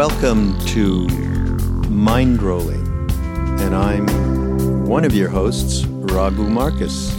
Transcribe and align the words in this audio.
Welcome 0.00 0.58
to 0.68 1.06
Mind 1.90 2.40
Rolling, 2.40 2.86
and 3.60 3.76
I'm 3.76 4.86
one 4.86 5.04
of 5.04 5.12
your 5.12 5.28
hosts, 5.28 5.84
Raghu 5.84 6.48
Markus. 6.48 7.14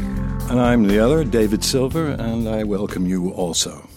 And 0.49 0.59
I'm 0.59 0.87
the 0.87 0.97
other, 0.97 1.23
David 1.23 1.63
Silver, 1.63 2.07
and 2.07 2.49
I 2.49 2.63
welcome 2.63 3.05
you 3.05 3.29
also. 3.33 3.87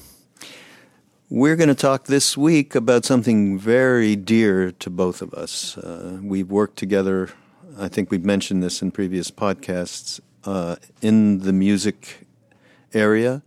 We're 1.30 1.56
going 1.56 1.70
to 1.70 1.74
talk 1.74 2.08
this 2.08 2.36
week 2.36 2.74
about 2.74 3.06
something 3.06 3.58
very 3.58 4.16
dear 4.16 4.70
to 4.72 4.90
both 4.90 5.22
of 5.22 5.32
us. 5.32 5.78
Uh, 5.78 6.18
we've 6.22 6.50
worked 6.50 6.76
together, 6.76 7.30
I 7.78 7.88
think 7.88 8.10
we've 8.10 8.26
mentioned 8.26 8.62
this 8.62 8.82
in 8.82 8.90
previous 8.90 9.30
podcasts, 9.30 10.20
uh, 10.44 10.76
in 11.00 11.38
the 11.38 11.54
music 11.54 12.26
area 12.92 13.42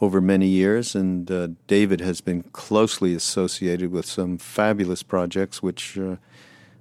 over 0.00 0.20
many 0.20 0.46
years, 0.46 0.94
and 0.94 1.30
uh, 1.30 1.48
David 1.66 2.00
has 2.00 2.20
been 2.20 2.42
closely 2.42 3.14
associated 3.14 3.90
with 3.90 4.04
some 4.06 4.38
fabulous 4.38 5.02
projects, 5.02 5.62
which 5.62 5.98
uh, 5.98 6.16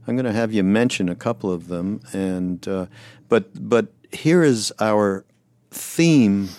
I'm 0.08 0.16
going 0.16 0.25
to 0.25 0.33
have 0.33 0.53
you 0.53 0.63
mention 0.63 1.09
a 1.09 1.16
couple 1.16 1.52
of 1.52 1.67
them. 1.67 2.02
And 2.13 2.67
uh, 2.67 2.88
but 3.30 3.69
but 3.69 3.88
here 4.11 4.43
is 4.43 4.73
our 4.80 5.25
theme 5.71 6.49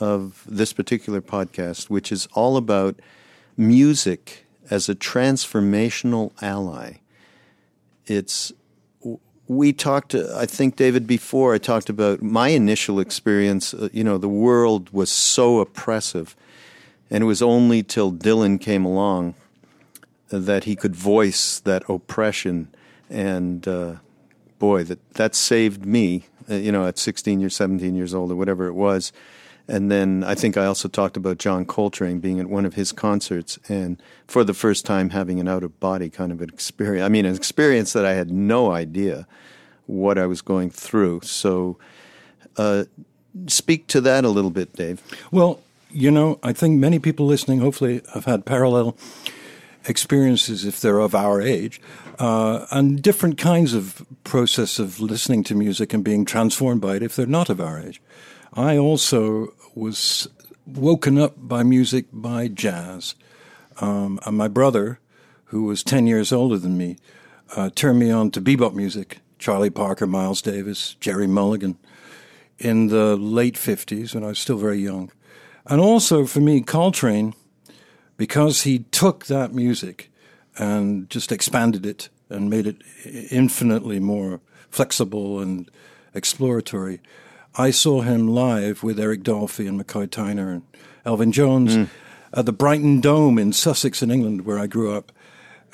of 0.00 0.44
this 0.46 0.72
particular 0.72 1.20
podcast, 1.20 1.90
which 1.90 2.10
is 2.10 2.26
all 2.34 2.56
about 2.56 2.98
music 3.56 4.46
as 4.70 4.88
a 4.88 4.94
transformational 4.94 6.32
ally. 6.42 6.94
It's 8.06 8.52
we 9.56 9.72
talked, 9.72 10.14
I 10.14 10.46
think, 10.46 10.76
David, 10.76 11.06
before 11.06 11.54
I 11.54 11.58
talked 11.58 11.88
about 11.88 12.22
my 12.22 12.48
initial 12.48 13.00
experience. 13.00 13.74
Uh, 13.74 13.88
you 13.92 14.04
know, 14.04 14.18
the 14.18 14.28
world 14.28 14.90
was 14.90 15.10
so 15.10 15.60
oppressive, 15.60 16.36
and 17.10 17.22
it 17.22 17.26
was 17.26 17.42
only 17.42 17.82
till 17.82 18.12
Dylan 18.12 18.60
came 18.60 18.84
along 18.84 19.34
that 20.28 20.64
he 20.64 20.74
could 20.74 20.96
voice 20.96 21.60
that 21.60 21.82
oppression. 21.88 22.68
And 23.10 23.66
uh, 23.68 23.96
boy, 24.58 24.84
that 24.84 25.14
that 25.14 25.34
saved 25.34 25.84
me. 25.84 26.24
Uh, 26.50 26.54
you 26.54 26.72
know, 26.72 26.86
at 26.86 26.98
16 26.98 27.38
years, 27.40 27.54
17 27.54 27.94
years 27.94 28.14
old, 28.14 28.32
or 28.32 28.36
whatever 28.36 28.66
it 28.66 28.72
was. 28.72 29.12
And 29.68 29.90
then 29.90 30.24
I 30.24 30.34
think 30.34 30.56
I 30.56 30.66
also 30.66 30.88
talked 30.88 31.16
about 31.16 31.38
John 31.38 31.64
Coltrane 31.64 32.18
being 32.18 32.40
at 32.40 32.46
one 32.46 32.66
of 32.66 32.74
his 32.74 32.92
concerts 32.92 33.58
and 33.68 34.02
for 34.26 34.44
the 34.44 34.54
first 34.54 34.84
time 34.84 35.10
having 35.10 35.40
an 35.40 35.48
out 35.48 35.62
of 35.62 35.78
body 35.78 36.10
kind 36.10 36.32
of 36.32 36.40
an 36.40 36.48
experience. 36.48 37.04
I 37.04 37.08
mean, 37.08 37.24
an 37.24 37.34
experience 37.34 37.92
that 37.92 38.04
I 38.04 38.14
had 38.14 38.30
no 38.30 38.72
idea 38.72 39.26
what 39.86 40.18
I 40.18 40.26
was 40.26 40.42
going 40.42 40.70
through. 40.70 41.20
So, 41.22 41.78
uh, 42.56 42.84
speak 43.46 43.86
to 43.88 44.00
that 44.02 44.24
a 44.24 44.28
little 44.28 44.50
bit, 44.50 44.74
Dave. 44.74 45.02
Well, 45.30 45.60
you 45.90 46.10
know, 46.10 46.38
I 46.42 46.52
think 46.52 46.78
many 46.78 46.98
people 46.98 47.26
listening 47.26 47.60
hopefully 47.60 48.02
have 48.14 48.24
had 48.24 48.44
parallel 48.44 48.96
experiences 49.88 50.64
if 50.64 50.80
they're 50.80 51.00
of 51.00 51.14
our 51.14 51.40
age, 51.40 51.80
uh, 52.18 52.66
and 52.70 53.02
different 53.02 53.36
kinds 53.36 53.74
of 53.74 54.06
process 54.24 54.78
of 54.78 55.00
listening 55.00 55.44
to 55.44 55.54
music 55.54 55.92
and 55.92 56.04
being 56.04 56.24
transformed 56.24 56.80
by 56.80 56.96
it 56.96 57.02
if 57.02 57.16
they're 57.16 57.26
not 57.26 57.50
of 57.50 57.60
our 57.60 57.80
age. 57.80 58.00
I 58.54 58.76
also 58.76 59.54
was 59.74 60.28
woken 60.66 61.18
up 61.18 61.34
by 61.36 61.62
music 61.62 62.06
by 62.12 62.48
jazz. 62.48 63.14
Um, 63.80 64.20
and 64.26 64.36
my 64.36 64.48
brother, 64.48 64.98
who 65.46 65.64
was 65.64 65.82
10 65.82 66.06
years 66.06 66.32
older 66.32 66.58
than 66.58 66.76
me, 66.76 66.98
uh, 67.56 67.70
turned 67.74 67.98
me 67.98 68.10
on 68.10 68.30
to 68.32 68.40
bebop 68.40 68.74
music 68.74 69.18
Charlie 69.38 69.70
Parker, 69.70 70.06
Miles 70.06 70.42
Davis, 70.42 70.94
Gerry 71.00 71.26
Mulligan 71.26 71.78
in 72.58 72.88
the 72.88 73.16
late 73.16 73.56
50s 73.56 74.14
when 74.14 74.22
I 74.22 74.28
was 74.28 74.38
still 74.38 74.58
very 74.58 74.78
young. 74.78 75.10
And 75.66 75.80
also 75.80 76.26
for 76.26 76.40
me, 76.40 76.60
Coltrane, 76.60 77.34
because 78.16 78.62
he 78.62 78.80
took 78.80 79.26
that 79.26 79.52
music 79.52 80.12
and 80.58 81.08
just 81.08 81.32
expanded 81.32 81.86
it 81.86 82.08
and 82.28 82.50
made 82.50 82.66
it 82.66 82.82
infinitely 83.30 83.98
more 83.98 84.40
flexible 84.70 85.40
and 85.40 85.70
exploratory. 86.14 87.00
I 87.54 87.70
saw 87.70 88.00
him 88.00 88.28
live 88.28 88.82
with 88.82 88.98
Eric 88.98 89.22
Dolphy 89.22 89.68
and 89.68 89.80
McCoy 89.80 90.06
Tyner 90.06 90.52
and 90.52 90.62
Elvin 91.04 91.32
Jones 91.32 91.76
mm. 91.76 91.88
at 92.32 92.46
the 92.46 92.52
Brighton 92.52 93.00
Dome 93.00 93.38
in 93.38 93.52
Sussex 93.52 94.02
in 94.02 94.10
England, 94.10 94.46
where 94.46 94.58
I 94.58 94.66
grew 94.66 94.94
up. 94.94 95.12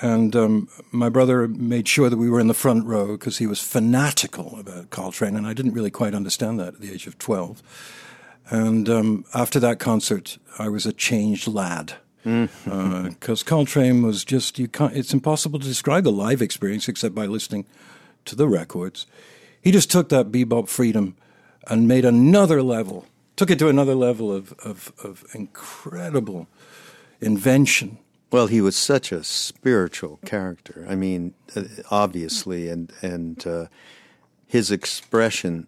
And 0.01 0.35
um, 0.37 0.69
my 0.91 1.09
brother 1.09 1.49
made 1.49 1.89
sure 1.89 2.09
that 2.09 2.17
we 2.17 2.31
were 2.31 2.41
in 2.41 2.47
the 2.47 2.55
front 2.55 2.87
row 2.87 3.13
because 3.13 3.39
he 3.39 3.47
was 3.47 3.61
fanatical 3.61 4.59
about 4.59 4.91
Coltrane, 4.91 5.37
and 5.37 5.47
I 5.47 5.53
didn't 5.53 5.73
really 5.73 5.91
quite 5.91 6.15
understand 6.15 6.59
that 6.61 6.75
at 6.75 6.81
the 6.81 6.93
age 6.93 7.07
of 7.07 7.19
12. 7.19 7.63
And 8.51 8.89
um, 8.89 9.25
after 9.35 9.61
that 9.61 9.79
concert, 9.79 10.39
I 10.59 10.69
was 10.69 10.87
a 10.87 10.93
changed 10.93 11.47
lad. 11.47 11.95
Because 12.23 12.49
mm. 12.65 13.43
uh, 13.43 13.45
Coltrane 13.45 14.03
was 14.03 14.25
just, 14.25 14.59
you 14.59 14.69
can't, 14.69 14.97
it's 14.97 15.13
impossible 15.13 15.59
to 15.59 15.67
describe 15.67 16.05
the 16.05 16.13
live 16.13 16.43
experience 16.43 16.89
except 16.89 17.15
by 17.15 17.27
listening 17.27 17.67
to 18.25 18.37
the 18.37 18.49
records. 18.49 19.07
He 19.61 19.71
just 19.71 19.91
took 19.91 20.09
that 20.09 20.31
bebop 20.31 20.69
freedom 20.69 21.17
and 21.69 21.87
made 21.87 22.05
another 22.05 22.63
level, 22.63 23.07
took 23.37 23.51
it 23.51 23.59
to 23.59 23.69
another 23.69 23.95
level 23.95 24.33
of, 24.33 24.53
of, 24.65 24.93
of 25.05 25.25
incredible 25.35 26.47
invention. 27.21 27.99
Well, 28.31 28.47
he 28.47 28.61
was 28.61 28.77
such 28.77 29.11
a 29.11 29.25
spiritual 29.25 30.19
character. 30.25 30.87
I 30.89 30.95
mean, 30.95 31.35
uh, 31.57 31.65
obviously, 31.91 32.69
and 32.69 32.93
and 33.01 33.47
uh, 33.47 33.67
his 34.47 34.71
expression 34.71 35.67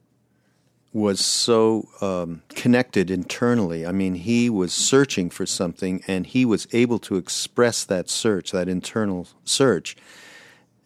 was 0.92 1.24
so 1.24 1.88
um, 2.00 2.42
connected 2.48 3.10
internally. 3.10 3.86
I 3.86 3.92
mean, 3.92 4.14
he 4.14 4.50
was 4.50 4.72
searching 4.72 5.30
for 5.30 5.46
something, 5.46 6.02
and 6.06 6.26
he 6.26 6.44
was 6.44 6.66
able 6.72 6.98
to 7.00 7.16
express 7.16 7.84
that 7.84 8.10
search, 8.10 8.50
that 8.50 8.68
internal 8.68 9.28
search, 9.44 9.96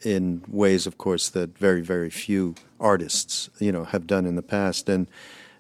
in 0.04 0.42
ways, 0.48 0.86
of 0.86 0.98
course, 0.98 1.28
that 1.30 1.56
very, 1.58 1.80
very 1.80 2.10
few 2.10 2.54
artists, 2.78 3.50
you 3.58 3.72
know, 3.72 3.84
have 3.84 4.06
done 4.06 4.26
in 4.26 4.36
the 4.36 4.42
past. 4.42 4.88
And 4.88 5.08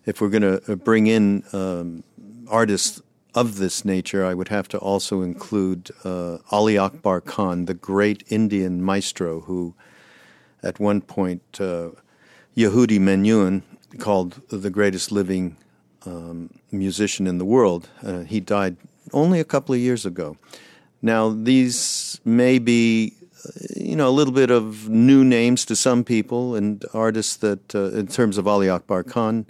if 0.06 0.20
we're 0.20 0.28
going 0.28 0.42
to 0.42 0.72
uh, 0.72 0.76
bring 0.76 1.06
in 1.06 1.44
um, 1.52 2.04
artists 2.48 3.02
of 3.34 3.56
this 3.56 3.84
nature, 3.84 4.24
I 4.24 4.34
would 4.34 4.48
have 4.48 4.68
to 4.68 4.78
also 4.78 5.22
include 5.22 5.90
uh, 6.04 6.38
Ali 6.50 6.78
Akbar 6.78 7.20
Khan, 7.20 7.64
the 7.64 7.74
great 7.74 8.22
Indian 8.28 8.82
maestro 8.82 9.40
who, 9.40 9.74
at 10.62 10.78
one 10.78 11.00
point, 11.00 11.42
uh, 11.60 11.90
Yehudi 12.56 13.00
Menuhin 13.00 13.62
called 13.98 14.40
the 14.50 14.70
greatest 14.70 15.10
living 15.10 15.56
um, 16.06 16.50
musician 16.70 17.26
in 17.26 17.38
the 17.38 17.44
world. 17.44 17.88
Uh, 18.02 18.20
he 18.20 18.40
died 18.40 18.76
only 19.12 19.40
a 19.40 19.44
couple 19.44 19.74
of 19.74 19.80
years 19.80 20.06
ago. 20.06 20.36
Now, 21.02 21.30
these 21.30 22.20
may 22.24 22.58
be 22.58 23.14
you 23.94 23.98
know, 23.98 24.08
a 24.08 24.10
little 24.10 24.34
bit 24.34 24.50
of 24.50 24.88
new 24.88 25.22
names 25.22 25.64
to 25.64 25.76
some 25.76 26.02
people 26.02 26.56
and 26.56 26.84
artists 26.92 27.36
that, 27.36 27.76
uh, 27.76 27.92
in 27.92 28.08
terms 28.08 28.38
of 28.38 28.48
Ali 28.48 28.68
Akbar 28.68 29.04
Khan, 29.04 29.46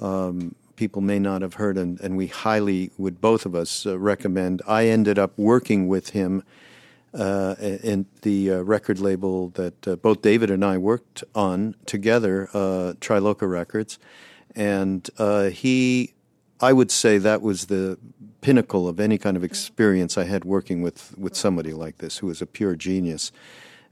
um, 0.00 0.54
people 0.76 1.02
may 1.02 1.18
not 1.18 1.42
have 1.42 1.54
heard, 1.54 1.76
and, 1.76 2.00
and, 2.00 2.16
we 2.16 2.28
highly 2.28 2.92
would 2.98 3.20
both 3.20 3.44
of 3.44 3.56
us 3.56 3.84
uh, 3.84 3.98
recommend. 3.98 4.62
I 4.68 4.86
ended 4.86 5.18
up 5.18 5.32
working 5.36 5.88
with 5.88 6.10
him 6.10 6.44
uh, 7.14 7.56
in 7.58 8.06
the 8.22 8.52
uh, 8.52 8.60
record 8.60 9.00
label 9.00 9.48
that 9.54 9.88
uh, 9.88 9.96
both 9.96 10.22
David 10.22 10.52
and 10.52 10.64
I 10.64 10.78
worked 10.78 11.24
on 11.34 11.74
together, 11.84 12.48
uh, 12.54 12.92
Triloka 13.00 13.50
Records, 13.50 13.98
and 14.54 15.10
he, 15.52 16.14
I 16.60 16.72
would 16.72 16.92
say 16.92 17.18
that 17.18 17.42
was 17.42 17.66
the 17.66 17.98
pinnacle 18.40 18.86
of 18.86 19.00
any 19.00 19.18
kind 19.18 19.36
of 19.36 19.42
experience 19.42 20.16
I 20.16 20.24
had 20.24 20.44
working 20.44 20.80
with, 20.80 21.12
with 21.18 21.34
somebody 21.34 21.72
like 21.72 21.98
this 21.98 22.18
who 22.18 22.28
was 22.28 22.40
a 22.40 22.46
pure 22.46 22.76
genius. 22.76 23.32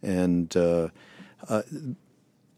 And 0.03 0.55
uh, 0.57 0.89
uh, 1.49 1.63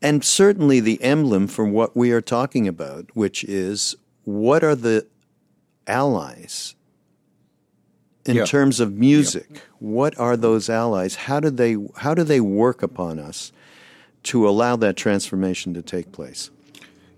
and 0.03 0.25
certainly 0.25 0.81
the 0.81 1.03
emblem 1.03 1.47
for 1.47 1.65
what 1.65 1.97
we 1.97 2.11
are 2.13 2.21
talking 2.21 2.69
about, 2.69 3.07
which 3.15 3.45
is 3.45 3.97
what 4.25 4.63
are 4.65 4.75
the 4.75 5.07
allies 5.87 6.75
in 8.27 8.37
Yeah. 8.37 8.45
terms 8.45 8.81
of 8.81 8.95
music? 8.95 9.63
What 9.79 10.19
are 10.19 10.37
those 10.37 10.69
allies? 10.71 11.15
How 11.15 11.41
do 11.41 11.51
they 11.51 11.77
how 11.97 12.15
do 12.15 12.25
they 12.25 12.41
work 12.41 12.83
upon 12.83 13.19
us 13.19 13.53
to 14.25 14.49
allow 14.49 14.77
that 14.77 14.97
transformation 14.97 15.75
to 15.75 15.83
take 15.83 16.13
place? 16.13 16.51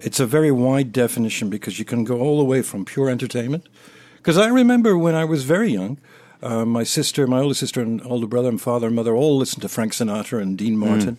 It's 0.01 0.21
a 0.21 0.27
very 0.27 0.51
wide 0.51 0.93
definition 0.93 1.49
because 1.49 1.79
you 1.79 1.85
can 1.85 2.05
go 2.05 2.21
all 2.21 2.39
the 2.39 2.45
way 2.45 2.63
from 2.63 2.85
pure 2.85 3.09
entertainment. 3.09 3.69
Because 4.17 4.37
I 4.37 4.49
remember 4.49 4.99
when 4.99 5.15
I 5.15 5.25
was 5.25 5.45
very 5.45 5.71
young, 5.73 5.99
uh, 6.43 6.65
my 6.65 6.83
sister, 6.83 7.27
my 7.27 7.41
older 7.41 7.55
sister, 7.55 7.81
and 7.81 8.01
older 8.05 8.27
brother, 8.27 8.49
and 8.49 8.61
father 8.61 8.87
and 8.87 8.97
mother 8.97 9.15
all 9.15 9.37
listened 9.37 9.63
to 9.63 9.69
Frank 9.69 9.93
Sinatra 9.93 10.41
and 10.41 10.57
Dean 10.59 10.77
Martin. 10.77 11.19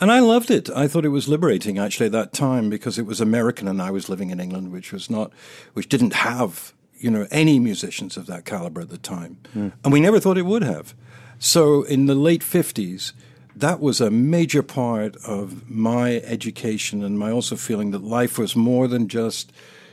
And 0.00 0.10
I 0.10 0.18
loved 0.18 0.50
it. 0.50 0.68
I 0.70 0.88
thought 0.88 1.04
it 1.04 1.10
was 1.10 1.28
liberating 1.28 1.78
actually 1.78 2.06
at 2.06 2.12
that 2.12 2.32
time 2.32 2.68
because 2.70 2.98
it 2.98 3.06
was 3.06 3.20
American 3.20 3.68
and 3.68 3.80
I 3.80 3.90
was 3.90 4.08
living 4.08 4.30
in 4.30 4.40
England, 4.40 4.72
which 4.72 4.92
was 4.92 5.08
not, 5.08 5.30
which 5.74 5.88
didn't 5.88 6.14
have, 6.14 6.72
you 6.98 7.10
know, 7.10 7.26
any 7.30 7.60
musicians 7.60 8.16
of 8.16 8.26
that 8.26 8.44
caliber 8.44 8.80
at 8.80 8.88
the 8.88 8.98
time. 8.98 9.38
And 9.84 9.92
we 9.92 10.00
never 10.00 10.18
thought 10.18 10.38
it 10.38 10.46
would 10.46 10.62
have. 10.62 10.94
So 11.38 11.82
in 11.84 12.06
the 12.06 12.14
late 12.16 12.42
50s, 12.42 13.12
that 13.54 13.80
was 13.80 14.00
a 14.00 14.10
major 14.10 14.62
part 14.62 15.16
of 15.24 15.68
my 15.70 16.16
education 16.24 17.04
and 17.04 17.18
my 17.18 17.30
also 17.30 17.54
feeling 17.54 17.90
that 17.92 18.02
life 18.02 18.38
was 18.38 18.56
more 18.56 18.88
than 18.88 19.06
just, 19.08 19.52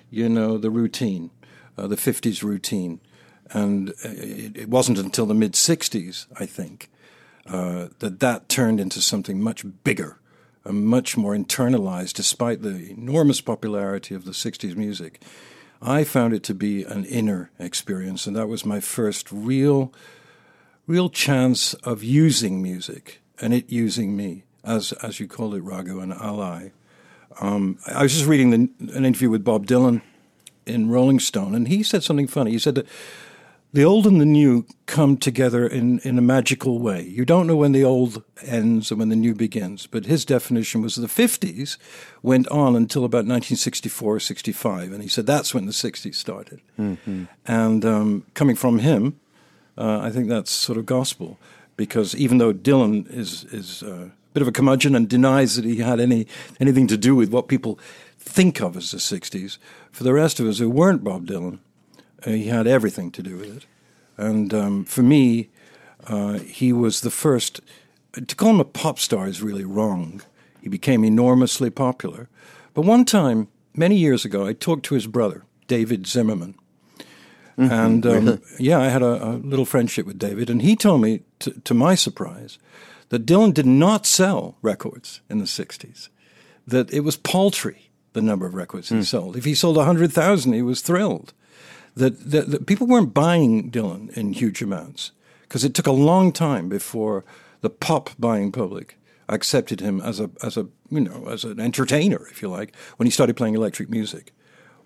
you 0.10 0.30
know, 0.30 0.58
the 0.58 0.72
routine, 0.72 1.30
uh, 1.78 1.86
the 1.86 1.98
50s 1.98 2.42
routine. 2.42 3.00
And 3.52 3.90
uh, 3.90 4.10
it, 4.14 4.70
wasn't 4.70 5.00
until 5.00 5.26
the 5.26 5.34
mid 5.34 5.54
60s, 5.54 6.28
I 6.40 6.46
think, 6.46 6.90
uh, 7.48 7.88
that 8.00 8.20
that 8.20 8.48
turned 8.48 8.80
into 8.80 9.02
something 9.02 9.42
much 9.42 9.66
bigger 9.84 10.18
and 10.64 10.86
much 10.86 11.18
more 11.18 11.36
internalized, 11.36 12.14
despite 12.14 12.62
the 12.62 12.92
enormous 12.92 13.42
popularity 13.42 14.14
of 14.14 14.26
the 14.26 14.32
60s 14.32 14.76
music. 14.76 15.22
I 15.82 16.04
found 16.04 16.34
it 16.34 16.44
to 16.44 16.54
be 16.54 16.84
an 16.84 17.06
inner 17.06 17.50
experience, 17.58 18.28
and 18.28 18.36
that 18.36 18.48
was 18.48 18.66
my 18.66 18.80
first 18.80 19.32
real, 19.32 19.94
real 20.86 21.10
chance 21.10 21.74
of 21.76 22.04
using 22.04 22.62
music 22.62 23.22
and 23.42 23.54
it 23.54 23.70
using 23.70 24.16
me, 24.16 24.44
as 24.64 24.92
as 24.94 25.20
you 25.20 25.28
call 25.28 25.54
it, 25.54 25.62
Raghu, 25.62 26.00
an 26.00 26.12
ally. 26.12 26.70
Um, 27.40 27.78
I 27.88 28.04
was 28.04 28.14
just 28.14 28.26
reading 28.26 28.50
the, 28.50 28.58
an 28.94 29.06
interview 29.06 29.30
with 29.30 29.44
Bob 29.44 29.66
Dylan 29.66 30.02
in 30.66 30.90
Rolling 30.90 31.20
Stone, 31.20 31.56
and 31.56 31.68
he 31.68 31.84
said 31.84 32.04
something 32.04 32.28
funny. 32.28 32.52
He 32.52 32.60
said 32.60 32.76
that 32.76 32.88
the 33.72 33.84
old 33.84 34.08
and 34.08 34.20
the 34.20 34.26
new 34.26 34.66
come 34.88 35.16
together 35.16 35.68
in, 35.68 36.00
in 36.00 36.18
a 36.18 36.22
magical 36.22 36.80
way. 36.80 37.04
You 37.04 37.24
don't 37.24 37.46
know 37.46 37.56
when 37.56 37.72
the 37.72 37.84
old 37.84 38.24
ends 38.42 38.90
and 38.90 39.00
when 39.00 39.10
the 39.10 39.16
new 39.16 39.36
begins, 39.36 39.86
but 39.86 40.06
his 40.06 40.26
definition 40.26 40.82
was 40.82 40.96
the 40.96 41.08
50s 41.08 41.78
went 42.24 42.48
on 42.48 42.76
until 42.76 43.06
about 43.06 43.20
1964 43.20 44.16
or 44.16 44.20
65, 44.20 44.92
and 44.92 45.04
he 45.04 45.10
said 45.10 45.26
that's 45.28 45.54
when 45.54 45.68
the 45.68 45.72
60s 45.72 46.16
started. 46.16 46.62
And 47.46 47.86
um, 47.86 48.26
coming 48.34 48.56
from 48.56 48.80
him, 48.80 49.20
uh, 49.78 50.00
I 50.00 50.10
think 50.10 50.30
that's 50.30 50.52
sort 50.52 50.78
of 50.78 50.86
gospel, 50.86 51.38
because 51.78 52.16
even 52.16 52.40
though 52.40 52.54
Dylan 52.54 53.10
is, 53.12 53.44
is 53.46 53.84
uh, 53.84 54.10
a 54.10 54.34
bit 54.34 54.42
of 54.42 54.48
a 54.48 54.52
curmudgeon 54.52 54.96
and 54.96 55.08
denies 55.08 55.56
that 55.56 55.66
he 55.66 55.78
had 55.78 56.00
any 56.00 56.28
anything 56.60 56.88
to 56.88 56.98
do 56.98 57.16
with 57.16 57.30
what 57.30 57.48
people 57.48 57.80
think 58.18 58.62
of 58.62 58.76
as 58.76 58.92
the 58.92 58.98
60s, 58.98 59.60
for 59.92 60.04
the 60.04 60.14
rest 60.14 60.40
of 60.40 60.48
us 60.48 60.58
who 60.58 60.70
weren't 60.70 61.04
Bob 61.04 61.28
Dylan, 61.28 61.60
uh, 62.26 62.32
he 62.32 62.46
had 62.46 62.68
everything 62.68 63.12
to 63.12 63.24
do 63.24 63.38
with 63.38 63.58
it. 63.58 63.66
And 64.18 64.54
um, 64.54 64.86
for 64.86 65.02
me, 65.02 65.50
uh, 66.08 66.40
he 66.40 66.74
was 66.74 67.02
the 67.02 67.12
first. 67.12 67.62
To 68.14 68.36
call 68.36 68.52
him 68.52 68.60
a 68.60 68.66
pop 68.66 69.00
star 69.00 69.28
is 69.28 69.42
really 69.42 69.64
wrong. 69.64 70.22
He 70.62 70.70
became 70.70 71.06
enormously 71.06 71.70
popular. 71.70 72.28
But 72.74 72.82
one 72.82 73.06
time, 73.06 73.48
many 73.74 73.96
years 73.96 74.26
ago, 74.26 74.46
I 74.46 74.54
talked 74.54 74.86
to 74.86 74.96
his 74.96 75.08
brother, 75.08 75.44
David 75.68 76.08
Zimmerman. 76.08 76.56
And 77.58 78.06
um, 78.06 78.42
yeah, 78.60 78.80
I 78.80 78.88
had 78.88 79.02
a, 79.02 79.32
a 79.32 79.32
little 79.34 79.66
friendship 79.66 80.06
with 80.06 80.18
David, 80.18 80.50
and 80.50 80.62
he 80.62 80.76
told 80.76 81.02
me, 81.02 81.22
to, 81.40 81.52
to 81.62 81.74
my 81.74 81.94
surprise, 81.94 82.58
that 83.10 83.26
Dylan 83.26 83.54
did 83.54 83.66
not 83.66 84.06
sell 84.06 84.56
records 84.62 85.20
in 85.30 85.40
the 85.40 85.46
60s, 85.46 86.10
that 86.66 86.92
it 86.94 87.02
was 87.02 87.18
paltry, 87.18 87.90
the 88.14 88.22
number 88.22 88.46
of 88.46 88.54
records 88.54 88.90
he 88.90 89.04
sold. 89.04 89.36
If 89.36 89.46
he 89.46 89.54
sold 89.54 89.76
100,000, 89.76 90.54
he 90.54 90.62
was 90.62 90.82
thrilled. 90.82 91.34
That, 92.00 92.32
that, 92.32 92.52
that 92.52 92.66
people 92.66 92.88
weren't 92.88 93.14
buying 93.14 93.72
Dylan 93.72 94.10
in 94.18 94.32
huge 94.32 94.62
amounts 94.62 95.12
because 95.42 95.66
it 95.66 95.74
took 95.74 95.86
a 95.86 95.92
long 95.92 96.32
time 96.32 96.70
before 96.70 97.26
the 97.60 97.70
pop 97.70 98.12
buying 98.18 98.54
public 98.54 98.98
accepted 99.28 99.82
him 99.82 100.00
as 100.02 100.20
a, 100.20 100.30
as 100.42 100.56
a, 100.56 100.68
you 100.90 101.02
know, 101.02 101.28
as 101.28 101.44
an 101.44 101.60
entertainer, 101.60 102.26
if 102.32 102.42
you 102.42 102.48
like, 102.48 102.74
when 102.98 103.06
he 103.06 103.12
started 103.12 103.36
playing 103.36 103.56
electric 103.56 103.90
music. 103.90 104.32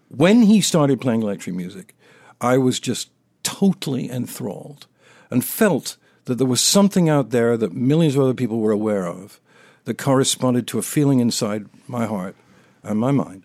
When 0.09 0.43
he 0.43 0.59
started 0.59 0.99
playing 0.99 1.21
electric 1.21 1.55
music, 1.55 1.95
I 2.41 2.57
was 2.57 2.79
just 2.79 3.09
totally 3.43 4.09
enthralled 4.09 4.87
and 5.29 5.45
felt 5.45 5.97
that 6.25 6.35
there 6.35 6.47
was 6.47 6.61
something 6.61 7.09
out 7.09 7.29
there 7.29 7.57
that 7.57 7.73
millions 7.73 8.15
of 8.15 8.23
other 8.23 8.33
people 8.33 8.59
were 8.59 8.71
aware 8.71 9.05
of 9.05 9.39
that 9.85 9.97
corresponded 9.97 10.67
to 10.67 10.79
a 10.79 10.83
feeling 10.83 11.19
inside 11.19 11.67
my 11.87 12.05
heart 12.05 12.35
and 12.81 12.99
my 12.99 13.11
mind, 13.11 13.43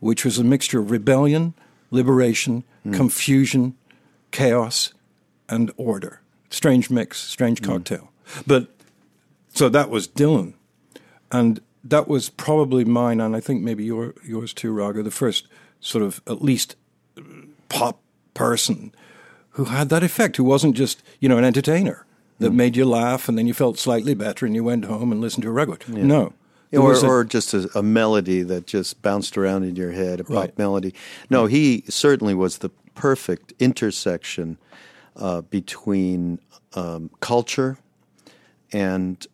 which 0.00 0.24
was 0.24 0.38
a 0.38 0.44
mixture 0.44 0.80
of 0.80 0.90
rebellion, 0.90 1.54
liberation, 1.92 2.64
hmm. 2.82 2.92
confusion, 2.92 3.76
chaos, 4.32 4.92
and 5.48 5.70
order. 5.76 6.20
Strange 6.50 6.90
mix, 6.90 7.18
strange 7.18 7.60
hmm. 7.60 7.66
cocktail. 7.66 8.10
But 8.46 8.68
so 9.54 9.68
that 9.68 9.90
was 9.90 10.08
Dylan. 10.08 10.54
And 11.30 11.60
that 11.84 12.08
was 12.08 12.30
probably 12.30 12.84
mine, 12.84 13.20
and 13.20 13.36
I 13.36 13.40
think 13.40 13.62
maybe 13.62 13.84
your, 13.84 14.14
yours 14.24 14.52
too, 14.52 14.72
Raghu, 14.72 15.02
the 15.02 15.10
first 15.10 15.46
sort 15.80 16.02
of 16.02 16.20
at 16.26 16.42
least 16.42 16.76
pop 17.68 18.00
person 18.34 18.94
who 19.50 19.66
had 19.66 19.88
that 19.90 20.02
effect, 20.02 20.36
who 20.36 20.44
wasn't 20.44 20.76
just, 20.76 21.02
you 21.20 21.28
know, 21.28 21.38
an 21.38 21.44
entertainer 21.44 22.06
that 22.38 22.50
hmm. 22.50 22.56
made 22.56 22.76
you 22.76 22.84
laugh 22.84 23.28
and 23.28 23.36
then 23.36 23.46
you 23.46 23.54
felt 23.54 23.78
slightly 23.78 24.14
better 24.14 24.46
and 24.46 24.54
you 24.54 24.64
went 24.64 24.84
home 24.84 25.12
and 25.12 25.20
listened 25.20 25.42
to 25.42 25.48
a 25.48 25.52
record. 25.52 25.86
No. 25.88 26.32
Or, 26.80 26.92
a- 26.94 27.06
or 27.06 27.24
just 27.24 27.52
a, 27.54 27.68
a 27.74 27.82
melody 27.82 28.42
that 28.42 28.66
just 28.66 29.02
bounced 29.02 29.36
around 29.36 29.64
in 29.64 29.76
your 29.76 29.92
head, 29.92 30.20
a 30.20 30.24
pop 30.24 30.34
Right. 30.34 30.58
melody. 30.58 30.94
No, 31.28 31.46
he 31.46 31.84
certainly 31.88 32.34
was 32.34 32.58
the 32.58 32.70
perfect 32.94 33.52
intersection 33.58 34.56
uh, 35.16 35.42
between 35.42 36.38
um, 36.74 37.10
culture 37.20 37.76
and 38.72 39.26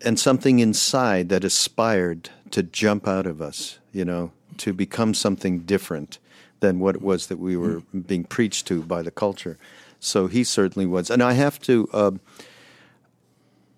and 0.00 0.18
something 0.20 0.58
inside 0.58 1.30
that 1.30 1.44
aspired 1.44 2.28
to 2.50 2.62
jump 2.62 3.08
out 3.08 3.26
of 3.26 3.40
us, 3.40 3.78
you 3.92 4.04
know, 4.04 4.30
to 4.58 4.72
become 4.72 5.14
something 5.14 5.60
different 5.60 6.18
than 6.60 6.78
what 6.78 6.94
it 6.94 7.00
was 7.02 7.26
that 7.28 7.38
we 7.38 7.56
were 7.56 7.82
being 8.06 8.22
preached 8.24 8.66
to 8.66 8.82
by 8.82 9.00
the 9.02 9.10
culture. 9.10 9.56
So 10.00 10.26
he 10.26 10.44
certainly 10.44 10.84
was, 10.86 11.10
and 11.10 11.22
I 11.22 11.32
have 11.32 11.58
to. 11.62 11.88
um 11.92 12.20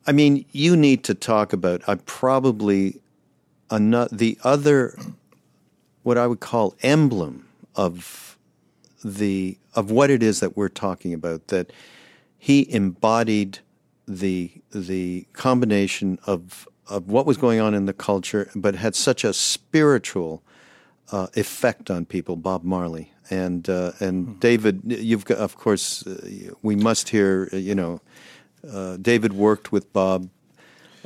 I 0.09 0.13
mean, 0.13 0.45
you 0.53 0.77
need 0.77 1.03
to 1.05 1.15
talk 1.15 1.53
about. 1.53 1.83
I 1.89 1.97
probably 1.97 3.01
ano- 3.71 4.09
the 4.13 4.39
other, 4.43 4.99
what 6.03 6.19
I 6.19 6.27
would 6.27 6.41
call 6.41 6.75
emblem 6.83 7.49
of 7.75 8.39
the 9.05 9.59
of 9.75 9.91
what 9.91 10.11
it 10.11 10.23
is 10.23 10.41
that 10.41 10.57
we're 10.57 10.69
talking 10.69 11.13
about. 11.13 11.49
That 11.49 11.73
he 12.39 12.71
embodied 12.73 13.61
the 14.07 14.51
the 14.73 15.27
combination 15.33 16.19
of 16.27 16.69
of 16.89 17.09
what 17.09 17.27
was 17.27 17.37
going 17.37 17.61
on 17.61 17.75
in 17.75 17.87
the 17.87 17.93
culture, 17.93 18.51
but 18.55 18.77
had 18.77 18.95
such 18.95 19.25
a 19.25 19.33
spiritual 19.33 20.43
uh, 21.13 21.29
effect 21.35 21.91
on 21.91 22.05
people. 22.05 22.37
Bob 22.37 22.65
Marley 22.65 23.13
and 23.31 23.69
uh, 23.69 23.93
and 24.01 24.39
David, 24.41 24.83
you've 24.85 25.25
got, 25.25 25.39
of 25.39 25.57
course, 25.57 26.07
uh, 26.07 26.53
we 26.63 26.77
must 26.77 27.09
hear. 27.09 27.49
You 27.53 27.75
know, 27.75 28.01
uh, 28.71 28.97
David 28.97 29.33
worked 29.33 29.73
with 29.73 29.93
Bob 29.93 30.29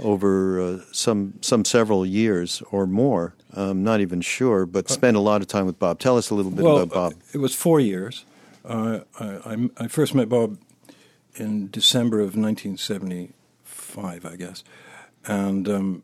over 0.00 0.60
uh, 0.60 0.78
some 0.92 1.34
some 1.40 1.64
several 1.64 2.04
years 2.04 2.62
or 2.70 2.86
more. 2.86 3.34
I'm 3.52 3.82
not 3.82 4.00
even 4.00 4.20
sure, 4.20 4.64
but 4.66 4.88
spent 4.88 5.16
a 5.16 5.20
lot 5.20 5.40
of 5.40 5.48
time 5.48 5.66
with 5.66 5.78
Bob. 5.78 5.98
Tell 5.98 6.16
us 6.16 6.30
a 6.30 6.34
little 6.34 6.52
bit 6.52 6.64
well, 6.64 6.78
about 6.78 6.94
Bob. 6.94 7.14
It 7.32 7.38
was 7.38 7.54
four 7.54 7.80
years. 7.80 8.24
Uh, 8.64 9.00
I, 9.18 9.24
I, 9.24 9.70
I 9.76 9.88
first 9.88 10.14
met 10.14 10.28
Bob 10.28 10.58
in 11.34 11.70
December 11.70 12.20
of 12.20 12.36
1975, 12.36 14.24
I 14.24 14.36
guess, 14.36 14.62
and 15.26 15.68
um, 15.68 16.02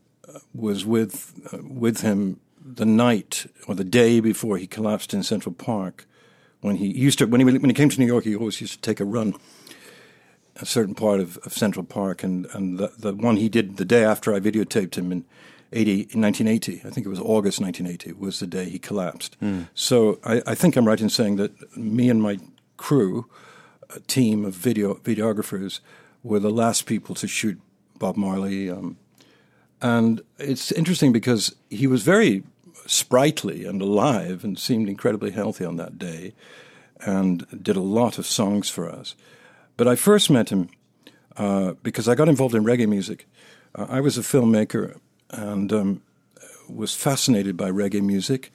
was 0.54 0.84
with 0.84 1.32
uh, 1.52 1.58
with 1.62 2.00
him 2.00 2.40
the 2.64 2.86
night 2.86 3.46
or 3.68 3.74
the 3.74 3.84
day 3.84 4.20
before 4.20 4.58
he 4.58 4.66
collapsed 4.66 5.14
in 5.14 5.22
Central 5.22 5.54
Park. 5.54 6.06
When 6.60 6.76
he 6.76 6.86
used 6.86 7.18
to, 7.18 7.26
when 7.26 7.40
he 7.40 7.44
when 7.44 7.70
he 7.70 7.74
came 7.74 7.90
to 7.90 8.00
New 8.00 8.06
York, 8.06 8.24
he 8.24 8.34
always 8.34 8.60
used 8.60 8.72
to 8.74 8.80
take 8.80 8.98
a 8.98 9.04
run 9.04 9.34
a 10.60 10.66
certain 10.66 10.94
part 10.94 11.20
of, 11.20 11.38
of 11.38 11.52
Central 11.52 11.84
Park, 11.84 12.22
and 12.22 12.46
and 12.52 12.78
the, 12.78 12.92
the 12.98 13.14
one 13.14 13.36
he 13.36 13.48
did 13.48 13.76
the 13.76 13.84
day 13.84 14.04
after 14.04 14.34
I 14.34 14.40
videotaped 14.40 14.96
him 14.96 15.12
in. 15.12 15.24
80, 15.72 15.92
in 15.92 16.22
1980, 16.22 16.82
I 16.86 16.90
think 16.90 17.04
it 17.04 17.08
was 17.10 17.18
August 17.18 17.60
1980, 17.60 18.12
was 18.12 18.38
the 18.38 18.46
day 18.46 18.66
he 18.66 18.78
collapsed. 18.78 19.36
So 19.74 20.20
I, 20.24 20.40
I 20.46 20.54
think 20.54 20.76
I'm 20.76 20.86
right 20.86 21.00
in 21.00 21.10
saying 21.10 21.36
that 21.36 21.76
me 21.76 22.08
and 22.08 22.22
my 22.22 22.38
crew, 22.76 23.26
a 23.90 23.98
team 23.98 24.44
of 24.44 24.54
video 24.54 24.94
videographers, 24.94 25.80
were 26.22 26.38
the 26.38 26.50
last 26.50 26.86
people 26.86 27.16
to 27.16 27.26
shoot 27.26 27.60
Bob 27.98 28.16
Marley 28.16 28.70
um, 28.70 28.96
And 29.80 30.22
it's 30.38 30.72
interesting 30.72 31.12
because 31.12 31.54
he 31.68 31.86
was 31.86 32.02
very 32.02 32.44
sprightly 32.86 33.64
and 33.64 33.82
alive 33.82 34.44
and 34.44 34.58
seemed 34.58 34.88
incredibly 34.88 35.32
healthy 35.32 35.64
on 35.64 35.76
that 35.76 35.98
day 35.98 36.32
and 37.00 37.46
did 37.62 37.76
a 37.76 37.80
lot 37.80 38.18
of 38.18 38.26
songs 38.26 38.68
for 38.70 38.88
us. 38.88 39.14
But 39.76 39.88
I 39.88 39.96
first 39.96 40.30
met 40.30 40.50
him 40.50 40.68
uh, 41.36 41.74
because 41.82 42.08
I 42.08 42.14
got 42.14 42.28
involved 42.28 42.54
in 42.54 42.64
reggae 42.64 42.88
music. 42.88 43.26
Uh, 43.74 43.86
I 43.88 44.00
was 44.00 44.16
a 44.16 44.22
filmmaker 44.22 44.98
and 45.30 45.72
um, 45.72 46.02
was 46.68 46.94
fascinated 46.94 47.56
by 47.56 47.70
reggae 47.70 48.02
music. 48.02 48.52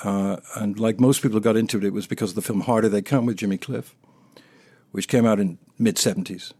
Uh, 0.00 0.36
and 0.56 0.78
like 0.78 1.00
most 1.00 1.22
people 1.22 1.38
who 1.38 1.40
got 1.40 1.56
into 1.56 1.78
it, 1.78 1.84
it 1.84 1.92
was 1.92 2.06
because 2.06 2.30
of 2.30 2.36
the 2.36 2.42
film 2.42 2.62
Harder 2.62 2.88
They 2.88 3.02
Come 3.02 3.26
with 3.26 3.36
Jimmy 3.36 3.58
Cliff, 3.58 3.94
which 4.92 5.08
came 5.08 5.26
out 5.26 5.40
in 5.40 5.58
mid 5.78 5.96
70s 5.96 6.52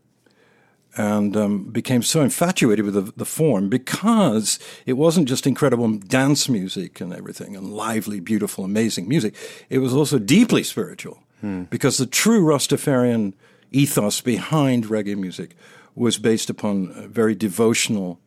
and 0.96 1.36
um, 1.36 1.64
became 1.64 2.02
so 2.02 2.22
infatuated 2.22 2.84
with 2.84 2.94
the, 2.94 3.12
the, 3.16 3.24
form 3.24 3.68
because 3.68 4.60
it 4.86 4.92
wasn't 4.92 5.26
just 5.28 5.44
incredible 5.44 5.92
dance 5.98 6.48
music 6.48 7.00
and 7.00 7.12
everything 7.12 7.56
and 7.56 7.72
lively, 7.72 8.20
beautiful, 8.20 8.64
amazing 8.64 9.08
music. 9.08 9.34
It 9.68 9.78
was 9.78 9.92
also 9.92 10.18
deeply 10.18 10.62
spiritual 10.62 11.20
hmm. 11.40 11.64
because 11.64 11.98
the 11.98 12.06
true 12.06 12.44
Rastafarian 12.44 13.32
ethos 13.74 14.20
behind 14.20 14.86
reggae 14.86 15.16
music 15.16 15.56
was 15.94 16.18
based 16.18 16.48
upon 16.48 17.10
very 17.10 17.34
devotional 17.34 18.20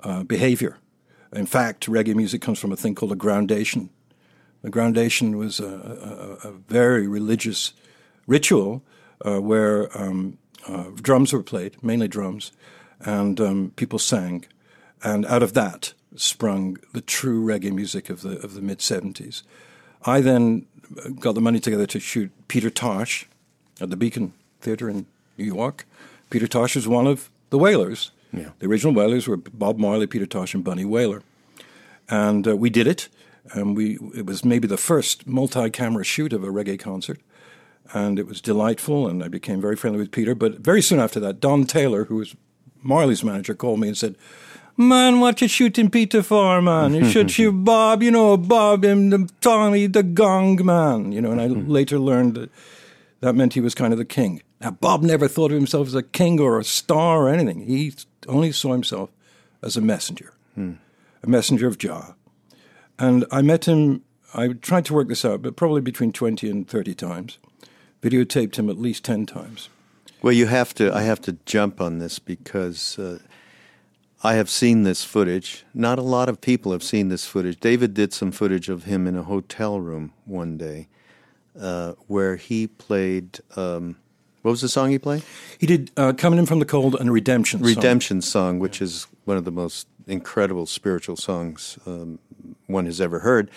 uh, 0.00 0.22
behavior. 0.22 0.78
In 1.32 1.46
fact, 1.46 1.86
reggae 1.86 2.14
music 2.14 2.40
comes 2.40 2.58
from 2.58 2.72
a 2.72 2.76
thing 2.76 2.94
called 2.94 3.12
a 3.12 3.16
groundation. 3.16 3.90
The 4.62 4.70
groundation 4.70 5.36
was 5.36 5.60
a, 5.60 6.38
a, 6.44 6.48
a 6.48 6.52
very 6.52 7.06
religious 7.06 7.72
ritual 8.26 8.82
uh, 9.24 9.40
where 9.40 9.96
um, 10.00 10.38
uh, 10.66 10.90
drums 10.94 11.32
were 11.32 11.42
played, 11.42 11.82
mainly 11.82 12.08
drums, 12.08 12.52
and 13.00 13.40
um, 13.40 13.72
people 13.76 13.98
sang, 13.98 14.46
and 15.02 15.26
out 15.26 15.42
of 15.42 15.52
that 15.54 15.92
sprung 16.14 16.78
the 16.92 17.00
true 17.00 17.44
reggae 17.44 17.72
music 17.72 18.08
of 18.08 18.22
the 18.22 18.38
of 18.38 18.54
the 18.54 18.62
mid 18.62 18.80
seventies. 18.80 19.42
I 20.04 20.20
then 20.20 20.66
got 21.20 21.34
the 21.34 21.40
money 21.40 21.60
together 21.60 21.86
to 21.86 22.00
shoot 22.00 22.30
Peter 22.48 22.70
Tosh 22.70 23.28
at 23.80 23.90
the 23.90 23.96
Beacon 23.96 24.32
Theatre 24.66 24.90
in 24.90 25.06
New 25.38 25.44
York. 25.44 25.86
Peter 26.30 26.46
Tosh 26.46 26.74
was 26.76 26.86
one 26.88 27.06
of 27.06 27.30
the 27.50 27.58
Wailers. 27.58 28.10
Yeah. 28.32 28.50
The 28.58 28.66
original 28.66 28.92
Wailers 28.92 29.26
were 29.28 29.36
Bob 29.36 29.78
Marley, 29.78 30.06
Peter 30.06 30.26
Tosh, 30.26 30.54
and 30.54 30.64
Bunny 30.64 30.84
Wailer, 30.84 31.22
and 32.08 32.46
uh, 32.46 32.56
we 32.56 32.70
did 32.70 32.86
it. 32.86 33.08
And 33.52 33.76
we 33.76 33.96
it 34.12 34.26
was 34.26 34.44
maybe 34.44 34.66
the 34.66 34.76
first 34.76 35.26
multi-camera 35.26 36.04
shoot 36.04 36.32
of 36.32 36.42
a 36.42 36.48
reggae 36.48 36.80
concert 36.80 37.20
and 37.92 38.18
it 38.18 38.26
was 38.26 38.40
delightful, 38.40 39.06
and 39.08 39.22
I 39.22 39.28
became 39.28 39.60
very 39.60 39.76
friendly 39.76 40.00
with 40.00 40.10
Peter. 40.10 40.34
But 40.34 40.58
very 40.58 40.82
soon 40.82 41.00
after 41.00 41.20
that, 41.20 41.40
Don 41.40 41.64
Taylor, 41.64 42.04
who 42.04 42.16
was 42.16 42.34
Marley's 42.82 43.24
manager, 43.24 43.54
called 43.54 43.80
me 43.80 43.88
and 43.88 43.96
said, 43.96 44.16
Man, 44.78 45.20
what 45.20 45.40
you 45.40 45.48
shooting 45.48 45.90
Peter 45.90 46.22
for, 46.22 46.60
man? 46.60 46.92
You 46.92 47.08
should 47.08 47.30
shoot 47.30 47.52
Bob, 47.52 48.02
you 48.02 48.10
know, 48.10 48.36
Bob 48.36 48.84
and 48.84 49.10
the 49.12 49.30
Tommy 49.40 49.86
the 49.86 50.02
Gong 50.02 50.64
man, 50.64 51.12
you 51.12 51.22
know. 51.22 51.30
And 51.30 51.40
I 51.40 51.46
later 51.46 51.98
learned 51.98 52.34
that 52.34 52.50
that 53.20 53.34
meant 53.34 53.54
he 53.54 53.60
was 53.60 53.74
kind 53.74 53.94
of 53.94 53.98
the 53.98 54.04
king. 54.04 54.42
Now, 54.66 54.72
Bob 54.72 55.04
never 55.04 55.28
thought 55.28 55.52
of 55.52 55.56
himself 55.56 55.86
as 55.86 55.94
a 55.94 56.02
king 56.02 56.40
or 56.40 56.58
a 56.58 56.64
star 56.64 57.22
or 57.22 57.28
anything. 57.28 57.60
He 57.68 57.94
only 58.26 58.50
saw 58.50 58.72
himself 58.72 59.10
as 59.62 59.76
a 59.76 59.80
messenger, 59.80 60.32
hmm. 60.56 60.72
a 61.22 61.28
messenger 61.28 61.68
of 61.68 61.78
Jah. 61.78 62.16
And 62.98 63.26
I 63.30 63.42
met 63.42 63.66
him, 63.68 64.02
I 64.34 64.48
tried 64.48 64.84
to 64.86 64.94
work 64.94 65.06
this 65.06 65.24
out, 65.24 65.40
but 65.40 65.54
probably 65.54 65.82
between 65.82 66.10
20 66.10 66.50
and 66.50 66.68
30 66.68 66.96
times 66.96 67.38
videotaped 68.02 68.56
him 68.56 68.68
at 68.68 68.76
least 68.76 69.04
10 69.04 69.26
times. 69.26 69.68
Well, 70.20 70.32
you 70.32 70.46
have 70.46 70.74
to, 70.74 70.92
I 70.92 71.02
have 71.02 71.20
to 71.20 71.36
jump 71.46 71.80
on 71.80 72.00
this 72.00 72.18
because 72.18 72.98
uh, 72.98 73.20
I 74.24 74.34
have 74.34 74.50
seen 74.50 74.82
this 74.82 75.04
footage. 75.04 75.64
Not 75.74 76.00
a 76.00 76.02
lot 76.02 76.28
of 76.28 76.40
people 76.40 76.72
have 76.72 76.82
seen 76.82 77.08
this 77.08 77.24
footage. 77.24 77.60
David 77.60 77.94
did 77.94 78.12
some 78.12 78.32
footage 78.32 78.68
of 78.68 78.82
him 78.82 79.06
in 79.06 79.16
a 79.16 79.22
hotel 79.22 79.78
room 79.78 80.12
one 80.24 80.58
day 80.58 80.88
uh, 81.56 81.92
where 82.08 82.34
he 82.34 82.66
played. 82.66 83.38
Um, 83.54 83.98
what 84.46 84.52
was 84.52 84.60
the 84.60 84.68
song 84.68 84.90
he 84.90 84.98
played? 85.00 85.24
He 85.58 85.66
did 85.66 85.90
uh, 85.96 86.12
"Coming 86.12 86.38
In 86.38 86.46
from 86.46 86.60
the 86.60 86.64
Cold" 86.64 86.94
and 86.94 87.12
"Redemption." 87.12 87.60
Redemption 87.62 88.22
song, 88.22 88.52
song 88.52 88.58
which 88.60 88.80
is 88.80 89.08
one 89.24 89.36
of 89.36 89.44
the 89.44 89.50
most 89.50 89.88
incredible 90.06 90.66
spiritual 90.66 91.16
songs 91.16 91.80
um, 91.84 92.20
one 92.68 92.86
has 92.86 93.00
ever 93.00 93.18
heard. 93.18 93.50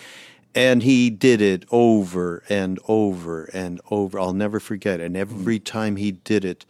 And 0.52 0.82
he 0.82 1.08
did 1.08 1.40
it 1.40 1.64
over 1.70 2.42
and 2.48 2.80
over 2.88 3.44
and 3.44 3.80
over. 3.88 4.18
I'll 4.18 4.32
never 4.32 4.58
forget. 4.58 5.00
And 5.00 5.16
every 5.16 5.60
time 5.60 5.94
he 5.94 6.10
did 6.10 6.44
it, 6.44 6.66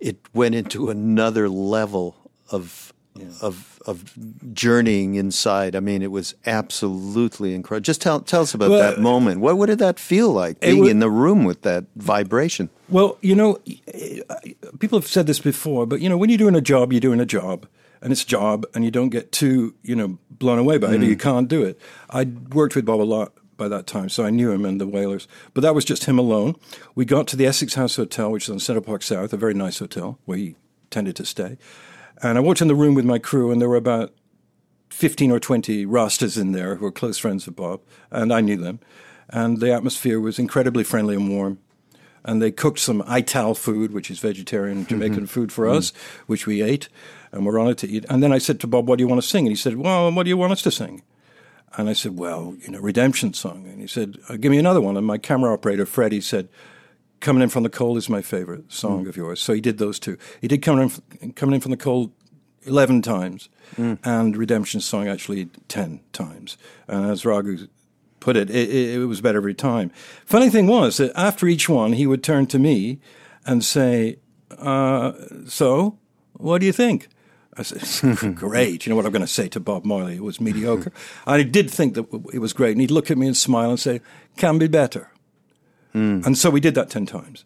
it 0.00 0.18
went 0.34 0.56
into 0.56 0.90
another 0.90 1.48
level 1.48 2.16
of 2.50 2.92
yeah. 3.14 3.28
of 3.40 3.80
of 3.86 4.14
journeying 4.54 5.14
inside. 5.14 5.74
I 5.74 5.80
mean, 5.80 6.02
it 6.02 6.10
was 6.10 6.34
absolutely 6.46 7.54
incredible. 7.54 7.84
Just 7.84 8.00
tell 8.00 8.20
tell 8.20 8.42
us 8.42 8.54
about 8.54 8.70
well, 8.70 8.78
that 8.78 9.00
moment. 9.00 9.40
What 9.40 9.56
what 9.58 9.66
did 9.66 9.78
that 9.78 9.98
feel 9.98 10.30
like 10.32 10.60
being 10.60 10.80
was, 10.80 10.90
in 10.90 11.00
the 11.00 11.10
room 11.10 11.44
with 11.44 11.62
that 11.62 11.84
vibration? 11.96 12.70
Well, 12.88 13.18
you 13.20 13.34
know, 13.34 13.58
people 14.78 14.98
have 14.98 15.08
said 15.08 15.26
this 15.26 15.40
before, 15.40 15.86
but 15.86 16.00
you 16.00 16.08
know, 16.08 16.16
when 16.16 16.30
you're 16.30 16.38
doing 16.38 16.56
a 16.56 16.60
job, 16.60 16.92
you're 16.92 17.00
doing 17.00 17.20
a 17.20 17.26
job 17.26 17.66
and 18.02 18.12
it's 18.12 18.22
a 18.22 18.26
job, 18.26 18.64
and 18.74 18.84
you 18.84 18.90
don't 18.90 19.10
get 19.10 19.32
too 19.32 19.74
you 19.82 19.94
know 19.94 20.18
blown 20.30 20.58
away 20.58 20.78
by 20.78 20.92
it, 20.92 21.00
mm. 21.00 21.02
or 21.02 21.06
you 21.06 21.16
can't 21.16 21.48
do 21.48 21.62
it. 21.62 21.78
I 22.08 22.24
worked 22.24 22.74
with 22.76 22.86
Bob 22.86 23.00
a 23.00 23.02
lot 23.02 23.32
by 23.56 23.68
that 23.68 23.86
time, 23.86 24.08
so 24.08 24.24
I 24.24 24.30
knew 24.30 24.50
him 24.50 24.64
and 24.64 24.80
the 24.80 24.86
Wailers. 24.86 25.28
But 25.52 25.60
that 25.60 25.74
was 25.74 25.84
just 25.84 26.04
him 26.04 26.18
alone. 26.18 26.56
We 26.94 27.04
got 27.04 27.26
to 27.28 27.36
the 27.36 27.46
Essex 27.46 27.74
House 27.74 27.96
Hotel, 27.96 28.30
which 28.30 28.44
is 28.44 28.50
on 28.50 28.58
Central 28.58 28.84
Park 28.84 29.02
South, 29.02 29.32
a 29.32 29.36
very 29.36 29.54
nice 29.54 29.78
hotel 29.78 30.18
where 30.24 30.38
he 30.38 30.56
tended 30.90 31.16
to 31.16 31.26
stay. 31.26 31.58
And 32.22 32.36
I 32.36 32.40
walked 32.40 32.60
in 32.60 32.68
the 32.68 32.74
room 32.74 32.94
with 32.94 33.04
my 33.04 33.18
crew, 33.18 33.50
and 33.50 33.60
there 33.60 33.68
were 33.68 33.76
about 33.76 34.12
15 34.90 35.30
or 35.30 35.40
20 35.40 35.86
Rastas 35.86 36.40
in 36.40 36.52
there 36.52 36.76
who 36.76 36.84
were 36.84 36.92
close 36.92 37.18
friends 37.18 37.46
of 37.46 37.56
Bob, 37.56 37.80
and 38.10 38.32
I 38.32 38.40
knew 38.40 38.56
them. 38.56 38.80
And 39.28 39.60
the 39.60 39.72
atmosphere 39.72 40.20
was 40.20 40.38
incredibly 40.38 40.84
friendly 40.84 41.14
and 41.14 41.30
warm 41.30 41.58
and 42.24 42.42
they 42.42 42.50
cooked 42.50 42.78
some 42.78 43.02
Ital 43.06 43.54
food, 43.54 43.92
which 43.92 44.10
is 44.10 44.18
vegetarian 44.18 44.86
Jamaican 44.86 45.16
mm-hmm. 45.16 45.24
food 45.24 45.52
for 45.52 45.66
mm-hmm. 45.66 45.78
us, 45.78 45.92
which 46.26 46.46
we 46.46 46.62
ate, 46.62 46.88
and 47.32 47.46
we're 47.46 47.58
on 47.58 47.68
it 47.68 47.78
to 47.78 47.88
eat. 47.88 48.04
And 48.08 48.22
then 48.22 48.32
I 48.32 48.38
said 48.38 48.60
to 48.60 48.66
Bob, 48.66 48.88
"What 48.88 48.98
do 48.98 49.02
you 49.02 49.08
want 49.08 49.22
to 49.22 49.26
sing?" 49.26 49.46
And 49.46 49.52
he 49.52 49.56
said, 49.56 49.76
"Well, 49.76 50.12
what 50.12 50.24
do 50.24 50.28
you 50.28 50.36
want 50.36 50.52
us 50.52 50.62
to 50.62 50.70
sing?" 50.70 51.02
And 51.76 51.88
I 51.88 51.92
said, 51.92 52.18
"Well, 52.18 52.56
you 52.60 52.70
know, 52.70 52.80
redemption 52.80 53.32
song." 53.32 53.66
And 53.66 53.80
he 53.80 53.86
said, 53.86 54.18
uh, 54.28 54.36
"Give 54.36 54.50
me 54.50 54.58
another 54.58 54.80
one." 54.80 54.96
And 54.96 55.06
my 55.06 55.18
camera 55.18 55.52
operator 55.52 55.86
Freddie 55.86 56.20
said, 56.20 56.48
"Coming 57.20 57.42
in 57.42 57.48
from 57.48 57.62
the 57.62 57.70
cold 57.70 57.98
is 57.98 58.08
my 58.08 58.22
favorite 58.22 58.72
song 58.72 59.04
mm. 59.04 59.08
of 59.08 59.16
yours." 59.16 59.40
So 59.40 59.52
he 59.52 59.60
did 59.60 59.78
those 59.78 59.98
two. 59.98 60.16
He 60.40 60.48
did 60.48 60.62
coming 60.62 60.90
in, 61.20 61.32
coming 61.32 61.54
in 61.54 61.60
from 61.60 61.70
the 61.70 61.76
cold 61.76 62.12
eleven 62.62 63.02
times, 63.02 63.48
mm. 63.76 63.98
and 64.04 64.36
redemption 64.36 64.80
song 64.80 65.08
actually 65.08 65.46
ten 65.68 66.00
times. 66.12 66.56
And 66.88 67.10
as 67.10 67.24
Raghu 67.24 67.68
put 68.20 68.36
it, 68.36 68.50
it, 68.50 68.70
it 68.70 69.06
was 69.06 69.20
better 69.20 69.38
every 69.38 69.54
time. 69.54 69.90
Funny 70.24 70.50
thing 70.50 70.66
was 70.66 70.98
that 70.98 71.12
after 71.16 71.46
each 71.46 71.68
one, 71.68 71.94
he 71.94 72.06
would 72.06 72.22
turn 72.22 72.46
to 72.48 72.58
me 72.58 73.00
and 73.46 73.64
say, 73.64 74.18
uh, 74.58 75.12
"So, 75.46 75.98
what 76.34 76.58
do 76.58 76.66
you 76.66 76.72
think?" 76.72 77.08
I 77.56 77.62
said, 77.62 78.34
"Great." 78.34 78.86
You 78.86 78.90
know 78.90 78.96
what 78.96 79.06
I'm 79.06 79.12
going 79.12 79.22
to 79.22 79.26
say 79.26 79.48
to 79.48 79.60
Bob 79.60 79.84
Marley? 79.84 80.16
It 80.16 80.22
was 80.22 80.40
mediocre. 80.40 80.92
I 81.26 81.42
did 81.42 81.70
think 81.70 81.94
that 81.94 82.06
it 82.32 82.38
was 82.38 82.52
great, 82.52 82.72
and 82.72 82.80
he'd 82.80 82.90
look 82.90 83.10
at 83.10 83.18
me 83.18 83.26
and 83.26 83.36
smile 83.36 83.70
and 83.70 83.80
say, 83.80 84.00
"Can 84.36 84.58
be 84.58 84.68
better." 84.68 85.09
Mm. 85.94 86.24
And 86.26 86.38
so 86.38 86.50
we 86.50 86.60
did 86.60 86.74
that 86.74 86.90
ten 86.90 87.06
times, 87.06 87.44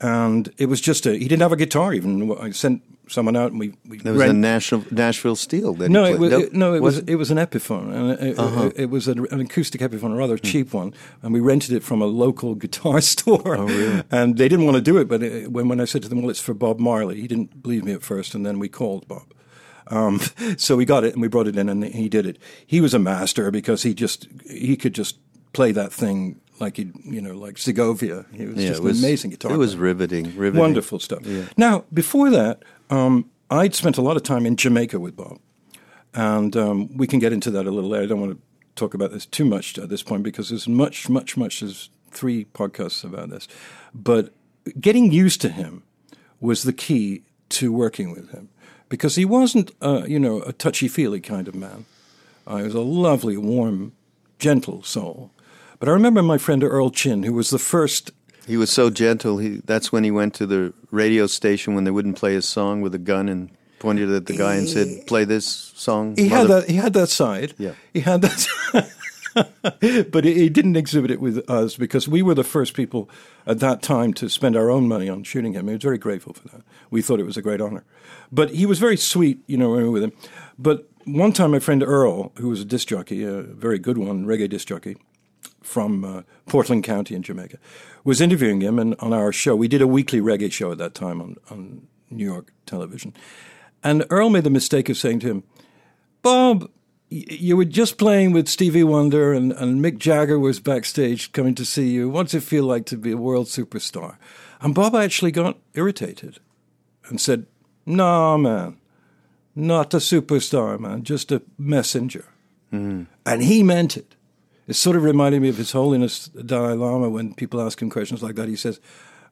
and 0.00 0.52
it 0.58 0.66
was 0.66 0.80
just 0.80 1.06
a. 1.06 1.12
He 1.12 1.28
didn't 1.28 1.42
have 1.42 1.52
a 1.52 1.56
guitar 1.56 1.94
even. 1.94 2.30
I 2.38 2.50
sent 2.50 2.82
someone 3.08 3.36
out, 3.36 3.52
and 3.52 3.60
we. 3.60 3.74
we 3.88 3.98
there 3.98 4.12
was 4.12 4.22
a 4.22 4.32
Nashville, 4.32 4.84
Nashville 4.90 5.36
Steel. 5.36 5.74
That 5.74 5.90
no, 5.90 6.04
it 6.04 6.18
was, 6.18 6.32
it, 6.32 6.52
no, 6.52 6.74
it 6.74 6.82
was, 6.82 6.96
was 6.96 7.08
it? 7.08 7.14
was 7.14 7.30
an 7.30 7.38
Epiphone, 7.38 7.94
and 7.94 8.28
it, 8.28 8.38
uh-huh. 8.38 8.66
it, 8.66 8.80
it 8.80 8.90
was 8.90 9.08
an, 9.08 9.26
an, 9.30 9.40
acoustic 9.40 9.80
Epiphone, 9.80 10.12
a 10.12 10.16
rather 10.16 10.36
mm. 10.36 10.44
cheap 10.44 10.74
one, 10.74 10.92
and 11.22 11.32
we 11.32 11.40
rented 11.40 11.72
it 11.72 11.82
from 11.82 12.02
a 12.02 12.06
local 12.06 12.54
guitar 12.64 13.00
store. 13.00 13.56
Oh, 13.56 13.66
really? 13.66 14.02
And 14.10 14.36
they 14.36 14.48
didn't 14.48 14.66
want 14.66 14.76
to 14.76 14.82
do 14.82 14.98
it, 14.98 15.08
but 15.08 15.20
when 15.50 15.68
when 15.68 15.80
I 15.80 15.84
said 15.84 16.02
to 16.02 16.08
them, 16.08 16.22
"Well, 16.22 16.30
it's 16.30 16.40
for 16.40 16.54
Bob 16.54 16.78
Marley," 16.78 17.20
he 17.20 17.26
didn't 17.26 17.62
believe 17.62 17.84
me 17.84 17.92
at 17.92 18.02
first, 18.02 18.34
and 18.34 18.44
then 18.44 18.58
we 18.58 18.68
called 18.68 19.08
Bob. 19.08 19.32
Um, 19.88 20.20
so 20.56 20.76
we 20.76 20.84
got 20.84 21.04
it 21.04 21.12
and 21.12 21.22
we 21.22 21.28
brought 21.28 21.48
it 21.48 21.56
in, 21.56 21.68
and 21.68 21.84
he 21.84 22.08
did 22.08 22.26
it. 22.26 22.38
He 22.66 22.80
was 22.80 22.94
a 22.94 22.98
master 22.98 23.50
because 23.50 23.82
he 23.82 23.94
just 23.94 24.28
he 24.48 24.76
could 24.76 24.94
just 24.94 25.18
play 25.52 25.72
that 25.72 25.92
thing 25.92 26.40
like 26.58 26.76
he, 26.76 26.90
you 27.04 27.20
know, 27.20 27.34
like 27.34 27.58
Segovia. 27.58 28.26
He 28.32 28.46
was 28.46 28.56
yeah, 28.56 28.68
just 28.68 28.82
was, 28.82 28.98
an 28.98 29.04
amazing 29.04 29.30
guitar. 29.30 29.52
It 29.52 29.56
was 29.56 29.74
player. 29.74 29.84
riveting, 29.84 30.36
riveting, 30.36 30.60
wonderful 30.60 30.98
stuff. 30.98 31.24
Yeah. 31.24 31.44
Now, 31.56 31.84
before 31.92 32.30
that, 32.30 32.62
um, 32.90 33.30
I'd 33.50 33.74
spent 33.74 33.98
a 33.98 34.02
lot 34.02 34.16
of 34.16 34.22
time 34.22 34.46
in 34.46 34.56
Jamaica 34.56 34.98
with 34.98 35.16
Bob, 35.16 35.38
and 36.14 36.56
um, 36.56 36.96
we 36.96 37.06
can 37.06 37.18
get 37.18 37.32
into 37.32 37.50
that 37.52 37.66
a 37.66 37.70
little 37.70 37.90
later. 37.90 38.04
I 38.04 38.06
don't 38.06 38.20
want 38.20 38.32
to 38.32 38.42
talk 38.74 38.94
about 38.94 39.12
this 39.12 39.26
too 39.26 39.44
much 39.44 39.78
at 39.78 39.88
this 39.88 40.02
point 40.02 40.22
because 40.22 40.50
there's 40.50 40.68
much, 40.68 41.08
much, 41.08 41.36
much. 41.36 41.60
There's 41.60 41.90
three 42.10 42.44
podcasts 42.46 43.04
about 43.04 43.30
this, 43.30 43.46
but 43.94 44.32
getting 44.80 45.12
used 45.12 45.40
to 45.42 45.48
him 45.48 45.82
was 46.40 46.62
the 46.62 46.72
key 46.72 47.22
to 47.48 47.72
working 47.72 48.10
with 48.10 48.30
him 48.30 48.48
because 48.88 49.16
he 49.16 49.24
wasn't, 49.24 49.72
uh, 49.80 50.04
you 50.06 50.18
know, 50.18 50.42
a 50.42 50.52
touchy 50.52 50.88
feely 50.88 51.20
kind 51.20 51.48
of 51.48 51.54
man. 51.54 51.86
Uh, 52.46 52.58
he 52.58 52.64
was 52.64 52.74
a 52.74 52.80
lovely, 52.80 53.36
warm, 53.36 53.92
gentle 54.38 54.82
soul. 54.82 55.30
But 55.78 55.88
I 55.88 55.92
remember 55.92 56.22
my 56.22 56.38
friend 56.38 56.64
Earl 56.64 56.90
Chin, 56.90 57.22
who 57.22 57.32
was 57.32 57.50
the 57.50 57.58
first 57.58 58.12
he 58.46 58.56
was 58.56 58.70
so 58.70 58.90
gentle. 58.90 59.38
He 59.38 59.60
that's 59.64 59.90
when 59.90 60.04
he 60.04 60.10
went 60.10 60.34
to 60.34 60.46
the 60.46 60.72
radio 60.90 61.26
station 61.26 61.74
when 61.74 61.84
they 61.84 61.90
wouldn't 61.90 62.16
play 62.16 62.34
his 62.34 62.46
song 62.46 62.80
with 62.80 62.94
a 62.94 62.98
gun 62.98 63.28
and 63.28 63.50
pointed 63.80 64.10
at 64.10 64.26
the 64.26 64.36
guy 64.36 64.54
and 64.54 64.68
said, 64.68 65.06
"Play 65.06 65.24
this 65.24 65.46
song." 65.74 66.16
He 66.16 66.28
had 66.28 66.46
that. 66.48 66.68
He 66.68 66.76
had 66.76 66.92
that 66.92 67.08
side. 67.08 67.54
Yeah. 67.58 67.72
he 67.92 68.00
had 68.00 68.22
that. 68.22 68.88
but 70.12 70.24
he, 70.24 70.34
he 70.34 70.48
didn't 70.48 70.76
exhibit 70.76 71.10
it 71.10 71.20
with 71.20 71.48
us 71.50 71.76
because 71.76 72.08
we 72.08 72.22
were 72.22 72.34
the 72.34 72.44
first 72.44 72.74
people 72.74 73.10
at 73.46 73.58
that 73.58 73.82
time 73.82 74.14
to 74.14 74.28
spend 74.28 74.56
our 74.56 74.70
own 74.70 74.86
money 74.88 75.08
on 75.08 75.24
shooting 75.24 75.52
him. 75.52 75.66
He 75.66 75.74
was 75.74 75.82
very 75.82 75.98
grateful 75.98 76.32
for 76.32 76.48
that. 76.48 76.62
We 76.90 77.02
thought 77.02 77.20
it 77.20 77.26
was 77.26 77.36
a 77.36 77.42
great 77.42 77.60
honor. 77.60 77.84
But 78.32 78.50
he 78.50 78.64
was 78.64 78.78
very 78.78 78.96
sweet, 78.96 79.40
you 79.46 79.56
know, 79.56 79.70
when 79.70 79.78
we 79.78 79.84
were 79.84 79.90
with 79.90 80.04
him. 80.04 80.12
But 80.58 80.88
one 81.04 81.32
time, 81.32 81.50
my 81.50 81.58
friend 81.58 81.82
Earl, 81.82 82.32
who 82.36 82.48
was 82.48 82.60
a 82.60 82.64
disc 82.64 82.88
jockey, 82.88 83.24
a 83.24 83.42
very 83.42 83.78
good 83.78 83.98
one, 83.98 84.24
reggae 84.24 84.48
disc 84.48 84.68
jockey 84.68 84.96
from 85.66 86.04
uh, 86.04 86.22
Portland 86.46 86.84
County 86.84 87.14
in 87.14 87.22
Jamaica, 87.22 87.58
was 88.04 88.20
interviewing 88.20 88.60
him 88.60 88.78
and 88.78 88.94
on 89.00 89.12
our 89.12 89.32
show. 89.32 89.56
We 89.56 89.68
did 89.68 89.82
a 89.82 89.86
weekly 89.86 90.20
reggae 90.20 90.52
show 90.52 90.72
at 90.72 90.78
that 90.78 90.94
time 90.94 91.20
on, 91.20 91.36
on 91.50 91.86
New 92.10 92.24
York 92.24 92.52
television. 92.66 93.12
And 93.82 94.04
Earl 94.10 94.30
made 94.30 94.44
the 94.44 94.50
mistake 94.50 94.88
of 94.88 94.96
saying 94.96 95.20
to 95.20 95.28
him, 95.28 95.44
Bob, 96.22 96.70
you 97.08 97.56
were 97.56 97.64
just 97.64 97.98
playing 97.98 98.32
with 98.32 98.48
Stevie 98.48 98.82
Wonder 98.82 99.32
and, 99.32 99.52
and 99.52 99.84
Mick 99.84 99.98
Jagger 99.98 100.38
was 100.38 100.58
backstage 100.58 101.30
coming 101.32 101.54
to 101.54 101.64
see 101.64 101.88
you. 101.90 102.08
What's 102.08 102.34
it 102.34 102.42
feel 102.42 102.64
like 102.64 102.86
to 102.86 102.96
be 102.96 103.12
a 103.12 103.16
world 103.16 103.46
superstar? 103.46 104.16
And 104.60 104.74
Bob 104.74 104.94
actually 104.94 105.30
got 105.30 105.58
irritated 105.74 106.40
and 107.08 107.20
said, 107.20 107.46
Nah, 107.84 108.36
man, 108.36 108.78
not 109.54 109.94
a 109.94 109.98
superstar, 109.98 110.80
man, 110.80 111.04
just 111.04 111.30
a 111.30 111.42
messenger. 111.56 112.24
And 113.24 113.42
he 113.42 113.62
meant 113.62 113.96
it. 113.96 114.15
It 114.66 114.74
sort 114.74 114.96
of 114.96 115.04
reminded 115.04 115.42
me 115.42 115.48
of 115.48 115.56
His 115.56 115.72
Holiness 115.72 116.28
the 116.28 116.42
Dalai 116.42 116.74
Lama 116.74 117.08
when 117.08 117.34
people 117.34 117.60
ask 117.60 117.80
him 117.80 117.90
questions 117.90 118.22
like 118.22 118.34
that. 118.34 118.48
He 118.48 118.56
says, 118.56 118.80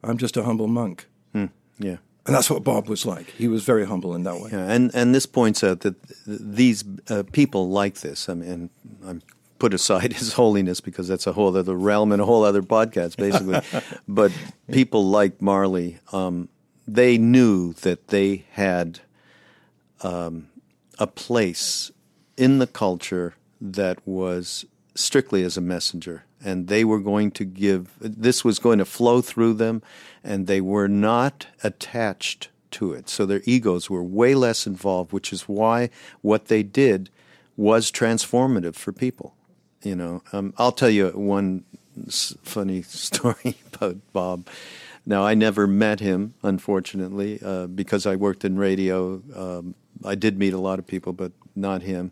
I'm 0.03 0.17
just 0.17 0.37
a 0.37 0.43
humble 0.43 0.67
monk. 0.67 1.07
Yeah. 1.79 1.97
And 2.25 2.33
that's 2.33 2.49
what 2.49 2.63
Bob 2.63 2.89
was 2.89 3.05
like. 3.05 3.29
He 3.31 3.47
was 3.47 3.63
very 3.63 3.85
humble 3.85 4.15
in 4.15 4.23
that 4.23 4.39
way. 4.41 4.49
Yeah, 4.51 4.71
and 4.71 4.89
and 4.95 5.13
this 5.13 5.27
points 5.27 5.63
out 5.63 5.81
that 5.81 5.95
these 6.25 6.83
uh, 7.07 7.23
people 7.31 7.69
like 7.69 7.99
this. 7.99 8.27
I 8.27 8.33
mean, 8.33 8.49
and 8.49 8.69
I'm 9.05 9.21
put 9.59 9.75
aside 9.75 10.13
His 10.21 10.33
Holiness 10.33 10.81
because 10.81 11.07
that's 11.07 11.27
a 11.27 11.33
whole 11.33 11.55
other 11.55 11.75
realm 11.75 12.11
and 12.11 12.19
a 12.19 12.25
whole 12.25 12.43
other 12.43 12.63
podcast, 12.63 13.17
basically. 13.17 13.61
but 14.07 14.31
people 14.71 15.07
like 15.07 15.39
Marley, 15.39 15.99
um, 16.11 16.49
they 16.87 17.19
knew 17.19 17.73
that 17.73 18.07
they 18.07 18.45
had 18.53 19.01
um, 20.01 20.47
a 20.97 21.05
place 21.05 21.91
in 22.37 22.57
the 22.57 22.67
culture 22.67 23.35
that 23.61 23.99
was 24.07 24.65
strictly 24.95 25.43
as 25.43 25.57
a 25.57 25.61
messenger. 25.61 26.23
And 26.43 26.67
they 26.67 26.83
were 26.83 26.99
going 26.99 27.31
to 27.31 27.45
give, 27.45 27.91
this 27.99 28.43
was 28.43 28.59
going 28.59 28.79
to 28.79 28.85
flow 28.85 29.21
through 29.21 29.55
them, 29.55 29.81
and 30.23 30.47
they 30.47 30.61
were 30.61 30.87
not 30.87 31.47
attached 31.63 32.49
to 32.71 32.93
it. 32.93 33.09
So 33.09 33.25
their 33.25 33.41
egos 33.45 33.89
were 33.89 34.03
way 34.03 34.35
less 34.35 34.65
involved, 34.65 35.11
which 35.13 35.31
is 35.31 35.43
why 35.43 35.89
what 36.21 36.45
they 36.45 36.63
did 36.63 37.09
was 37.57 37.91
transformative 37.91 38.75
for 38.75 38.91
people. 38.91 39.35
You 39.81 39.95
know, 39.95 40.23
um, 40.33 40.53
I'll 40.57 40.71
tell 40.71 40.89
you 40.89 41.09
one 41.09 41.63
funny 42.43 42.81
story 42.83 43.55
about 43.73 43.97
Bob. 44.13 44.47
Now, 45.05 45.23
I 45.23 45.35
never 45.35 45.67
met 45.67 45.99
him, 45.99 46.33
unfortunately, 46.41 47.39
uh, 47.43 47.67
because 47.67 48.05
I 48.05 48.15
worked 48.15 48.43
in 48.43 48.57
radio. 48.57 49.21
Um, 49.35 49.75
I 50.03 50.15
did 50.15 50.39
meet 50.39 50.53
a 50.53 50.59
lot 50.59 50.79
of 50.79 50.87
people, 50.87 51.13
but 51.13 51.31
not 51.55 51.83
him. 51.83 52.11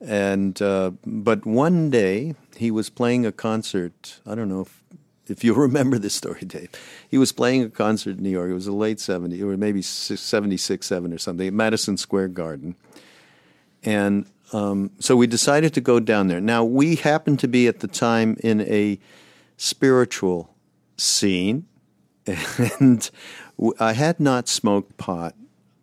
And 0.00 0.60
uh, 0.60 0.92
but 1.04 1.46
one 1.46 1.90
day 1.90 2.34
he 2.56 2.70
was 2.70 2.90
playing 2.90 3.24
a 3.24 3.32
concert. 3.32 4.20
I 4.26 4.34
don't 4.34 4.48
know 4.48 4.62
if 4.62 4.82
if 5.26 5.42
you 5.42 5.54
remember 5.66 5.98
this 5.98 6.14
story, 6.14 6.40
Dave. 6.40 6.70
He 7.08 7.18
was 7.18 7.32
playing 7.32 7.62
a 7.62 7.70
concert 7.70 8.18
in 8.18 8.22
New 8.22 8.30
York. 8.30 8.50
It 8.50 8.54
was 8.54 8.66
the 8.66 8.72
late 8.72 8.98
'70s, 8.98 9.40
or 9.40 9.56
maybe 9.56 9.82
'76, 9.82 10.86
'7 10.86 11.12
or 11.12 11.18
something, 11.18 11.46
at 11.46 11.54
Madison 11.54 11.96
Square 11.96 12.28
Garden. 12.28 12.76
And 13.82 14.26
um, 14.52 14.90
so 14.98 15.16
we 15.16 15.26
decided 15.26 15.72
to 15.74 15.80
go 15.80 16.00
down 16.00 16.28
there. 16.28 16.40
Now 16.40 16.64
we 16.64 16.96
happened 16.96 17.40
to 17.40 17.48
be 17.48 17.66
at 17.66 17.80
the 17.80 17.88
time 17.88 18.36
in 18.42 18.60
a 18.62 18.98
spiritual 19.56 20.54
scene, 20.96 21.66
and 22.80 23.10
I 23.80 23.92
had 23.94 24.20
not 24.20 24.48
smoked 24.48 24.98
pot, 24.98 25.34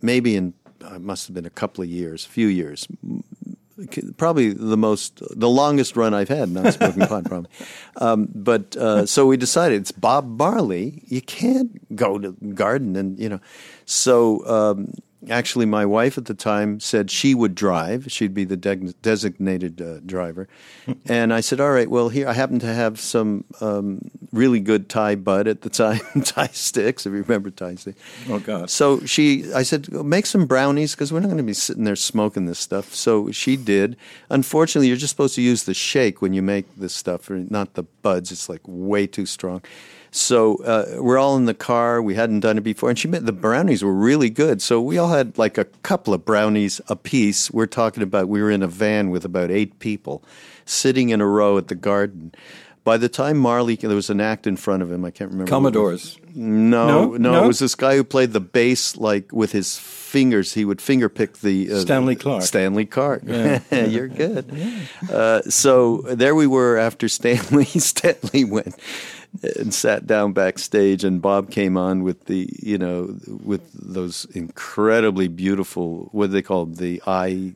maybe 0.02 0.36
in 0.36 0.54
uh, 0.84 1.00
must 1.00 1.28
have 1.28 1.34
been 1.34 1.46
a 1.46 1.50
couple 1.50 1.84
of 1.84 1.90
years, 1.90 2.26
a 2.26 2.30
few 2.30 2.48
years, 2.48 2.88
probably 4.18 4.54
the 4.54 4.78
most, 4.78 5.22
the 5.38 5.50
longest 5.50 5.96
run 5.96 6.14
I've 6.14 6.30
had 6.30 6.50
not 6.50 6.74
smoking 6.74 7.08
pot, 7.08 7.26
probably. 7.26 7.50
Um, 7.98 8.28
but 8.34 8.76
uh, 8.76 9.06
so 9.06 9.28
we 9.28 9.38
decided 9.38 9.80
it's 9.80 9.92
Bob 9.92 10.26
Marley. 10.26 11.04
You 11.06 11.22
can't 11.22 11.96
go 11.96 12.18
to 12.18 12.32
the 12.32 12.54
garden 12.54 12.96
and 12.96 13.20
you 13.20 13.30
know. 13.30 13.40
So 13.86 14.44
um, 14.48 14.94
actually, 15.30 15.66
my 15.66 15.86
wife 15.86 16.18
at 16.18 16.26
the 16.26 16.34
time 16.34 16.80
said 16.80 17.12
she 17.12 17.36
would 17.36 17.56
drive. 17.56 18.12
She'd 18.12 18.34
be 18.34 18.46
the 18.46 18.58
de- 18.58 18.94
designated 19.02 19.82
uh, 19.82 20.00
driver, 20.06 20.48
and 21.08 21.34
I 21.34 21.42
said, 21.42 21.60
"All 21.60 21.72
right. 21.72 21.90
Well, 21.90 22.10
here 22.10 22.28
I 22.28 22.34
happen 22.34 22.60
to 22.60 22.74
have 22.74 23.00
some 23.00 23.46
um, 23.62 24.12
really 24.34 24.60
good 24.60 24.90
Thai 24.90 25.16
bud 25.16 25.48
at 25.48 25.62
the 25.62 25.70
time, 25.70 26.02
Thai 26.26 26.48
sticks. 26.48 27.06
If 27.06 27.14
you 27.14 27.22
remember 27.22 27.52
Thai 27.52 27.76
sticks. 27.76 28.02
Oh, 28.28 28.40
God. 28.40 28.70
So 28.70 29.06
she, 29.06 29.54
I 29.54 29.64
said, 29.64 29.92
make 29.92 30.26
some 30.26 30.48
brownies 30.48 30.94
because 30.94 31.14
we're 31.14 31.20
not 31.20 31.28
going 31.28 31.38
to 31.38 31.44
be 31.44 31.54
sitting 31.54 31.84
there 31.84 31.96
smoking 31.96 32.48
this 32.48 32.60
stuff. 32.60 32.94
So 32.94 33.32
she 33.32 33.56
did. 33.56 33.96
Unfortunately, 34.30 34.88
you're 34.88 34.98
just 34.98 35.12
supposed 35.12 35.36
to 35.36 35.42
use 35.42 35.64
the 35.64 35.74
shake 35.74 36.22
when 36.22 36.34
you 36.34 36.42
make 36.42 36.66
this 36.76 36.94
stuff, 36.94 37.30
not 37.30 37.76
the 37.76 37.84
buds. 37.84 38.32
It's 38.32 38.50
like 38.50 38.62
way 38.66 39.08
too 39.08 39.26
strong. 39.26 39.62
So 40.16 40.58
uh, 40.58 41.02
we're 41.02 41.18
all 41.18 41.36
in 41.38 41.46
the 41.46 41.56
car. 41.56 42.00
We 42.00 42.14
hadn't 42.14 42.42
done 42.42 42.60
it 42.60 42.62
before, 42.62 42.90
and 42.90 43.00
she 43.00 43.08
made 43.08 43.26
the 43.26 43.32
brownies 43.32 43.84
were 43.84 43.92
really 43.92 44.30
good. 44.30 44.62
So 44.62 44.80
we 44.80 45.00
all 45.00 45.10
had 45.10 45.40
like 45.40 45.58
a 45.58 45.66
couple 45.66 46.14
of 46.14 46.24
brownies 46.24 46.80
apiece. 46.88 47.50
We're 47.50 47.66
talking 47.66 48.04
about 48.04 48.30
we 48.30 48.40
were 48.40 48.52
in 48.52 48.62
a 48.62 48.68
van 48.68 49.10
with 49.10 49.26
about 49.26 49.50
eight 49.50 49.80
people, 49.80 50.24
sitting 50.66 51.10
in 51.10 51.20
a 51.20 51.26
row 51.26 51.58
at 51.58 51.68
the 51.68 51.76
garden. 51.76 52.32
By 52.84 52.98
the 52.98 53.10
time 53.10 53.38
Marley, 53.38 53.76
there 53.76 53.96
was 53.96 54.12
an 54.12 54.22
act 54.22 54.46
in 54.46 54.56
front 54.56 54.84
of 54.84 54.92
him. 54.92 55.04
I 55.04 55.10
can't 55.10 55.32
remember. 55.32 55.50
Commodores. 55.50 56.20
No, 56.36 56.88
No? 56.88 57.18
no, 57.18 57.32
No? 57.34 57.44
It 57.44 57.48
was 57.48 57.60
this 57.60 57.76
guy 57.76 57.96
who 57.96 58.04
played 58.04 58.34
the 58.34 58.40
bass 58.40 58.98
like 58.98 59.32
with 59.32 59.52
his 59.52 59.78
fingers. 59.78 60.54
He 60.54 60.66
would 60.66 60.82
finger 60.82 61.10
pick 61.10 61.40
the 61.40 61.72
uh, 61.72 61.80
Stanley 61.80 62.16
Clarke. 62.16 62.44
Stanley 62.44 62.86
Clarke. 62.86 63.24
You're 63.72 64.08
good. 64.08 64.52
Uh, 65.12 65.42
so 65.44 66.02
there 66.02 66.36
we 66.36 66.48
were 66.48 66.78
after 66.78 67.08
Stanley. 67.20 67.66
Stanley 67.66 68.44
went 68.46 68.76
and 69.56 69.74
sat 69.74 70.06
down 70.06 70.34
backstage, 70.34 71.04
and 71.04 71.22
Bob 71.22 71.50
came 71.50 71.76
on 71.78 72.04
with 72.04 72.26
the 72.26 72.48
you 72.62 72.78
know 72.78 73.16
with 73.44 73.70
those 73.74 74.26
incredibly 74.34 75.28
beautiful 75.28 76.10
what 76.12 76.28
do 76.28 76.34
they 76.34 76.42
call 76.44 76.66
them? 76.66 76.76
the 76.76 77.02
I 77.08 77.54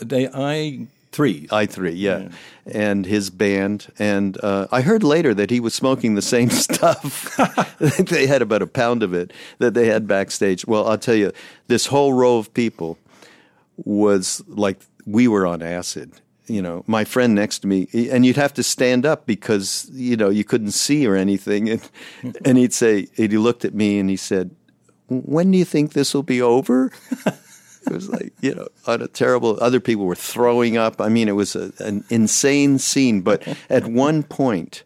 They 0.00 0.28
I 0.32 0.86
three. 1.12 1.46
I 1.52 1.66
three, 1.66 1.92
yeah. 1.92 2.28
and 2.66 3.06
his 3.06 3.30
band. 3.30 3.92
And 3.98 4.42
uh, 4.42 4.66
I 4.72 4.80
heard 4.80 5.04
later 5.04 5.34
that 5.34 5.50
he 5.50 5.60
was 5.60 5.74
smoking 5.74 6.14
the 6.14 6.22
same 6.22 6.50
stuff. 6.66 7.36
they 7.98 8.26
had 8.26 8.42
about 8.42 8.62
a 8.62 8.66
pound 8.66 9.02
of 9.02 9.14
it 9.14 9.32
that 9.58 9.74
they 9.74 9.86
had 9.86 10.08
backstage. 10.08 10.66
Well, 10.66 10.88
I'll 10.88 10.98
tell 10.98 11.14
you, 11.14 11.32
this 11.68 11.86
whole 11.86 12.12
row 12.12 12.38
of 12.38 12.52
people 12.54 12.98
was 13.76 14.42
like 14.48 14.80
we 15.06 15.28
were 15.28 15.46
on 15.46 15.62
acid. 15.62 16.12
You 16.46 16.60
know, 16.60 16.82
my 16.86 17.04
friend 17.04 17.34
next 17.34 17.60
to 17.60 17.68
me, 17.68 17.86
and 18.10 18.26
you'd 18.26 18.36
have 18.36 18.52
to 18.54 18.62
stand 18.62 19.06
up 19.06 19.26
because 19.26 19.88
you 19.92 20.16
know 20.16 20.28
you 20.28 20.44
couldn't 20.44 20.72
see 20.72 21.06
or 21.06 21.14
anything. 21.14 21.70
And 21.70 21.90
and 22.44 22.58
he'd 22.58 22.72
say, 22.72 23.06
and 23.16 23.30
he 23.30 23.38
looked 23.38 23.64
at 23.64 23.74
me 23.74 23.98
and 24.00 24.10
he 24.10 24.16
said, 24.16 24.50
"When 25.08 25.52
do 25.52 25.58
you 25.58 25.64
think 25.64 25.92
this 25.92 26.12
will 26.14 26.24
be 26.24 26.42
over?" 26.42 26.90
It 27.86 27.92
was 27.92 28.08
like, 28.08 28.32
you 28.40 28.54
know, 28.54 28.68
on 28.86 29.02
a 29.02 29.08
terrible, 29.08 29.58
other 29.60 29.80
people 29.80 30.04
were 30.04 30.14
throwing 30.14 30.76
up. 30.76 31.00
I 31.00 31.08
mean, 31.08 31.28
it 31.28 31.32
was 31.32 31.56
a, 31.56 31.72
an 31.78 32.04
insane 32.10 32.78
scene. 32.78 33.22
But 33.22 33.46
at 33.70 33.86
one 33.86 34.22
point, 34.22 34.84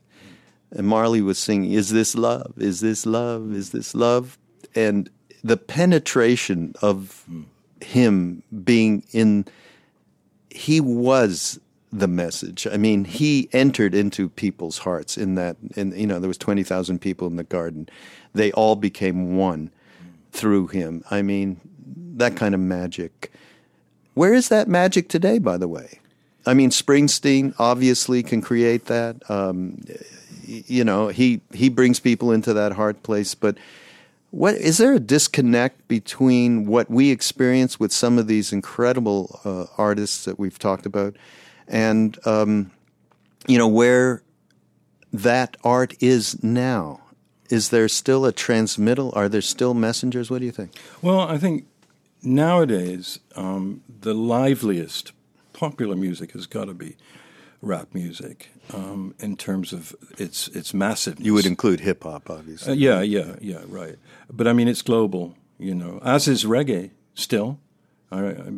and 0.71 0.87
Marley 0.87 1.23
was 1.23 1.39
singing, 1.39 1.73
Is 1.73 1.91
this 1.91 2.15
love? 2.15 2.55
Is 2.57 2.81
this 2.81 3.07
love? 3.07 3.53
Is 3.53 3.71
this 3.71 3.95
love? 3.95 4.39
And 4.75 5.11
the 5.45 5.57
penetration 5.57 6.75
of 6.83 7.23
hmm. 7.27 7.43
him 7.81 8.43
being 8.65 9.05
in, 9.13 9.47
he 10.51 10.81
was 10.81 11.61
the 11.93 12.09
message. 12.09 12.67
I 12.67 12.77
mean, 12.77 13.05
he 13.05 13.49
entered 13.53 13.95
into 13.95 14.29
people's 14.29 14.79
hearts 14.79 15.17
in 15.17 15.35
that, 15.37 15.57
in, 15.77 15.93
you 15.99 16.07
know, 16.07 16.19
there 16.19 16.29
was 16.29 16.39
20,000 16.39 16.99
people 16.99 17.27
in 17.27 17.37
the 17.37 17.45
garden. 17.45 17.89
They 18.35 18.53
all 18.53 18.77
became 18.77 19.37
one 19.37 19.71
hmm. 20.01 20.09
through 20.33 20.69
him. 20.69 21.05
I 21.11 21.23
mean, 21.23 21.61
that 22.17 22.37
kind 22.37 22.55
of 22.55 22.61
magic. 22.61 23.33
Where 24.15 24.35
is 24.35 24.49
that 24.49 24.67
magic 24.67 25.09
today, 25.09 25.39
by 25.39 25.57
the 25.57 25.69
way? 25.69 26.01
I 26.47 26.55
mean, 26.55 26.71
Springsteen 26.71 27.55
obviously 27.59 28.23
can 28.23 28.41
create 28.41 28.87
that. 28.87 29.29
Um, 29.29 29.83
you 30.47 30.85
know, 30.85 31.09
he 31.09 31.41
he 31.53 31.69
brings 31.69 32.01
people 32.01 32.33
into 32.33 32.55
that 32.55 32.73
heart 32.73 33.03
place. 33.03 33.35
But 33.35 33.59
what 34.31 34.55
is 34.55 34.79
there 34.79 34.95
a 34.95 35.01
disconnect 35.01 35.87
between 35.89 36.67
what 36.67 36.91
we 36.91 37.11
experience 37.11 37.81
with 37.81 37.93
some 37.93 38.17
of 38.17 38.27
these 38.27 38.53
incredible 38.53 39.41
uh, 39.45 39.67
artists 39.77 40.25
that 40.25 40.39
we've 40.39 40.59
talked 40.59 40.87
about, 40.87 41.17
and 41.67 42.17
um, 42.27 42.71
you 43.47 43.59
know 43.59 43.69
where 43.69 44.23
that 45.13 45.57
art 45.65 45.95
is 46.01 46.43
now? 46.43 47.01
Is 47.51 47.69
there 47.71 47.89
still 47.89 48.25
a 48.25 48.33
transmittal? 48.33 49.13
Are 49.15 49.29
there 49.29 49.43
still 49.43 49.75
messengers? 49.75 50.31
What 50.31 50.41
do 50.41 50.47
you 50.47 50.53
think? 50.53 50.73
Well, 51.03 51.21
I 51.21 51.39
think 51.39 51.67
nowadays, 52.27 53.21
um, 53.37 53.83
the 54.01 54.15
liveliest 54.15 55.13
popular 55.53 55.97
music 55.97 56.33
has 56.33 56.47
got 56.47 56.67
to 56.67 56.75
be 56.75 56.97
rap 57.63 57.89
music 57.95 58.51
um, 58.75 59.15
in 59.19 59.37
terms 59.37 59.73
of 59.73 59.95
its 60.19 60.49
its 60.49 60.75
massive. 60.75 61.19
You 61.21 61.33
would 61.35 61.47
include 61.47 61.81
hip 61.81 62.03
hop, 62.03 62.29
obviously. 62.29 62.73
Uh, 62.73 62.77
yeah, 62.77 63.01
yeah, 63.01 63.37
yeah, 63.41 63.63
right. 63.69 63.97
But 64.31 64.47
I 64.47 64.53
mean, 64.53 64.69
it's 64.69 64.83
global, 64.83 65.35
you 65.59 65.75
know, 65.75 66.01
as 66.05 66.29
is 66.29 66.45
reggae 66.45 66.91
still. 67.15 67.59
I, 68.13 68.19
I, 68.19 68.49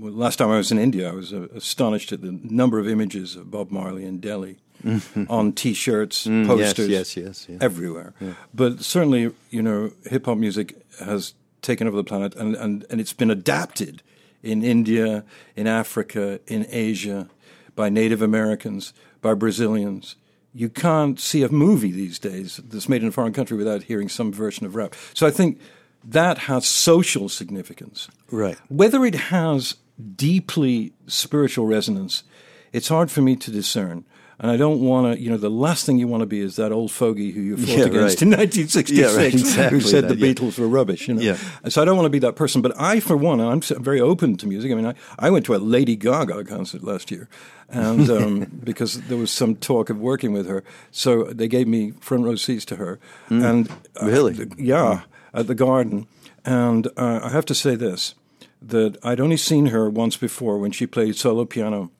last 0.00 0.36
time 0.36 0.50
I 0.50 0.56
was 0.56 0.70
in 0.70 0.78
India, 0.78 1.08
I 1.10 1.14
was 1.14 1.32
uh, 1.32 1.48
astonished 1.54 2.12
at 2.12 2.20
the 2.20 2.38
number 2.44 2.78
of 2.78 2.86
images 2.86 3.34
of 3.34 3.50
Bob 3.50 3.72
Marley 3.72 4.04
in 4.04 4.20
Delhi 4.20 4.58
on 5.28 5.52
T-shirts, 5.52 6.26
Mm, 6.28 6.46
posters, 6.46 6.88
yes, 6.88 7.16
yes, 7.16 7.24
yes, 7.26 7.46
yes. 7.48 7.58
everywhere. 7.60 8.14
But 8.54 8.82
certainly, 8.84 9.32
you 9.50 9.62
know, 9.62 9.90
hip 10.04 10.26
hop 10.26 10.38
music 10.38 10.76
has 11.00 11.34
taken 11.64 11.88
over 11.88 11.96
the 11.96 12.04
planet, 12.04 12.34
and, 12.36 12.54
and, 12.54 12.86
and 12.90 13.00
it's 13.00 13.12
been 13.12 13.30
adapted 13.30 14.02
in 14.42 14.62
India, 14.62 15.24
in 15.56 15.66
Africa, 15.66 16.38
in 16.46 16.66
Asia, 16.68 17.28
by 17.74 17.88
Native 17.88 18.22
Americans, 18.22 18.92
by 19.20 19.34
Brazilians. 19.34 20.16
You 20.52 20.68
can't 20.68 21.18
see 21.18 21.42
a 21.42 21.48
movie 21.48 21.90
these 21.90 22.20
days 22.20 22.60
that's 22.62 22.88
made 22.88 23.02
in 23.02 23.08
a 23.08 23.12
foreign 23.12 23.32
country 23.32 23.56
without 23.56 23.84
hearing 23.84 24.08
some 24.08 24.32
version 24.32 24.66
of 24.66 24.76
rap. 24.76 24.94
So 25.14 25.26
I 25.26 25.30
think 25.30 25.58
that 26.04 26.38
has 26.38 26.68
social 26.68 27.28
significance. 27.28 28.08
Right. 28.30 28.58
Whether 28.68 29.04
it 29.04 29.14
has 29.14 29.76
deeply 30.14 30.92
spiritual 31.06 31.66
resonance, 31.66 32.22
it's 32.72 32.88
hard 32.88 33.10
for 33.10 33.22
me 33.22 33.36
to 33.36 33.50
discern. 33.50 34.04
And 34.40 34.50
I 34.50 34.56
don't 34.56 34.80
want 34.80 35.14
to, 35.16 35.22
you 35.22 35.30
know, 35.30 35.36
the 35.36 35.48
last 35.50 35.86
thing 35.86 35.96
you 35.98 36.08
want 36.08 36.22
to 36.22 36.26
be 36.26 36.40
is 36.40 36.56
that 36.56 36.72
old 36.72 36.90
fogey 36.90 37.30
who 37.30 37.40
you 37.40 37.56
fought 37.56 37.68
Yeah, 37.68 37.84
against 37.84 38.16
right. 38.16 38.22
in 38.22 38.28
1966 38.36 38.90
Yeah, 38.90 39.16
right, 39.16 39.32
exactly 39.32 39.78
who 39.78 39.80
said 39.80 40.04
that, 40.08 40.18
the 40.18 40.26
yeah. 40.26 40.32
Beatles 40.34 40.58
were 40.58 40.66
rubbish, 40.66 41.06
you 41.06 41.14
know. 41.14 41.22
Yeah. 41.22 41.36
And 41.62 41.72
so 41.72 41.80
I 41.80 41.84
don't 41.84 41.96
want 41.96 42.06
to 42.06 42.10
be 42.10 42.18
that 42.18 42.34
person. 42.34 42.60
But 42.60 42.72
I, 42.80 42.98
for 42.98 43.16
one, 43.16 43.40
I'm 43.40 43.60
very 43.60 44.00
open 44.00 44.36
to 44.38 44.46
music. 44.48 44.72
I 44.72 44.74
mean, 44.74 44.86
I, 44.86 44.94
I 45.18 45.30
went 45.30 45.46
to 45.46 45.54
a 45.54 45.58
Lady 45.58 45.94
Gaga 45.94 46.42
concert 46.44 46.82
last 46.82 47.10
year 47.12 47.28
and 47.68 48.10
um, 48.18 48.60
because 48.64 49.00
there 49.02 49.16
was 49.18 49.30
some 49.30 49.54
talk 49.56 49.88
of 49.88 49.98
working 50.00 50.32
with 50.32 50.48
her. 50.48 50.64
So 50.90 51.24
they 51.24 51.46
gave 51.46 51.68
me 51.68 51.92
front 52.00 52.24
row 52.24 52.34
seats 52.34 52.64
to 52.66 52.76
her. 52.76 52.98
And 53.28 53.70
uh, 54.02 54.06
Really? 54.06 54.32
the- 54.32 54.52
yeah, 54.58 55.02
at 55.32 55.46
the 55.46 55.54
Garden. 55.54 56.06
And 56.44 56.88
uh, 56.96 57.20
I 57.22 57.28
have 57.30 57.46
to 57.46 57.54
say 57.54 57.76
this 57.76 58.14
that 58.60 58.96
I'd 59.04 59.20
only 59.20 59.36
seen 59.36 59.66
her 59.66 59.88
once 59.90 60.16
before 60.16 60.58
when 60.58 60.72
she 60.72 60.86
played 60.86 61.16
solo 61.16 61.44
piano 61.44 61.90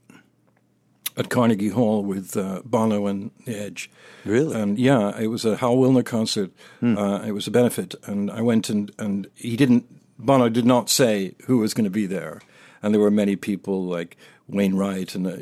at 1.17 1.29
Carnegie 1.29 1.69
Hall 1.69 2.03
with 2.03 2.37
uh, 2.37 2.63
Bono 2.65 3.07
and 3.07 3.31
The 3.45 3.57
Edge. 3.57 3.91
Really? 4.25 4.61
And 4.61 4.79
yeah, 4.79 5.19
it 5.19 5.29
was 5.29 5.45
a 5.45 5.57
Hal 5.57 5.77
Willner 5.77 6.05
concert. 6.05 6.51
Uh, 6.83 7.23
it 7.27 7.33
was 7.33 7.47
a 7.47 7.51
benefit, 7.51 7.95
and 8.05 8.31
I 8.31 8.41
went 8.41 8.69
and 8.69 8.91
and 8.99 9.27
he 9.35 9.57
didn't. 9.57 9.85
Bono 10.19 10.49
did 10.49 10.65
not 10.65 10.91
say 10.91 11.35
who 11.47 11.59
was 11.59 11.75
going 11.75 11.85
to 11.85 11.91
be 11.91 12.07
there, 12.07 12.41
and 12.83 12.95
there 12.95 13.01
were 13.01 13.11
many 13.11 13.37
people 13.37 13.85
like 13.85 14.17
Wainwright 14.49 15.15
and 15.15 15.27
uh, 15.27 15.37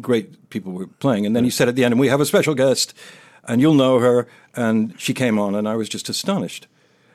great 0.00 0.50
people 0.50 0.72
were 0.72 0.86
playing. 0.86 1.26
And 1.26 1.34
then 1.34 1.44
he 1.44 1.50
said 1.50 1.68
at 1.68 1.76
the 1.76 1.84
end, 1.84 1.92
"And 1.92 2.00
we 2.00 2.08
have 2.08 2.20
a 2.20 2.26
special 2.26 2.54
guest, 2.54 2.94
and 3.44 3.60
you'll 3.60 3.74
know 3.74 3.98
her." 3.98 4.26
And 4.54 4.94
she 4.98 5.14
came 5.14 5.38
on, 5.38 5.54
and 5.54 5.68
I 5.68 5.76
was 5.76 5.88
just 5.88 6.08
astonished. 6.08 6.66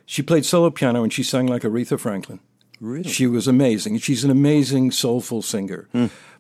She 0.06 0.22
played 0.22 0.46
solo 0.46 0.70
piano 0.70 1.04
and 1.04 1.12
she 1.12 1.24
sang 1.24 1.48
like 1.48 1.64
Aretha 1.64 2.00
Franklin. 2.00 2.40
Really? 2.80 3.10
She 3.10 3.26
was 3.26 3.48
amazing. 3.48 3.98
She's 4.00 4.24
an 4.24 4.30
amazing, 4.30 4.92
soulful 4.92 5.42
singer. 5.42 5.88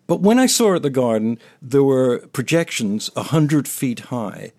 But 0.07 0.21
when 0.21 0.37
I 0.39 0.45
saw 0.45 0.69
her 0.69 0.75
at 0.75 0.81
the 0.83 0.89
garden, 0.89 1.39
there 1.61 1.83
were 1.83 2.19
projections 2.33 3.09
a 3.15 3.23
hundred 3.23 3.67
feet 3.67 3.99
high, 4.11 4.51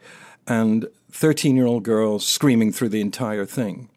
and 0.46 0.86
thirteen-year-old 1.10 1.82
girls 1.84 2.26
screaming 2.26 2.72
through 2.72 2.88
the 2.90 3.00
entire 3.00 3.44
thing, 3.46 3.88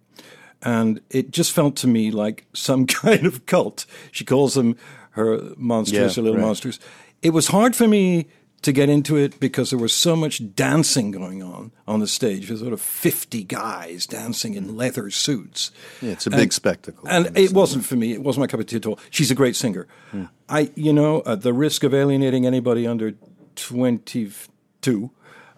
and 0.62 1.02
it 1.10 1.32
just 1.32 1.52
felt 1.52 1.76
to 1.78 1.88
me 1.88 2.12
like 2.12 2.46
some 2.54 2.86
kind 3.02 3.26
of 3.26 3.46
cult. 3.46 3.86
She 4.12 4.26
calls 4.26 4.54
them 4.54 4.76
her 5.12 5.42
monsters, 5.58 6.16
Yeah, 6.16 6.22
her 6.22 6.22
little 6.22 6.38
right. 6.38 6.46
monsters. 6.46 6.80
It 7.22 7.32
was 7.32 7.48
hard 7.48 7.76
for 7.76 7.88
me 7.88 8.28
to 8.62 8.72
get 8.72 8.90
into 8.90 9.16
it 9.16 9.40
because 9.40 9.70
there 9.70 9.80
was 9.80 9.94
so 9.94 10.16
much 10.16 10.54
dancing 10.54 11.12
going 11.12 11.42
on 11.42 11.72
on 11.88 12.00
the 12.00 12.08
stage. 12.08 12.48
There's 12.48 12.60
sort 12.60 12.74
of 12.74 12.82
50 12.82 13.44
guys 13.46 14.06
dancing 14.06 14.54
in 14.56 14.76
leather 14.76 15.10
suits. 15.10 15.72
Yeah, 16.02 16.12
it's 16.12 16.28
a 16.28 16.32
big 16.32 16.52
spectacle. 16.52 17.08
And 17.08 17.38
it 17.38 17.54
wasn't 17.54 17.86
for 17.86 17.96
me. 17.96 18.14
It 18.14 18.22
wasn't 18.22 18.42
my 18.42 18.48
cup 18.48 18.60
of 18.60 18.66
tea 18.66 18.78
at 18.78 18.86
all. 18.86 19.00
She's 19.10 19.32
a 19.32 19.36
great 19.36 19.56
singer. 19.56 19.88
Hmm. 20.12 20.26
I, 20.48 20.72
you 20.76 20.92
know, 20.92 21.24
at 21.26 21.42
the 21.42 21.54
risk 21.54 21.84
of 21.84 21.94
alienating 21.94 22.46
anybody 22.46 22.86
under 22.86 23.14
22, 23.56 25.12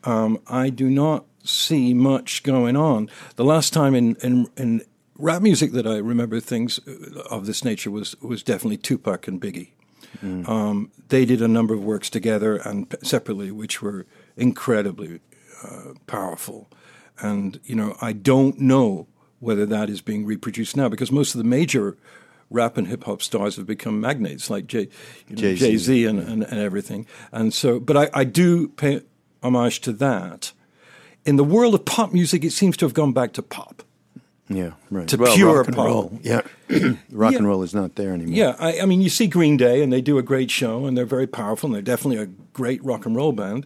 um, 0.03 0.39
I 0.47 0.69
do 0.69 0.89
not 0.89 1.25
see 1.43 1.93
much 1.93 2.43
going 2.43 2.75
on. 2.75 3.09
The 3.35 3.45
last 3.45 3.73
time 3.73 3.95
in, 3.95 4.15
in, 4.17 4.47
in 4.57 4.81
rap 5.15 5.41
music 5.41 5.71
that 5.71 5.87
I 5.87 5.97
remember 5.97 6.39
things 6.39 6.79
uh, 6.87 7.23
of 7.29 7.45
this 7.45 7.63
nature 7.65 7.89
was, 7.89 8.19
was 8.21 8.43
definitely 8.43 8.77
Tupac 8.77 9.27
and 9.27 9.41
Biggie. 9.41 9.69
Um, 10.21 10.91
they 11.09 11.25
did 11.25 11.41
a 11.41 11.47
number 11.47 11.73
of 11.73 11.83
works 11.83 12.09
together 12.09 12.57
and 12.57 12.93
separately, 13.01 13.51
which 13.51 13.81
were 13.81 14.05
incredibly 14.37 15.19
uh, 15.63 15.93
powerful. 16.07 16.69
And 17.19 17.59
you 17.63 17.75
know, 17.75 17.95
I 18.01 18.13
don't 18.13 18.59
know 18.59 19.07
whether 19.39 19.65
that 19.65 19.89
is 19.89 20.01
being 20.01 20.25
reproduced 20.25 20.77
now 20.77 20.89
because 20.89 21.11
most 21.11 21.33
of 21.33 21.39
the 21.39 21.43
major 21.47 21.97
rap 22.49 22.77
and 22.77 22.87
hip 22.87 23.05
hop 23.05 23.21
stars 23.21 23.55
have 23.55 23.65
become 23.65 23.99
magnates 23.99 24.49
like 24.49 24.67
Jay, 24.67 24.89
you 25.27 25.35
know, 25.35 25.41
Z 25.77 26.05
and, 26.05 26.19
and, 26.19 26.43
and 26.43 26.59
everything. 26.59 27.07
And 27.31 27.53
so, 27.53 27.79
but 27.79 27.97
I, 27.97 28.09
I 28.13 28.23
do 28.23 28.67
pay 28.67 29.01
homage 29.41 29.81
to 29.81 29.91
that. 29.93 30.51
In 31.25 31.37
the 31.37 31.43
world 31.43 31.73
of 31.73 31.85
pop 31.85 32.13
music, 32.13 32.43
it 32.43 32.51
seems 32.51 32.77
to 32.77 32.85
have 32.85 32.93
gone 32.93 33.13
back 33.13 33.33
to 33.33 33.41
pop. 33.41 33.83
Yeah, 34.55 34.71
right. 34.89 35.07
to 35.07 35.17
well, 35.17 35.35
pure 35.35 35.57
rock 35.57 35.67
and 35.67 35.75
pop. 35.75 35.85
roll. 35.87 36.19
Yeah, 36.21 36.41
rock 37.11 37.31
Yeah. 37.33 37.37
and 37.39 37.47
roll 37.47 37.63
is 37.63 37.73
not 37.73 37.95
there 37.95 38.13
anymore. 38.13 38.35
Yeah, 38.35 38.55
I, 38.59 38.81
I 38.81 38.85
mean, 38.85 39.01
you 39.01 39.09
see 39.09 39.27
Green 39.27 39.57
Day, 39.57 39.81
and 39.83 39.91
they 39.91 40.01
do 40.01 40.17
a 40.17 40.23
great 40.23 40.51
show, 40.51 40.85
and 40.85 40.97
they're 40.97 41.05
very 41.05 41.27
powerful, 41.27 41.67
and 41.67 41.75
they're 41.75 41.81
definitely 41.81 42.21
a 42.21 42.27
great 42.53 42.83
rock 42.83 43.05
and 43.05 43.15
roll 43.15 43.31
band. 43.31 43.65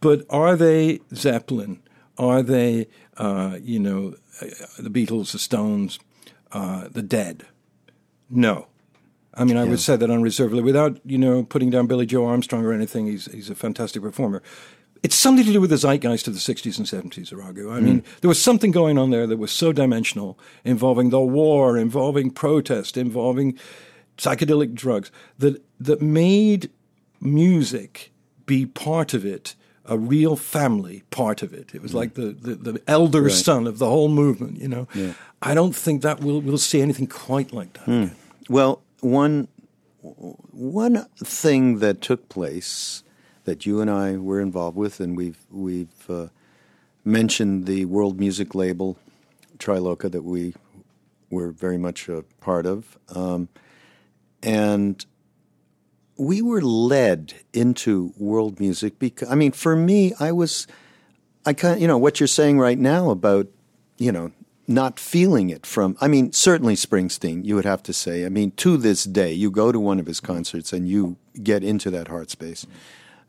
But 0.00 0.24
are 0.30 0.56
they 0.56 1.00
Zeppelin? 1.14 1.82
Are 2.18 2.42
they, 2.42 2.88
uh, 3.16 3.58
you 3.62 3.78
know, 3.78 4.14
uh, 4.40 4.46
the 4.78 4.90
Beatles, 4.90 5.32
the 5.32 5.38
Stones, 5.38 5.98
uh, 6.52 6.88
the 6.90 7.02
Dead? 7.02 7.44
No. 8.28 8.66
I 9.34 9.44
mean, 9.44 9.56
I 9.56 9.64
would 9.64 9.80
say 9.80 9.96
that 9.96 10.10
unreservedly, 10.10 10.62
without 10.62 10.98
you 11.04 11.16
know 11.16 11.44
putting 11.44 11.70
down 11.70 11.86
Billie 11.86 12.04
Joe 12.04 12.26
Armstrong 12.26 12.64
or 12.64 12.72
anything. 12.72 13.06
He's 13.06 13.26
he's 13.32 13.48
a 13.48 13.54
fantastic 13.54 14.02
performer. 14.02 14.42
It's 15.02 15.16
something 15.16 15.46
to 15.46 15.52
do 15.52 15.60
with 15.60 15.70
the 15.70 15.76
zeitgeist 15.76 16.28
of 16.28 16.34
the 16.34 16.40
'60s 16.40 16.78
and 16.78 16.86
'70s, 16.86 17.32
Arago. 17.32 17.72
I 17.72 17.80
mm. 17.80 17.82
mean, 17.82 18.04
there 18.20 18.28
was 18.28 18.42
something 18.42 18.70
going 18.70 18.98
on 18.98 19.10
there 19.10 19.26
that 19.26 19.38
was 19.38 19.50
so 19.50 19.72
dimensional, 19.72 20.38
involving 20.64 21.10
the 21.10 21.20
war, 21.20 21.78
involving 21.78 22.30
protest, 22.30 22.96
involving 22.96 23.58
psychedelic 24.18 24.74
drugs, 24.74 25.10
that 25.38 25.62
that 25.78 26.02
made 26.02 26.70
music 27.20 28.12
be 28.44 28.66
part 28.66 29.14
of 29.14 29.24
it, 29.24 29.54
a 29.86 29.96
real 29.96 30.36
family 30.36 31.02
part 31.10 31.42
of 31.42 31.54
it. 31.54 31.74
It 31.74 31.80
was 31.80 31.92
mm. 31.92 31.96
like 31.96 32.14
the, 32.14 32.32
the, 32.32 32.54
the 32.54 32.82
elder 32.86 33.30
son 33.30 33.66
of 33.66 33.78
the 33.78 33.86
whole 33.88 34.08
movement. 34.08 34.60
You 34.60 34.68
know, 34.68 34.88
I 35.40 35.54
don't 35.54 35.74
think 35.74 36.02
that 36.02 36.20
we'll 36.20 36.40
we'll 36.42 36.58
see 36.58 36.82
anything 36.82 37.06
quite 37.06 37.52
like 37.52 37.72
that. 37.74 37.88
again. 37.88 38.16
Well, 38.50 38.82
one 39.00 39.48
one 40.02 41.06
thing 41.16 41.78
that 41.78 42.00
took 42.02 42.28
place 42.28 43.02
that 43.44 43.66
you 43.66 43.80
and 43.80 43.90
I 43.90 44.16
were 44.16 44.40
involved 44.40 44.76
with, 44.76 45.00
and 45.00 45.16
we've 45.16 45.38
we've 45.50 46.10
uh, 46.10 46.28
mentioned 47.04 47.66
the 47.66 47.84
world 47.84 48.18
music 48.18 48.54
label 48.54 48.98
Triloka 49.58 50.10
that 50.10 50.22
we 50.22 50.54
were 51.30 51.50
very 51.50 51.78
much 51.78 52.08
a 52.08 52.24
part 52.40 52.66
of, 52.66 52.98
um, 53.14 53.48
and 54.42 55.04
we 56.16 56.42
were 56.42 56.60
led 56.60 57.34
into 57.52 58.12
world 58.18 58.60
music 58.60 58.98
because 58.98 59.30
I 59.30 59.34
mean, 59.34 59.52
for 59.52 59.74
me, 59.74 60.12
I 60.20 60.32
was 60.32 60.66
I 61.46 61.54
kind 61.54 61.80
you 61.80 61.86
know 61.86 61.98
what 61.98 62.20
you're 62.20 62.26
saying 62.26 62.58
right 62.58 62.78
now 62.78 63.10
about 63.10 63.48
you 63.96 64.12
know 64.12 64.32
not 64.68 65.00
feeling 65.00 65.50
it 65.50 65.64
from 65.66 65.96
I 66.00 66.08
mean 66.08 66.32
certainly 66.32 66.74
Springsteen 66.74 67.44
you 67.44 67.54
would 67.54 67.64
have 67.64 67.82
to 67.84 67.92
say. 67.92 68.26
I 68.26 68.28
mean 68.28 68.52
to 68.52 68.76
this 68.76 69.04
day 69.04 69.32
you 69.32 69.50
go 69.50 69.72
to 69.72 69.80
one 69.80 69.98
of 69.98 70.06
his 70.06 70.20
concerts 70.20 70.72
and 70.72 70.88
you 70.88 71.16
get 71.42 71.64
into 71.64 71.90
that 71.90 72.08
heart 72.08 72.30
space 72.30 72.66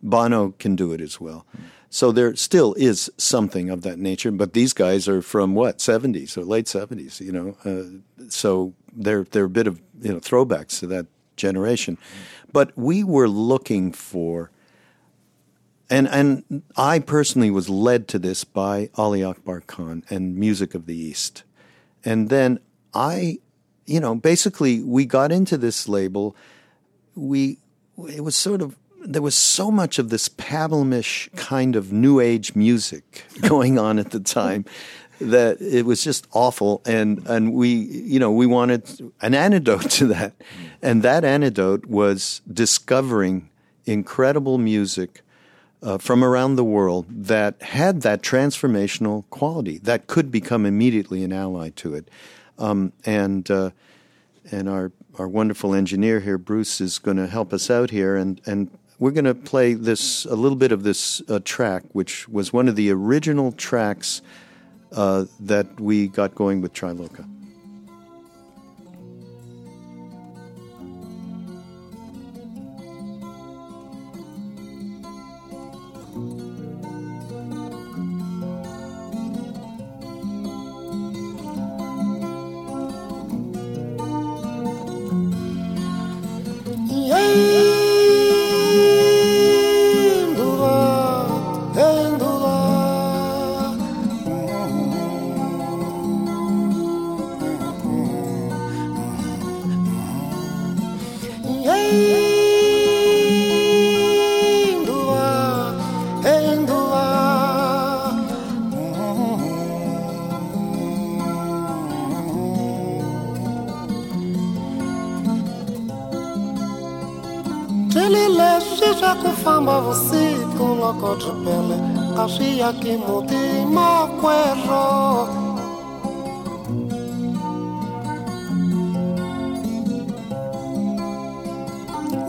Bono 0.02 0.54
can 0.60 0.76
do 0.76 0.92
it 0.94 1.02
as 1.02 1.20
well. 1.20 1.46
So 1.90 2.12
there 2.12 2.36
still 2.36 2.74
is 2.76 3.12
something 3.18 3.70
of 3.70 3.82
that 3.82 4.00
nature 4.00 4.32
but 4.32 4.54
these 4.54 4.74
guys 4.74 5.08
are 5.08 5.22
from 5.22 5.56
what 5.56 5.80
70s 5.80 6.38
or 6.38 6.44
late 6.44 6.66
70s 6.66 7.20
you 7.20 7.34
know 7.34 7.58
uh, 7.66 8.26
so 8.30 8.74
they're 8.94 9.26
they're 9.26 9.46
a 9.46 9.50
bit 9.50 9.68
of 9.68 9.82
you 10.02 10.14
know 10.14 10.20
throwbacks 10.20 10.80
to 10.80 10.88
that 10.88 11.08
generation. 11.36 11.98
But 12.52 12.78
we 12.78 13.04
were 13.04 13.28
looking 13.28 13.92
for 13.92 14.52
and 15.90 16.08
and 16.08 16.64
I 16.78 17.00
personally 17.00 17.52
was 17.52 17.70
led 17.70 18.08
to 18.10 18.20
this 18.20 18.44
by 18.46 18.90
Ali 18.96 19.24
Akbar 19.24 19.62
Khan 19.62 20.04
and 20.10 20.38
Music 20.38 20.74
of 20.74 20.86
the 20.86 20.96
East, 20.96 21.44
and 22.06 22.30
then 22.30 22.60
I, 22.94 23.40
you 23.86 24.00
know, 24.00 24.16
basically 24.16 24.82
we 24.82 25.06
got 25.06 25.34
into 25.34 25.58
this 25.58 25.90
label. 25.90 26.36
We 27.14 27.58
it 28.08 28.24
was 28.24 28.38
sort 28.38 28.62
of 28.62 28.78
there 29.04 29.22
was 29.22 29.36
so 29.36 29.72
much 29.72 30.00
of 30.00 30.10
this 30.10 30.30
Pablamish 30.30 31.34
kind 31.36 31.76
of 31.76 31.92
new 31.92 32.20
age 32.20 32.56
music 32.56 33.26
going 33.42 33.78
on 33.78 34.00
at 34.00 34.12
the 34.12 34.20
time 34.20 34.66
that 35.20 35.62
it 35.62 35.86
was 35.86 36.04
just 36.04 36.28
awful, 36.32 36.82
and 36.86 37.26
and 37.28 37.54
we 37.54 37.70
you 37.70 38.20
know 38.20 38.32
we 38.32 38.46
wanted 38.46 38.84
an 39.22 39.34
antidote 39.34 39.90
to 39.92 40.08
that, 40.08 40.34
and 40.82 41.04
that 41.04 41.24
antidote 41.24 41.86
was 41.86 42.42
discovering 42.52 43.50
incredible 43.86 44.58
music. 44.58 45.22
Uh, 45.84 45.98
from 45.98 46.24
around 46.24 46.58
the 46.58 46.64
world 46.64 47.08
that 47.10 47.60
had 47.60 48.04
that 48.04 48.22
transformational 48.22 49.28
quality 49.32 49.80
that 49.80 50.06
could 50.06 50.30
become 50.30 50.64
immediately 50.64 51.24
an 51.24 51.34
ally 51.34 51.72
to 51.72 51.96
it, 51.96 52.08
um, 52.60 52.94
and 53.04 53.50
uh, 53.50 53.72
and 54.52 54.70
our 54.70 54.92
our 55.18 55.28
wonderful 55.28 55.74
engineer 55.74 56.20
here, 56.20 56.38
Bruce, 56.38 56.80
is 56.80 57.00
going 57.00 57.18
to 57.18 57.26
help 57.26 57.52
us 57.52 57.72
out 57.72 57.90
here, 57.90 58.16
and 58.16 58.40
and 58.46 58.70
we're 59.02 59.10
going 59.12 59.26
to 59.26 59.34
play 59.34 59.74
this 59.74 60.26
a 60.26 60.36
little 60.36 60.56
bit 60.56 60.72
of 60.72 60.84
this 60.84 61.24
uh, 61.28 61.40
track, 61.44 61.82
which 61.92 62.30
was 62.30 62.54
one 62.54 62.68
of 62.68 62.76
the 62.76 62.92
original 62.92 63.52
tracks 63.52 64.22
uh, 64.92 65.26
that 65.40 65.80
we 65.80 66.08
got 66.08 66.36
going 66.36 66.62
with 66.62 66.72
Triloka. 66.72 67.28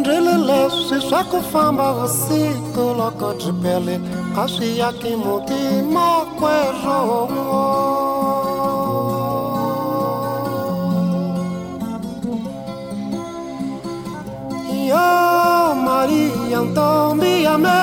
de 0.03 0.19
leleve 0.27 1.01
chaque 1.09 1.41
femme 1.53 1.81
aussi 1.81 2.43
koloko 2.75 3.29
jipele 3.41 4.01
kasi 4.35 4.79
yaki 4.81 5.13
motima 5.25 6.09
kwejongo 6.39 7.43
é 14.71 14.79
yo 14.91 15.09
maria 15.87 16.61
ntombi 16.67 17.33
yame 17.47 17.81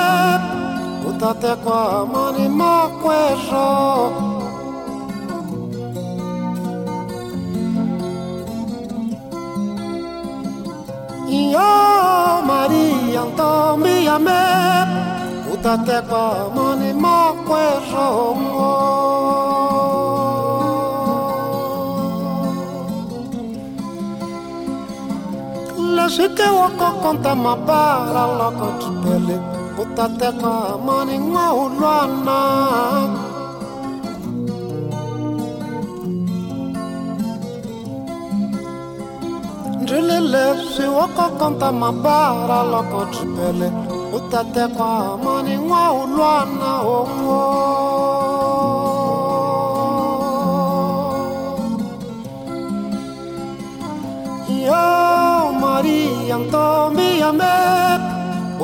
utatekwa 1.08 2.06
mani 2.12 2.46
makwejo 2.60 3.68
é 11.28 11.52
yo 11.54 11.79
Maria 13.20 14.16
Antomia 14.16 14.18
me 14.18 15.52
utate 15.52 16.00
kwa 16.08 16.50
mani 16.54 16.92
makwero 16.92 18.36
Leswi 25.96 26.28
ke 26.36 26.42
wako 26.42 26.90
konta 27.02 27.34
mabara 27.34 28.26
loko 28.38 28.66
tupele 28.80 29.36
utateka 29.82 30.78
mani 30.86 31.18
ng'aulwana 31.18 32.38
leswi 40.32 40.86
wo 40.96 41.04
kokonta 41.16 41.68
mabara 41.80 42.58
loko 42.72 43.00
tripele 43.12 43.68
utatekwa 44.16 44.90
mani 45.24 45.54
n'waulwana 45.66 46.70
onwo 46.98 47.40
yo 54.66 55.52
maria 55.62 56.36
ntombi 56.44 57.08
ya 57.22 57.30
me 57.40 57.54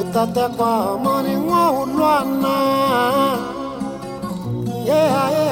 utatekwa 0.01 0.99
mani 1.05 1.35
ng'waulwana 1.45 2.55
yeah, 4.89 5.07
yeah, 5.15 5.29
yeah, 5.35 5.46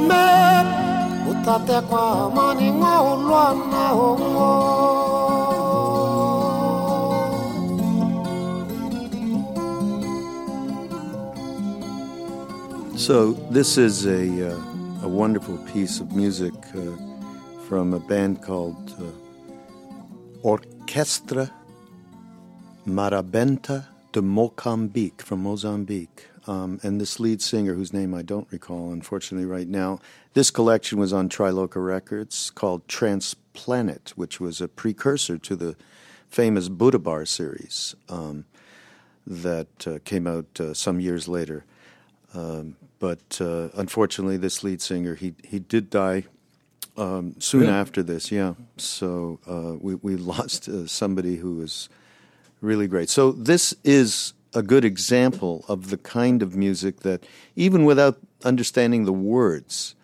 ntombi 0.00 0.14
ya 0.14 0.64
me 0.64 1.30
utatekwa 1.30 2.30
mani 2.34 2.70
ng'waulwana 2.72 3.82
ongo 3.92 4.50
So 12.96 13.32
this 13.50 13.78
is 13.78 14.06
a 14.06 14.52
uh, 14.52 15.02
a 15.02 15.08
wonderful 15.08 15.56
piece 15.72 16.00
of 16.00 16.12
music 16.12 16.54
uh, 16.74 16.80
from 17.66 17.94
a 17.94 17.98
band 17.98 18.42
called 18.42 18.94
uh, 19.00 19.04
Orquestra 20.42 21.50
Marrabenta 22.86 23.86
de 24.12 24.20
Moçambique 24.20 25.22
from 25.22 25.42
Mozambique. 25.42 26.28
Um, 26.50 26.80
and 26.82 27.00
this 27.00 27.20
lead 27.20 27.40
singer, 27.40 27.74
whose 27.74 27.92
name 27.92 28.12
I 28.12 28.22
don't 28.22 28.48
recall, 28.50 28.90
unfortunately, 28.92 29.46
right 29.46 29.68
now. 29.68 30.00
This 30.34 30.50
collection 30.50 30.98
was 30.98 31.12
on 31.12 31.28
Triloka 31.28 31.84
Records 31.84 32.50
called 32.50 32.88
Transplanet, 32.88 34.10
which 34.10 34.40
was 34.40 34.60
a 34.60 34.66
precursor 34.66 35.38
to 35.38 35.54
the 35.54 35.76
famous 36.28 36.68
Buddha 36.68 36.98
Bar 36.98 37.24
series 37.24 37.94
um, 38.08 38.46
that 39.28 39.86
uh, 39.86 40.00
came 40.04 40.26
out 40.26 40.58
uh, 40.58 40.74
some 40.74 40.98
years 40.98 41.28
later. 41.28 41.64
Um, 42.34 42.74
but 42.98 43.40
uh, 43.40 43.68
unfortunately, 43.74 44.36
this 44.36 44.64
lead 44.64 44.82
singer 44.82 45.14
he 45.14 45.34
he 45.44 45.60
did 45.60 45.88
die 45.88 46.24
um, 46.96 47.36
soon 47.38 47.66
yeah. 47.66 47.80
after 47.80 48.02
this. 48.02 48.32
Yeah, 48.32 48.54
so 48.76 49.38
uh, 49.46 49.76
we 49.80 49.94
we 49.94 50.16
lost 50.34 50.68
uh, 50.68 50.88
somebody 50.88 51.36
who 51.36 51.54
was 51.54 51.88
really 52.60 52.88
great. 52.88 53.08
So 53.08 53.30
this 53.30 53.72
is 53.84 54.32
a 54.54 54.62
good 54.62 54.84
example 54.84 55.64
of 55.68 55.90
the 55.90 55.96
kind 55.96 56.42
of 56.42 56.56
music 56.56 57.00
that, 57.00 57.24
even 57.56 57.84
without 57.84 58.18
understanding 58.44 59.04
the 59.04 59.12
words, 59.12 59.94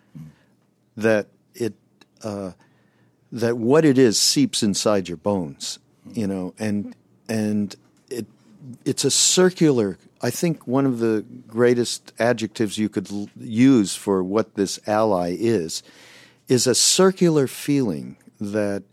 that 0.95 1.27
it 1.53 1.73
uh, 2.23 2.51
that 3.31 3.57
what 3.57 3.85
it 3.85 3.97
is 3.97 4.19
seeps 4.19 4.63
inside 4.63 5.07
your 5.07 5.17
bones, 5.17 5.79
you 6.13 6.27
know, 6.27 6.53
and 6.57 6.95
and 7.27 7.75
it 8.09 8.25
it's 8.85 9.03
a 9.03 9.11
circular 9.11 9.97
I 10.21 10.31
think 10.31 10.65
one 10.65 10.85
of 10.85 10.99
the 10.99 11.25
greatest 11.47 12.11
adjectives 12.17 12.77
you 12.77 12.89
could 12.89 13.11
l- 13.11 13.29
use 13.39 13.95
for 13.95 14.23
what 14.23 14.55
this 14.55 14.79
ally 14.87 15.35
is 15.37 15.83
is 16.47 16.65
a 16.65 16.73
circular 16.73 17.45
feeling 17.45 18.17
that 18.39 18.83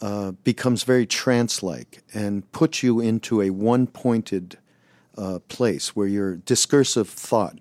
uh, 0.00 0.32
becomes 0.44 0.82
very 0.82 1.06
trance 1.06 1.62
like 1.62 2.02
and 2.12 2.50
puts 2.52 2.82
you 2.82 3.00
into 3.00 3.40
a 3.40 3.50
one 3.50 3.86
pointed 3.86 4.58
uh, 5.18 5.40
place 5.48 5.96
where 5.96 6.06
your 6.06 6.36
discursive 6.36 7.08
thought 7.08 7.58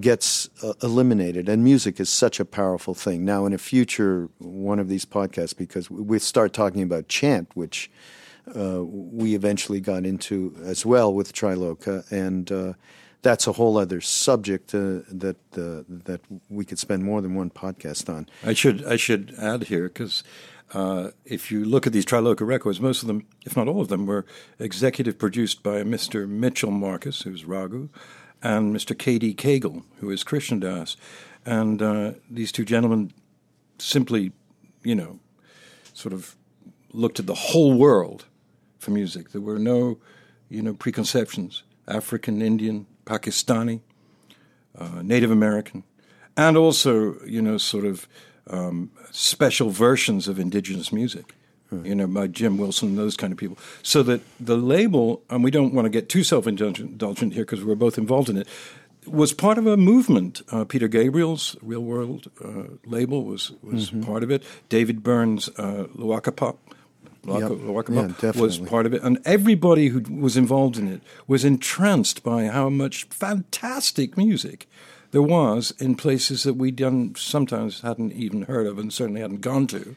gets 0.00 0.50
uh, 0.62 0.72
eliminated. 0.82 1.48
And 1.48 1.62
music 1.62 2.00
is 2.00 2.10
such 2.10 2.40
a 2.40 2.44
powerful 2.44 2.94
thing. 2.94 3.24
Now, 3.24 3.46
in 3.46 3.52
a 3.52 3.58
future 3.58 4.28
one 4.38 4.78
of 4.78 4.88
these 4.88 5.04
podcasts, 5.04 5.56
because 5.56 5.90
we 5.90 6.18
start 6.18 6.52
talking 6.52 6.82
about 6.82 7.08
chant, 7.08 7.48
which 7.54 7.90
uh, 8.56 8.82
we 8.84 9.34
eventually 9.34 9.80
got 9.80 10.04
into 10.04 10.54
as 10.62 10.84
well 10.84 11.14
with 11.14 11.32
Triloka, 11.32 12.10
and 12.10 12.50
uh, 12.50 12.72
that's 13.22 13.46
a 13.46 13.52
whole 13.52 13.78
other 13.78 14.00
subject 14.00 14.74
uh, 14.74 15.00
that 15.08 15.36
uh, 15.56 15.82
that 15.88 16.20
we 16.50 16.64
could 16.64 16.78
spend 16.78 17.04
more 17.04 17.22
than 17.22 17.34
one 17.34 17.50
podcast 17.50 18.12
on. 18.12 18.28
I 18.44 18.52
should 18.52 18.84
I 18.84 18.96
should 18.96 19.34
add 19.38 19.64
here 19.64 19.84
because 19.84 20.24
Uh, 20.74 21.12
if 21.24 21.52
you 21.52 21.64
look 21.64 21.86
at 21.86 21.92
these 21.92 22.04
Triloka 22.04 22.44
records, 22.44 22.80
most 22.80 23.02
of 23.02 23.06
them, 23.06 23.26
if 23.46 23.56
not 23.56 23.68
all 23.68 23.80
of 23.80 23.88
them, 23.88 24.06
were 24.06 24.26
executive 24.58 25.18
produced 25.18 25.62
by 25.62 25.84
Mr. 25.84 26.28
Mitchell 26.28 26.72
Markus, 26.72 27.22
who's 27.22 27.44
Raghu, 27.44 27.88
and 28.42 28.74
Mr. 28.74 28.98
K.D. 28.98 29.34
Kagel, 29.34 29.84
who 30.00 30.10
is 30.10 30.24
Krishna 30.24 30.58
Das. 30.58 30.96
And 31.46 31.80
uh, 31.80 32.12
these 32.28 32.50
two 32.50 32.64
gentlemen 32.64 33.12
simply, 33.78 34.32
you 34.82 34.96
know, 34.96 35.20
sort 35.92 36.12
of 36.12 36.34
looked 36.92 37.20
at 37.20 37.26
the 37.26 37.34
whole 37.34 37.74
world 37.74 38.24
for 38.78 38.90
music. 38.90 39.30
There 39.30 39.40
were 39.40 39.60
no, 39.60 39.98
you 40.48 40.60
know, 40.60 40.74
preconceptions 40.74 41.62
African, 41.86 42.42
Indian, 42.42 42.86
Pakistani, 43.04 43.80
uh, 44.76 45.02
Native 45.02 45.30
American, 45.30 45.84
and 46.36 46.56
also, 46.56 47.20
you 47.24 47.42
know, 47.42 47.58
sort 47.58 47.84
of 47.84 48.08
um, 48.50 48.90
special 49.10 49.70
versions 49.70 50.28
of 50.28 50.38
indigenous 50.38 50.92
music. 50.92 51.34
You 51.82 51.94
know, 51.96 52.06
by 52.06 52.28
Jim 52.28 52.56
Wilson, 52.56 52.94
those 52.94 53.16
kind 53.16 53.32
of 53.32 53.38
people. 53.38 53.58
So 53.82 54.04
that 54.04 54.20
the 54.38 54.56
label, 54.56 55.22
and 55.28 55.42
we 55.42 55.50
don't 55.50 55.74
want 55.74 55.86
to 55.86 55.90
get 55.90 56.08
too 56.08 56.22
self 56.22 56.46
indulgent 56.46 57.32
here 57.34 57.42
because 57.44 57.64
we're 57.64 57.74
both 57.74 57.98
involved 57.98 58.28
in 58.28 58.36
it, 58.36 58.46
was 59.08 59.32
part 59.32 59.58
of 59.58 59.66
a 59.66 59.76
movement. 59.76 60.40
Uh, 60.52 60.64
Peter 60.64 60.86
Gabriel's 60.86 61.56
Real 61.62 61.80
World 61.82 62.30
uh, 62.44 62.74
label 62.84 63.24
was 63.24 63.50
was 63.60 63.90
Mm-hmm. 63.90 64.02
part 64.04 64.22
of 64.22 64.30
it. 64.30 64.44
David 64.68 65.02
Byrne's 65.02 65.48
uh, 65.58 65.88
Luaka 65.96 66.30
Bop. 66.36 66.58
Luaka, 67.24 67.40
Yep. 67.40 67.50
Luaka 67.58 68.22
Yeah, 68.22 68.40
was 68.40 68.58
part 68.58 68.86
of 68.86 68.94
it, 68.94 69.02
and 69.02 69.18
everybody 69.24 69.88
who 69.88 70.00
was 70.14 70.36
involved 70.36 70.76
in 70.78 70.86
it 70.86 71.00
was 71.26 71.44
entranced 71.44 72.22
by 72.22 72.46
how 72.46 72.68
much 72.68 73.04
fantastic 73.10 74.16
music 74.16 74.68
there 75.14 75.22
was 75.22 75.72
in 75.78 75.94
places 75.94 76.42
that 76.42 76.54
we 76.54 76.72
done 76.72 77.14
sometimes 77.16 77.82
hadn't 77.82 78.12
even 78.12 78.42
heard 78.42 78.66
of, 78.66 78.80
and 78.80 78.92
certainly 78.92 79.20
hadn't 79.20 79.42
gone 79.42 79.68
to. 79.68 79.94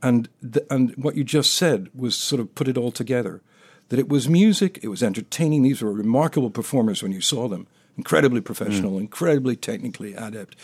And 0.00 0.28
th- 0.40 0.64
and 0.70 0.94
what 0.94 1.16
you 1.16 1.24
just 1.24 1.54
said 1.54 1.88
was 1.92 2.14
sort 2.14 2.38
of 2.40 2.54
put 2.54 2.68
it 2.68 2.78
all 2.78 2.92
together. 2.92 3.40
That 3.88 3.98
it 3.98 4.08
was 4.08 4.28
music, 4.28 4.78
it 4.80 4.88
was 4.88 5.02
entertaining. 5.02 5.64
These 5.64 5.82
were 5.82 5.92
remarkable 5.92 6.50
performers 6.50 7.02
when 7.02 7.10
you 7.10 7.20
saw 7.20 7.48
them, 7.48 7.66
incredibly 7.98 8.40
professional, 8.40 8.96
incredibly 8.96 9.56
technically 9.56 10.14
adept. 10.14 10.54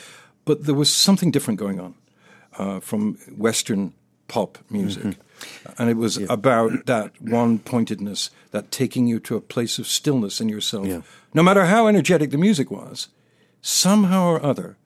But 0.44 0.66
there 0.66 0.74
was 0.76 0.92
something 0.92 1.33
different 1.33 1.59
going 1.59 1.81
on 1.81 1.94
uh, 2.59 2.79
from 2.79 3.14
Western 3.37 3.92
pop 4.29 4.59
music. 4.70 5.16
And 5.79 5.90
it 5.90 5.96
was 5.96 6.16
about 6.31 6.87
that 6.87 7.20
one 7.20 7.59
pointedness, 7.59 8.31
that 8.53 8.70
taking 8.70 9.09
you 9.09 9.18
to 9.20 9.35
a 9.37 9.40
place 9.40 9.81
of 9.81 9.87
stillness 9.88 10.40
in 10.40 10.48
yourself. 10.48 10.87
Yeah. 10.87 11.03
No 11.35 11.42
matter 11.42 11.64
how 11.66 11.88
energetic 11.88 12.31
the 12.31 12.38
music 12.38 12.70
was, 12.70 13.09
somehow 13.61 14.27
or 14.27 14.44
other, 14.44 14.77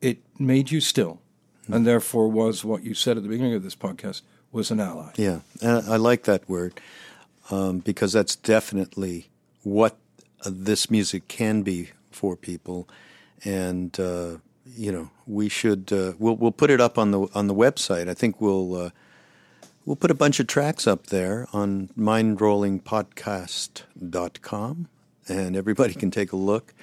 it 0.00 0.18
made 0.38 0.70
you 0.70 0.80
still. 0.80 1.20
And 1.68 1.86
therefore 1.86 2.28
was 2.28 2.64
what 2.64 2.82
you 2.82 2.92
said 2.92 3.16
at 3.16 3.22
the 3.22 3.28
beginning 3.28 3.54
of 3.54 3.62
this 3.62 3.76
podcast 3.76 4.22
was 4.50 4.70
an 4.70 4.80
ally. 4.80 5.12
Yeah, 5.16 5.40
and 5.62 5.88
I 5.88 5.96
like 5.96 6.24
that 6.24 6.46
word 6.48 6.80
um, 7.50 7.78
because 7.78 8.12
that's 8.12 8.36
definitely 8.36 9.30
what 9.62 9.96
uh, 10.44 10.50
this 10.52 10.90
music 10.90 11.28
can 11.28 11.62
be 11.62 11.90
for 12.10 12.36
people, 12.36 12.88
and 13.44 13.98
uh, 13.98 14.36
you 14.76 14.92
know 14.92 15.10
we 15.26 15.48
should 15.48 15.92
uh, 15.92 16.12
we'll 16.18 16.36
we'll 16.36 16.52
put 16.52 16.70
it 16.70 16.80
up 16.80 16.98
on 16.98 17.12
the 17.12 17.28
on 17.34 17.46
the 17.46 17.54
website. 17.54 18.08
I 18.08 18.14
think 18.14 18.40
we'll 18.40 18.74
uh, 18.74 18.90
we'll 19.86 19.96
put 19.96 20.10
a 20.10 20.14
bunch 20.14 20.40
of 20.40 20.46
tracks 20.46 20.86
up 20.86 21.06
there 21.06 21.48
on 21.52 21.88
mindrollingpodcast.com, 21.98 24.88
and 25.28 25.56
everybody 25.56 25.94
can 25.94 26.10
take 26.10 26.32
a 26.32 26.36
look 26.36 26.74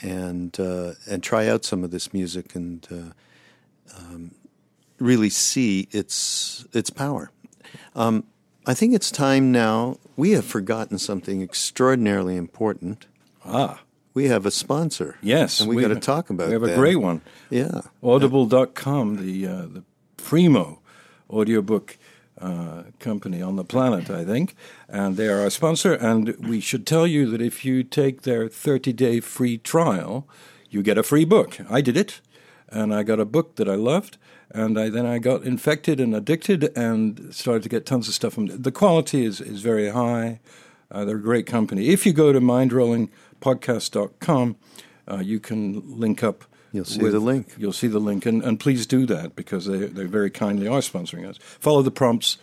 and 0.00 0.58
uh, 0.58 0.92
and 1.08 1.22
try 1.22 1.48
out 1.48 1.64
some 1.64 1.84
of 1.84 1.90
this 1.90 2.12
music 2.12 2.54
and. 2.54 2.86
Uh, 2.90 3.12
really 5.02 5.28
see 5.28 5.88
its 5.90 6.64
its 6.72 6.88
power. 6.88 7.30
Um, 7.94 8.24
I 8.66 8.74
think 8.74 8.94
it's 8.94 9.10
time 9.10 9.50
now. 9.50 9.98
We 10.16 10.30
have 10.32 10.44
forgotten 10.44 10.98
something 10.98 11.42
extraordinarily 11.42 12.36
important. 12.36 13.06
Ah, 13.44 13.80
We 14.14 14.28
have 14.28 14.46
a 14.46 14.50
sponsor. 14.50 15.16
yes. 15.20 15.60
and 15.60 15.68
we, 15.68 15.82
got 15.82 15.88
to 15.88 15.96
talk 15.96 16.30
about. 16.30 16.44
It. 16.44 16.48
We 16.48 16.52
have 16.54 16.62
a 16.62 16.76
great 16.76 16.96
one. 16.96 17.22
Yeah, 17.50 17.80
Audible.com, 18.02 19.16
the, 19.16 19.46
uh, 19.46 19.66
the 19.66 19.84
primo 20.16 20.80
audiobook 21.28 21.98
uh, 22.42 22.82
company 22.98 23.40
on 23.40 23.56
the 23.56 23.64
planet, 23.64 24.10
I 24.10 24.24
think. 24.24 24.54
And 24.88 25.16
they 25.16 25.28
are 25.28 25.40
our 25.40 25.50
sponsor. 25.50 25.94
And 25.94 26.36
we 26.46 26.60
should 26.60 26.86
tell 26.86 27.06
you 27.06 27.30
that 27.30 27.40
if 27.40 27.64
you 27.64 27.82
take 27.84 28.22
their 28.22 28.48
30 28.48 28.92
day 28.92 29.20
free 29.20 29.58
trial, 29.58 30.26
you 30.68 30.82
get 30.82 30.98
a 30.98 31.02
free 31.02 31.24
book. 31.24 31.58
I 31.70 31.80
did 31.80 31.96
it. 31.96 32.20
And 32.68 32.92
I 32.92 33.04
got 33.04 33.20
a 33.20 33.24
book 33.24 33.56
that 33.56 33.68
I 33.68 33.76
loved. 33.76 34.18
And 34.50 34.78
I, 34.78 34.90
then 34.90 35.06
I 35.06 35.18
got 35.18 35.44
infected 35.44 36.00
and 36.00 36.14
addicted 36.14 36.76
and 36.76 37.34
started 37.34 37.62
to 37.62 37.68
get 37.68 37.86
tons 37.86 38.08
of 38.08 38.14
stuff 38.14 38.34
from 38.34 38.46
The 38.46 38.72
quality 38.72 39.24
is, 39.24 39.40
is 39.40 39.62
very 39.62 39.90
high. 39.90 40.40
Uh, 40.90 41.04
they're 41.04 41.16
a 41.16 41.22
great 41.22 41.46
company. 41.46 41.88
If 41.88 42.04
you 42.04 42.12
go 42.12 42.32
to 42.32 42.40
mindrollingpodcast.com, 42.40 44.56
uh, 45.10 45.18
you 45.18 45.40
can 45.40 45.98
link 45.98 46.22
up. 46.22 46.44
You'll 46.72 46.84
see 46.84 47.02
with- 47.02 47.12
the 47.12 47.20
link. 47.20 47.48
You'll 47.58 47.72
see 47.72 47.86
the 47.86 47.98
link, 47.98 48.26
and, 48.26 48.42
and 48.42 48.58
please 48.58 48.86
do 48.86 49.06
that 49.06 49.36
because 49.36 49.66
they, 49.66 49.78
they 49.86 50.04
very 50.04 50.30
kindly 50.30 50.66
are 50.66 50.80
sponsoring 50.80 51.28
us. 51.28 51.36
Follow 51.38 51.82
the 51.82 51.90
prompts 51.90 52.38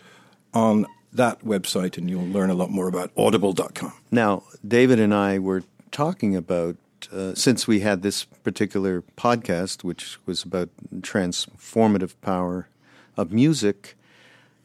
on 0.54 0.86
that 1.12 1.40
website, 1.44 1.98
and 1.98 2.08
you'll 2.08 2.26
learn 2.26 2.50
a 2.50 2.54
lot 2.54 2.70
more 2.70 2.88
about 2.88 3.10
audible.com. 3.16 3.92
Now, 4.10 4.44
David 4.66 5.00
and 5.00 5.12
I 5.12 5.38
were 5.38 5.64
talking 5.90 6.36
about 6.36 6.76
uh, 7.12 7.34
since 7.34 7.66
we 7.66 7.80
had 7.80 8.02
this 8.02 8.24
particular 8.24 9.02
podcast, 9.16 9.82
which 9.82 10.18
was 10.26 10.44
about 10.44 10.68
transformative 11.00 12.14
power 12.20 12.68
of 13.16 13.32
music. 13.32 13.96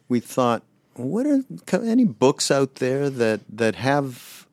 We 0.07 0.19
thought, 0.19 0.61
what 0.95 1.25
are 1.25 1.43
any 1.73 2.05
books 2.05 2.51
out 2.51 2.75
there 2.75 3.09
that 3.09 3.41
that 3.49 3.75
have 3.75 4.45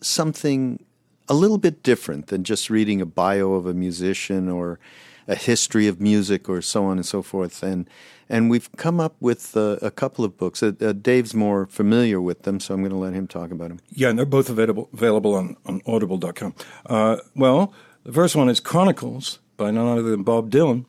something 0.00 0.84
a 1.28 1.34
little 1.34 1.58
bit 1.58 1.82
different 1.82 2.28
than 2.28 2.44
just 2.44 2.70
reading 2.70 3.00
a 3.00 3.06
bio 3.06 3.52
of 3.54 3.66
a 3.66 3.74
musician 3.74 4.48
or 4.48 4.78
a 5.26 5.34
history 5.34 5.86
of 5.86 6.00
music 6.00 6.48
or 6.48 6.62
so 6.62 6.86
on 6.86 6.96
and 6.96 7.06
so 7.06 7.22
forth. 7.22 7.62
And 7.62 7.88
and 8.30 8.50
we've 8.50 8.70
come 8.76 9.00
up 9.00 9.16
with 9.20 9.56
uh, 9.56 9.78
a 9.80 9.90
couple 9.90 10.24
of 10.24 10.36
books. 10.36 10.62
Uh, 10.62 10.72
uh, 10.80 10.92
Dave's 10.92 11.34
more 11.34 11.66
familiar 11.66 12.20
with 12.20 12.42
them, 12.42 12.60
so 12.60 12.74
I'm 12.74 12.80
going 12.80 12.90
to 12.90 12.96
let 12.96 13.14
him 13.14 13.26
talk 13.26 13.50
about 13.50 13.68
them. 13.68 13.80
Yeah, 13.90 14.10
and 14.10 14.18
they're 14.18 14.26
both 14.26 14.50
available 14.50 14.88
available 14.92 15.34
on, 15.34 15.56
on 15.66 15.80
audible.com. 15.86 16.54
Uh, 16.86 17.16
well, 17.34 17.72
the 18.04 18.12
first 18.12 18.36
one 18.36 18.48
is 18.48 18.60
Chronicles 18.60 19.38
by 19.56 19.70
none 19.70 19.86
other 19.86 20.02
than 20.02 20.22
Bob 20.22 20.50
Dylan, 20.50 20.84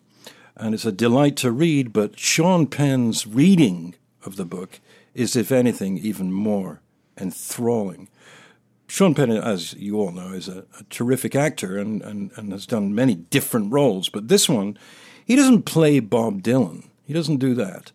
and 0.56 0.74
it's 0.74 0.86
a 0.86 0.92
delight 0.92 1.36
to 1.38 1.52
read, 1.52 1.94
but 1.94 2.20
Sean 2.20 2.68
Penn's 2.68 3.26
reading 3.26 3.96
of 4.26 4.36
the 4.36 4.46
book 4.46 4.80
is, 5.14 5.36
if 5.36 5.52
anything, 5.52 5.98
even 5.98 6.32
more 6.32 6.82
enthralling. 7.18 8.10
Sean 8.90 9.14
Penn, 9.14 9.30
as 9.30 9.74
you 9.74 10.00
all 10.00 10.12
know, 10.12 10.34
is 10.34 10.48
a, 10.48 10.66
a 10.80 10.84
terrific 10.90 11.36
actor 11.36 11.78
and, 11.78 12.02
and, 12.02 12.32
and 12.36 12.52
has 12.52 12.66
done 12.66 12.96
many 12.96 13.16
different 13.16 13.72
roles. 13.72 14.10
But 14.10 14.30
this 14.30 14.50
one, 14.50 14.78
he 15.24 15.36
doesn't 15.36 15.64
play 15.64 16.00
Bob 16.00 16.42
Dylan. 16.42 16.88
He 17.06 17.14
doesn't 17.14 17.38
do 17.38 17.54
that. 17.54 17.92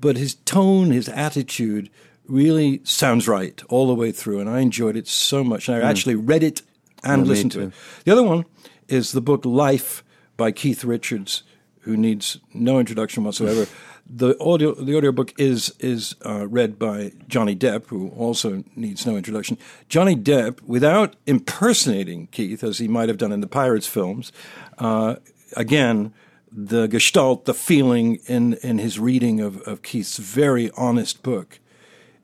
But 0.00 0.16
his 0.16 0.36
tone, 0.36 0.90
his 0.90 1.08
attitude 1.08 1.90
really 2.26 2.80
sounds 2.82 3.28
right 3.28 3.62
all 3.68 3.86
the 3.86 3.94
way 3.94 4.10
through. 4.10 4.40
And 4.40 4.48
I 4.48 4.60
enjoyed 4.60 4.96
it 4.96 5.06
so 5.06 5.44
much. 5.44 5.68
And 5.68 5.76
I 5.76 5.80
mm. 5.80 5.90
actually 5.90 6.14
read 6.14 6.42
it 6.42 6.62
and 7.04 7.26
Yeah, 7.26 7.28
listened 7.28 7.52
to 7.52 7.60
it. 7.64 7.72
The 8.04 8.12
other 8.12 8.22
one 8.22 8.46
is 8.88 9.12
the 9.12 9.20
book 9.20 9.44
Life 9.44 10.02
by 10.38 10.50
Keith 10.50 10.82
Richards, 10.82 11.42
who 11.88 11.96
needs 11.96 12.38
no 12.52 12.78
introduction 12.78 13.24
whatsoever. 13.24 13.66
the 14.06 14.38
audio 14.40 14.74
the 14.74 14.94
audiobook 14.94 15.32
is 15.38 15.74
is 15.80 16.14
uh, 16.24 16.46
read 16.46 16.78
by 16.78 17.12
Johnny 17.28 17.56
Depp, 17.56 17.86
who 17.86 18.10
also 18.10 18.62
needs 18.76 19.06
no 19.06 19.16
introduction. 19.16 19.56
Johnny 19.88 20.14
Depp, 20.14 20.60
without 20.62 21.16
impersonating 21.26 22.26
Keith, 22.28 22.62
as 22.62 22.78
he 22.78 22.88
might 22.88 23.08
have 23.08 23.18
done 23.18 23.32
in 23.32 23.40
the 23.40 23.46
Pirates 23.46 23.86
films, 23.86 24.32
uh, 24.78 25.16
again, 25.56 26.12
the 26.52 26.86
gestalt, 26.88 27.46
the 27.46 27.54
feeling 27.54 28.16
in, 28.26 28.54
in 28.62 28.78
his 28.78 28.98
reading 28.98 29.40
of, 29.40 29.60
of 29.62 29.82
Keith's 29.82 30.18
very 30.18 30.70
honest 30.76 31.22
book 31.22 31.58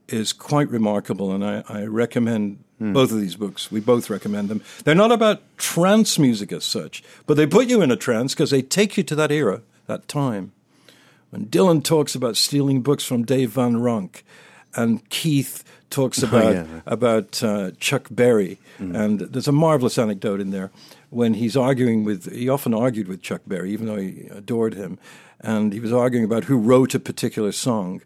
is 0.09 0.33
quite 0.33 0.68
remarkable, 0.70 1.33
and 1.33 1.44
I, 1.44 1.64
I 1.68 1.85
recommend 1.85 2.63
both 2.80 3.12
of 3.12 3.20
these 3.20 3.37
books. 3.37 3.70
We 3.70 3.80
both 3.80 4.11
recommend 4.11 4.49
them. 4.49 4.62
They're 4.84 4.94
not 4.94 5.12
about 5.12 5.42
trance 5.57 6.18
music 6.18 6.53
as 6.53 6.64
such, 6.64 7.03
but 7.26 7.36
they 7.36 7.46
put 7.46 7.68
you 7.68 7.82
in 7.82 7.90
a 7.90 7.96
trance 7.96 8.34
because 8.34 8.51
they 8.51 8.62
take 8.62 8.96
you 8.96 9.03
to 9.05 9.14
that 9.14 9.30
era, 9.30 9.62
that 9.86 10.09
time. 10.09 10.53
When 11.30 11.46
Dylan 11.46 11.82
talks 11.82 12.14
about 12.14 12.36
stealing 12.36 12.82
books 12.82 13.05
from 13.05 13.24
Dave 13.24 13.51
Van 13.51 13.76
Ronk, 13.76 14.22
and 14.76 15.09
Keith 15.09 15.64
talks 15.90 16.22
about 16.22 16.55
yeah. 16.55 16.66
about 16.86 17.42
uh, 17.42 17.70
Chuck 17.78 18.09
Berry, 18.11 18.59
and 18.78 19.20
there's 19.20 19.49
a 19.49 19.53
marvelous 19.53 19.99
anecdote 19.99 20.40
in 20.40 20.51
there 20.51 20.70
when 21.11 21.34
he's 21.34 21.57
arguing 21.57 22.05
with. 22.05 22.32
He 22.32 22.49
often 22.49 22.74
argued 22.74 23.09
with 23.09 23.22
Chuck 23.22 23.42
Berry, 23.46 23.72
even 23.72 23.86
though 23.86 23.96
he 23.96 24.28
adored 24.30 24.74
him, 24.74 24.99
and 25.40 25.72
he 25.72 25.80
was 25.80 25.92
arguing 25.92 26.24
about 26.24 26.44
who 26.44 26.59
wrote 26.59 26.94
a 26.94 27.01
particular 27.01 27.53
song, 27.53 28.03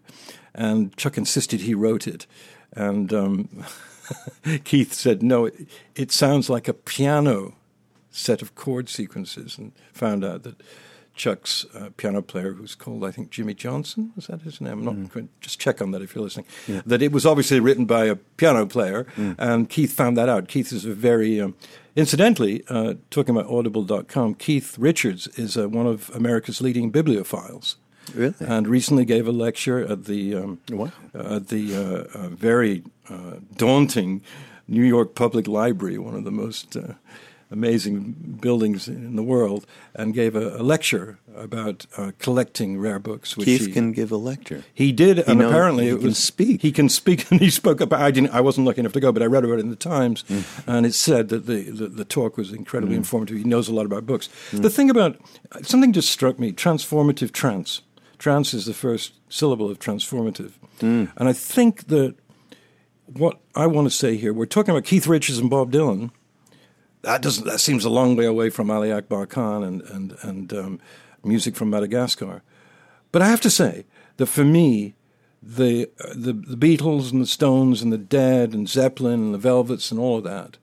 and 0.53 0.95
Chuck 0.97 1.17
insisted 1.17 1.61
he 1.61 1.73
wrote 1.73 2.07
it, 2.07 2.25
and 2.73 3.13
um, 3.13 3.49
Keith 4.63 4.93
said, 4.93 5.21
"No, 5.23 5.45
it, 5.45 5.67
it 5.95 6.11
sounds 6.11 6.49
like 6.49 6.67
a 6.67 6.73
piano 6.73 7.55
set 8.11 8.41
of 8.41 8.55
chord 8.55 8.89
sequences," 8.89 9.57
and 9.57 9.71
found 9.93 10.23
out 10.25 10.43
that 10.43 10.61
Chuck's 11.15 11.65
uh, 11.75 11.89
piano 11.97 12.21
player, 12.21 12.53
who's 12.53 12.75
called 12.75 13.03
I 13.03 13.11
think 13.11 13.29
Jimmy 13.29 13.53
Johnson. 13.53 14.11
Was 14.15 14.27
that 14.27 14.41
his 14.41 14.61
name? 14.61 14.79
I'm 14.79 14.85
not 14.85 14.95
Mm. 14.95 15.11
going 15.13 15.29
just 15.41 15.59
check 15.59 15.81
on 15.81 15.91
that 15.91 16.01
if 16.01 16.15
you're 16.15 16.23
listening. 16.23 16.45
That 16.85 17.01
it 17.01 17.11
was 17.11 17.25
obviously 17.25 17.59
written 17.59 17.85
by 17.85 18.05
a 18.05 18.15
piano 18.15 18.65
player, 18.65 19.05
Mm. 19.17 19.35
and 19.37 19.69
Keith 19.69 19.93
found 19.93 20.15
that 20.17 20.29
out. 20.29 20.47
Keith 20.47 20.71
is 20.71 20.85
a 20.85 20.93
very 20.93 21.41
um, 21.41 21.55
incidentally 21.95 22.63
uh, 22.69 22.93
talking 23.09 23.35
about 23.35 23.51
Audible.com. 23.51 24.35
Keith 24.35 24.77
Richards 24.77 25.27
is 25.35 25.57
uh, 25.57 25.67
one 25.67 25.87
of 25.87 26.09
America's 26.15 26.61
leading 26.61 26.91
bibliophiles. 26.91 27.75
Really? 28.15 28.35
And 28.39 28.67
recently 28.67 29.05
gave 29.05 29.27
a 29.27 29.31
lecture 29.31 29.79
at 29.85 30.05
the 30.05 30.35
um, 30.35 30.59
Wow. 30.71 30.91
at 31.13 31.47
the 31.47 31.75
uh, 31.75 32.17
uh, 32.17 32.29
very 32.29 32.83
uh, 33.09 33.35
daunting 33.57 34.21
New 34.67 34.83
York 34.83 35.15
Public 35.15 35.47
Library, 35.47 35.97
one 35.97 36.15
of 36.15 36.23
the 36.23 36.31
most 36.31 36.75
uh, 36.77 36.93
amazing 37.51 38.37
buildings 38.39 38.87
in 38.87 39.15
the 39.15 39.23
world, 39.23 39.65
and 39.95 40.13
gave 40.13 40.35
a, 40.35 40.57
a 40.57 40.63
lecture 40.63 41.17
about 41.35 41.85
uh, 41.97 42.11
collecting 42.19 42.77
rare 42.79 42.99
books. 42.99 43.35
Which 43.35 43.45
Keith 43.45 43.65
he, 43.67 43.71
can 43.71 43.91
give 43.91 44.11
a 44.11 44.17
lecture. 44.17 44.63
he 44.73 44.91
did, 44.91 45.19
and 45.19 45.39
knows- 45.39 45.49
apparently 45.51 45.85
he 45.85 45.91
it 45.91 45.97
can 45.97 46.05
was 46.07 46.17
speak. 46.19 46.61
He 46.61 46.71
can 46.71 46.89
speak, 46.89 47.25
and 47.31 47.39
he 47.41 47.49
spoke 47.49 47.81
about. 47.81 48.01
I 48.01 48.11
didn't. 48.11 48.31
I 48.31 48.41
wasn't 48.41 48.67
lucky 48.67 48.81
enough 48.81 48.93
to 48.93 48.99
go, 48.99 49.11
but 49.11 49.23
I 49.23 49.25
read 49.25 49.43
about 49.43 49.57
it 49.57 49.61
in 49.61 49.69
the 49.71 49.75
Times, 49.75 50.23
Mm. 50.29 50.43
and 50.67 50.85
it 50.85 50.93
said 50.93 51.29
that 51.29 51.45
the, 51.47 51.61
the 51.71 51.87
the 51.87 52.05
talk 52.05 52.37
was 52.37 52.51
incredibly 52.51 52.95
informative. 52.95 53.37
He 53.37 53.43
knows 53.43 53.67
a 53.69 53.73
lot 53.73 53.85
about 53.85 54.05
books. 54.05 54.29
The 54.53 54.69
thing 54.69 54.89
about 54.91 55.17
something 55.63 55.93
just 55.93 56.09
struck 56.11 56.37
me: 56.39 56.51
transformative 56.51 57.31
trance. 57.31 57.81
Trance 58.19 58.53
is 58.53 58.65
the 58.65 58.73
first 58.73 59.13
syllable 59.29 59.71
of 59.71 59.79
transformative, 59.79 60.51
and 60.81 61.09
I 61.29 61.33
think 61.33 61.87
that 61.87 62.15
what 63.05 63.39
I 63.55 63.65
want 63.65 63.89
to 63.89 63.95
say 63.95 64.17
here, 64.17 64.33
we're 64.33 64.45
talking 64.45 64.71
about 64.71 64.83
Keith 64.85 65.07
Richards 65.07 65.39
and 65.39 65.49
Bob 65.49 65.71
Dylan. 65.71 66.11
That 67.01 67.21
doesn't. 67.21 67.45
That 67.45 67.59
seems 67.59 67.85
a 67.85 67.89
long 67.89 68.15
way 68.15 68.25
away 68.25 68.49
from 68.49 68.69
Ali 68.69 68.91
Akbar 68.91 69.25
Khan 69.25 69.63
and 69.63 69.81
and 69.83 70.15
and 70.21 70.53
um, 70.53 70.79
music 71.23 71.55
from 71.55 71.69
Madagascar. 71.69 72.41
But 73.11 73.21
I 73.21 73.27
have 73.27 73.41
to 73.41 73.49
say 73.49 73.85
that 74.17 74.27
for 74.27 74.43
me, 74.43 74.95
the, 75.41 75.89
uh, 76.03 76.13
the 76.13 76.33
the 76.33 76.57
Beatles 76.57 77.11
and 77.11 77.21
the 77.21 77.27
Stones 77.27 77.81
and 77.81 77.91
the 77.91 77.97
Dead 77.97 78.53
and 78.53 78.67
Zeppelin 78.67 79.21
and 79.21 79.33
the 79.33 79.39
Velvets 79.39 79.91
and 79.91 79.99
all 79.99 80.17
of 80.17 80.23
that, 80.25 80.57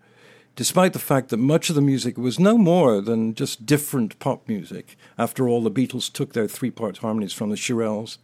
despite 0.57 0.95
the 0.95 0.99
fact 0.99 1.29
that 1.29 1.37
much 1.37 1.69
of 1.69 1.77
the 1.77 1.83
music 1.83 2.17
was 2.17 2.41
no 2.41 2.59
more 2.59 3.01
than 3.01 3.35
just 3.35 3.67
different 3.67 4.19
pop 4.19 4.49
music. 4.49 4.97
After 5.17 5.49
all, 5.49 5.63
the 5.63 5.71
Beatles 5.71 6.11
took 6.11 6.33
their 6.33 6.49
three-part 6.49 6.99
harmonies 6.99 7.33
from 7.35 7.51
the 7.51 7.57
Shirelles 7.57 8.19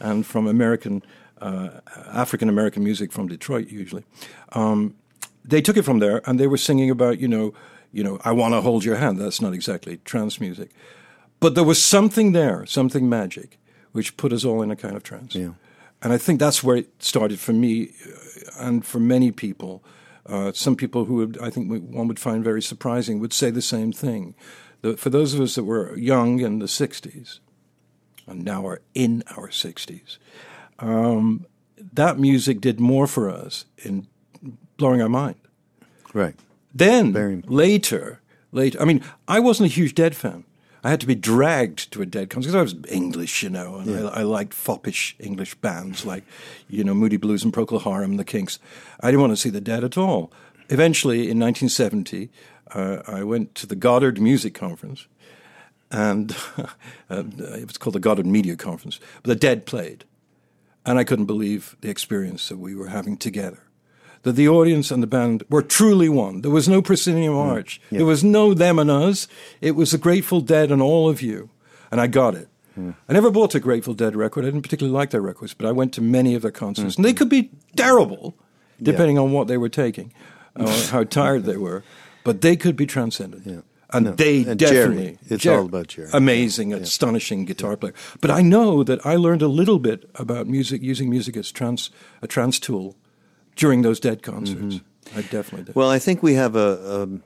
and 0.00 0.26
from 0.26 0.46
American 0.46 1.02
uh, 1.40 1.80
African 2.12 2.48
American 2.48 2.82
music 2.82 3.12
from 3.12 3.28
Detroit, 3.28 3.68
usually. 3.68 4.04
Um, 4.52 4.96
they 5.44 5.62
took 5.62 5.76
it 5.76 5.84
from 5.84 6.00
there, 6.00 6.20
and 6.26 6.38
they 6.38 6.48
were 6.48 6.56
singing 6.56 6.90
about 6.90 7.20
you 7.20 7.28
know, 7.28 7.54
you 7.92 8.02
know, 8.02 8.18
I 8.24 8.32
want 8.32 8.54
to 8.54 8.60
hold 8.60 8.84
your 8.84 8.96
hand. 8.96 9.18
That's 9.18 9.40
not 9.40 9.54
exactly 9.54 9.98
trance 10.04 10.40
music, 10.40 10.70
but 11.38 11.54
there 11.54 11.64
was 11.64 11.82
something 11.82 12.32
there, 12.32 12.66
something 12.66 13.08
magic, 13.08 13.56
which 13.92 14.16
put 14.16 14.32
us 14.32 14.44
all 14.44 14.62
in 14.62 14.70
a 14.70 14.76
kind 14.76 14.96
of 14.96 15.04
trance. 15.04 15.34
Yeah. 15.34 15.52
And 16.02 16.12
I 16.12 16.18
think 16.18 16.38
that's 16.38 16.62
where 16.62 16.76
it 16.76 17.02
started 17.02 17.38
for 17.38 17.52
me, 17.52 17.92
uh, 18.06 18.66
and 18.66 18.84
for 18.84 19.00
many 19.00 19.30
people. 19.30 19.82
Uh, 20.28 20.52
some 20.52 20.76
people 20.76 21.06
who 21.06 21.14
would, 21.14 21.38
I 21.40 21.50
think 21.50 21.70
one 21.90 22.06
would 22.06 22.18
find 22.18 22.44
very 22.44 22.60
surprising 22.60 23.18
would 23.18 23.32
say 23.32 23.50
the 23.50 23.62
same 23.62 23.92
thing. 23.92 24.34
The, 24.82 24.96
for 24.96 25.10
those 25.10 25.34
of 25.34 25.40
us 25.40 25.54
that 25.54 25.64
were 25.64 25.96
young 25.96 26.40
in 26.40 26.58
the 26.58 26.66
'60s, 26.66 27.40
and 28.26 28.44
now 28.44 28.66
are 28.66 28.80
in 28.94 29.22
our 29.36 29.48
60s, 29.48 30.18
um, 30.78 31.46
that 31.92 32.18
music 32.18 32.60
did 32.60 32.78
more 32.78 33.06
for 33.06 33.30
us 33.30 33.64
in 33.78 34.06
blowing 34.76 35.00
our 35.00 35.08
mind. 35.08 35.36
Right. 36.12 36.36
Then 36.74 37.42
later, 37.46 38.20
later, 38.52 38.80
I 38.80 38.84
mean, 38.84 39.02
I 39.26 39.40
wasn't 39.40 39.70
a 39.70 39.74
huge 39.74 39.94
Dead 39.94 40.14
fan. 40.14 40.44
I 40.84 40.90
had 40.90 41.00
to 41.00 41.06
be 41.06 41.14
dragged 41.14 41.90
to 41.92 42.02
a 42.02 42.06
Dead 42.06 42.30
concert 42.30 42.52
because 42.52 42.54
I 42.54 42.62
was 42.62 42.74
English, 42.88 43.42
you 43.42 43.50
know, 43.50 43.76
and 43.76 44.08
I, 44.08 44.20
I 44.20 44.22
liked 44.22 44.54
foppish 44.54 45.16
English 45.18 45.54
bands 45.56 46.04
like, 46.06 46.24
you 46.68 46.84
know, 46.84 46.94
Moody 46.94 47.16
Blues 47.16 47.42
and 47.42 47.52
Procol 47.52 47.82
Harum 47.82 48.12
and 48.12 48.18
the 48.18 48.24
Kinks. 48.24 48.58
I 49.00 49.08
didn't 49.08 49.20
want 49.20 49.32
to 49.32 49.36
see 49.36 49.50
the 49.50 49.60
Dead 49.60 49.82
at 49.82 49.98
all. 49.98 50.32
Eventually, 50.68 51.30
in 51.30 51.38
1970, 51.38 52.30
uh, 52.72 53.02
I 53.06 53.24
went 53.24 53.54
to 53.56 53.66
the 53.66 53.76
Goddard 53.76 54.20
Music 54.20 54.54
Conference, 54.54 55.06
and 55.90 56.36
uh, 57.10 57.24
it 57.38 57.66
was 57.66 57.78
called 57.78 57.94
the 57.94 58.00
Goddard 58.00 58.26
Media 58.26 58.56
Conference. 58.56 59.00
But 59.22 59.30
the 59.30 59.36
Dead 59.36 59.66
played, 59.66 60.04
and 60.84 60.98
I 60.98 61.04
couldn't 61.04 61.26
believe 61.26 61.76
the 61.80 61.90
experience 61.90 62.48
that 62.48 62.58
we 62.58 62.74
were 62.74 62.88
having 62.88 63.16
together. 63.16 63.67
That 64.22 64.32
the 64.32 64.48
audience 64.48 64.90
and 64.90 65.02
the 65.02 65.06
band 65.06 65.44
were 65.48 65.62
truly 65.62 66.08
one. 66.08 66.42
There 66.42 66.50
was 66.50 66.68
no 66.68 66.82
proscenium 66.82 67.34
mm. 67.34 67.50
arch. 67.50 67.80
There 67.90 68.04
was 68.04 68.24
no 68.24 68.52
them 68.52 68.78
and 68.78 68.90
us. 68.90 69.28
It 69.60 69.72
was 69.72 69.92
the 69.92 69.98
Grateful 69.98 70.40
Dead 70.40 70.70
and 70.70 70.82
all 70.82 71.08
of 71.08 71.22
you. 71.22 71.50
And 71.90 72.00
I 72.00 72.08
got 72.08 72.34
it. 72.34 72.48
Mm. 72.78 72.94
I 73.08 73.12
never 73.12 73.30
bought 73.30 73.54
a 73.54 73.60
Grateful 73.60 73.94
Dead 73.94 74.16
record. 74.16 74.44
I 74.44 74.48
didn't 74.48 74.62
particularly 74.62 74.96
like 74.96 75.10
their 75.10 75.20
records, 75.20 75.54
but 75.54 75.66
I 75.66 75.72
went 75.72 75.92
to 75.94 76.00
many 76.02 76.34
of 76.34 76.42
their 76.42 76.50
concerts. 76.50 76.94
Mm. 76.94 76.98
And 76.98 77.04
they 77.04 77.14
could 77.14 77.28
be 77.28 77.50
terrible, 77.76 78.34
depending 78.82 79.18
on 79.18 79.32
what 79.32 79.48
they 79.48 79.56
were 79.56 79.68
taking, 79.68 80.12
or 80.56 80.68
how 80.68 81.04
tired 81.04 81.44
they 81.44 81.56
were. 81.56 81.84
But 82.24 82.40
they 82.40 82.56
could 82.56 82.76
be 82.76 82.86
transcendent. 82.86 83.46
Yeah. 83.46 83.60
And 83.90 84.04
No. 84.04 84.12
they 84.12 84.44
And 84.44 84.60
Jerry. 84.60 85.18
It's 85.28 85.44
Jerry, 85.44 85.56
all 85.56 85.64
about 85.64 85.88
Jerry. 85.88 86.10
Amazing, 86.12 86.74
astonishing 86.74 87.46
guitar 87.46 87.76
player. 87.76 87.94
But 88.20 88.30
I 88.30 88.42
know 88.42 88.84
that 88.84 89.04
I 89.06 89.16
learned 89.16 89.40
a 89.40 89.48
little 89.48 89.78
bit 89.78 90.08
about 90.16 90.46
music, 90.46 90.82
using 90.82 91.08
music 91.08 91.36
as 91.38 91.50
trans, 91.50 91.90
a 92.20 92.26
trance 92.26 92.58
tool 92.58 92.96
during 93.58 93.82
those 93.82 94.00
Dead 94.00 94.22
concerts. 94.22 94.80
I 95.14 95.22
definitely 95.22 95.64
did. 95.64 95.74
Well, 95.74 95.90
I 95.90 95.98
think 95.98 96.22
we 96.22 96.34
have 96.34 96.56
a 96.56 97.02
um, 97.02 97.22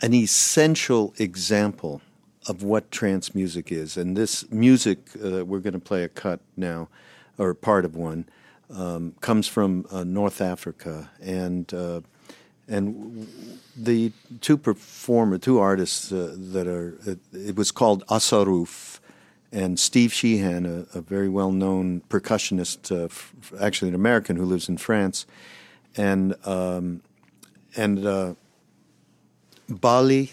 an 0.00 0.12
essential 0.14 1.14
example 1.18 2.00
of 2.48 2.62
what 2.62 2.90
trance 2.90 3.34
music 3.34 3.72
is, 3.72 3.96
and 3.96 4.16
this 4.16 4.50
music 4.50 4.98
uh, 5.16 5.44
we're 5.44 5.60
going 5.60 5.72
to 5.74 5.78
play 5.78 6.04
a 6.04 6.08
cut 6.08 6.40
now, 6.56 6.88
or 7.38 7.54
part 7.54 7.84
of 7.84 7.96
one, 7.96 8.24
um, 8.70 9.14
comes 9.20 9.48
from 9.48 9.86
uh, 9.90 10.04
North 10.04 10.40
Africa, 10.40 11.10
and 11.20 11.72
uh, 11.74 12.00
and 12.68 13.26
the 13.76 14.12
two 14.40 14.56
performer, 14.56 15.38
two 15.38 15.58
artists 15.58 16.12
uh, 16.12 16.34
that 16.52 16.66
are 16.66 16.98
it, 17.06 17.18
it 17.32 17.56
was 17.56 17.70
called 17.72 18.04
Asaruf. 18.06 19.00
And 19.52 19.78
Steve 19.78 20.10
Shehan, 20.10 20.66
a, 20.66 20.98
a 20.98 21.00
very 21.00 21.28
well 21.28 21.52
known 21.52 22.02
percussionist, 22.10 22.90
uh, 22.90 23.04
f- 23.04 23.32
actually 23.60 23.88
an 23.88 23.94
American 23.94 24.36
who 24.36 24.44
lives 24.44 24.68
in 24.68 24.76
France, 24.76 25.24
and 25.96 26.34
um, 26.46 27.02
and 27.76 28.06
uh, 28.06 28.34
Baly 29.70 30.32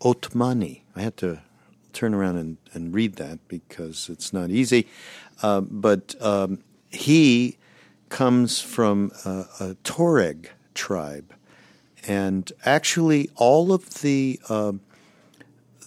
Othmani. 0.00 0.82
I 0.94 1.02
had 1.02 1.16
to 1.18 1.40
turn 1.92 2.14
around 2.14 2.36
and, 2.36 2.56
and 2.72 2.94
read 2.94 3.16
that 3.16 3.46
because 3.48 4.08
it's 4.08 4.32
not 4.32 4.50
easy. 4.50 4.88
Uh, 5.42 5.60
but 5.60 6.14
um, 6.20 6.58
he 6.90 7.58
comes 8.08 8.60
from 8.60 9.12
a, 9.24 9.46
a 9.60 9.76
Tuareg 9.84 10.48
tribe, 10.74 11.34
and 12.06 12.52
actually 12.64 13.30
all 13.36 13.72
of 13.72 14.00
the 14.02 14.40
uh, 14.48 14.72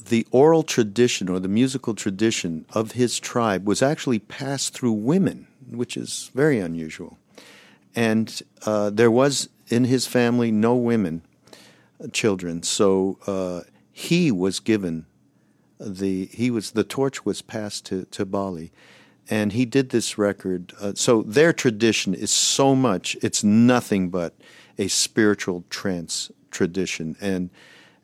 the 0.05 0.27
oral 0.31 0.63
tradition 0.63 1.29
or 1.29 1.39
the 1.39 1.47
musical 1.47 1.95
tradition 1.95 2.65
of 2.73 2.93
his 2.93 3.19
tribe 3.19 3.67
was 3.67 3.81
actually 3.81 4.19
passed 4.19 4.73
through 4.73 4.91
women, 4.91 5.47
which 5.69 5.97
is 5.97 6.29
very 6.33 6.59
unusual. 6.59 7.17
And 7.95 8.41
uh, 8.65 8.89
there 8.89 9.11
was 9.11 9.49
in 9.69 9.85
his 9.85 10.05
family 10.05 10.51
no 10.51 10.75
women, 10.75 11.21
uh, 12.03 12.07
children, 12.09 12.61
so 12.63 13.17
uh, 13.25 13.61
he 13.91 14.31
was 14.31 14.59
given 14.59 15.05
the 15.79 16.25
he 16.27 16.51
was 16.51 16.71
the 16.71 16.83
torch 16.83 17.25
was 17.25 17.41
passed 17.41 17.85
to 17.85 18.05
to 18.05 18.25
Baly, 18.25 18.71
and 19.29 19.53
he 19.53 19.65
did 19.65 19.89
this 19.89 20.17
record. 20.17 20.73
Uh, 20.79 20.93
so 20.95 21.21
their 21.23 21.53
tradition 21.53 22.13
is 22.13 22.31
so 22.31 22.75
much; 22.75 23.17
it's 23.21 23.43
nothing 23.43 24.09
but 24.09 24.33
a 24.77 24.87
spiritual 24.87 25.63
trance 25.69 26.31
tradition. 26.51 27.15
And 27.21 27.49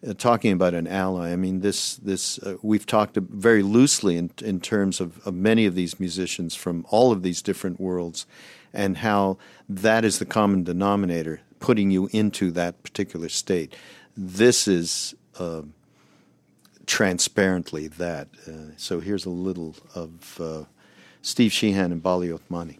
uh, 0.07 0.13
talking 0.13 0.51
about 0.51 0.73
an 0.73 0.87
ally, 0.87 1.31
I 1.31 1.35
mean 1.35 1.61
this 1.61 1.95
this 1.95 2.39
uh, 2.39 2.55
we've 2.61 2.85
talked 2.85 3.17
very 3.17 3.63
loosely 3.63 4.17
in 4.17 4.31
in 4.41 4.59
terms 4.59 4.99
of, 4.99 5.25
of 5.25 5.33
many 5.33 5.65
of 5.65 5.75
these 5.75 5.99
musicians 5.99 6.55
from 6.55 6.85
all 6.89 7.11
of 7.11 7.23
these 7.23 7.41
different 7.41 7.79
worlds, 7.79 8.25
and 8.73 8.97
how 8.97 9.37
that 9.67 10.05
is 10.05 10.19
the 10.19 10.25
common 10.25 10.63
denominator, 10.63 11.41
putting 11.59 11.91
you 11.91 12.09
into 12.11 12.51
that 12.51 12.83
particular 12.83 13.29
state. 13.29 13.75
This 14.15 14.67
is. 14.67 15.15
Uh, 15.39 15.63
transparently 16.91 17.87
that. 17.87 18.27
Uh, 18.45 18.73
so 18.75 18.99
here's 18.99 19.25
a 19.25 19.29
little 19.29 19.75
of 19.95 20.41
uh, 20.41 20.63
Steve 21.21 21.51
Shehan 21.51 21.85
and 21.85 22.03
Baly 22.03 22.37
Othmani. 22.37 22.79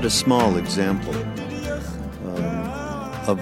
But 0.00 0.06
a 0.06 0.08
small 0.08 0.56
example 0.56 1.14
um, 2.24 3.28
of 3.28 3.38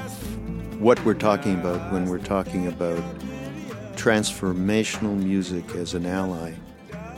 what 0.81 0.99
we're 1.05 1.15
talking 1.15 1.55
about 1.55 1.93
when 1.93 2.09
we're 2.09 2.19
talking 2.19 2.67
about 2.67 2.99
transformational 3.95 5.17
music 5.17 5.65
as 5.77 5.95
an 5.95 6.05
ally 6.05 6.53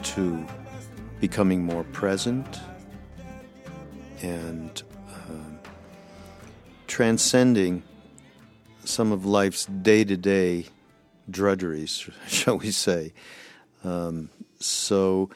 to 0.03 0.47
becoming 1.21 1.65
more 1.65 1.85
present 1.85 2.61
and 4.21 4.83
uh, 5.09 5.69
transcending 6.87 7.83
some 8.85 9.11
of 9.11 9.25
life's 9.25 9.65
day 9.65 10.05
to 10.05 10.19
day 10.19 10.67
drudgeries, 11.31 12.11
shall 12.29 12.59
we 12.59 12.71
say. 12.71 13.15
Um, 13.85 14.29
so 14.59 15.31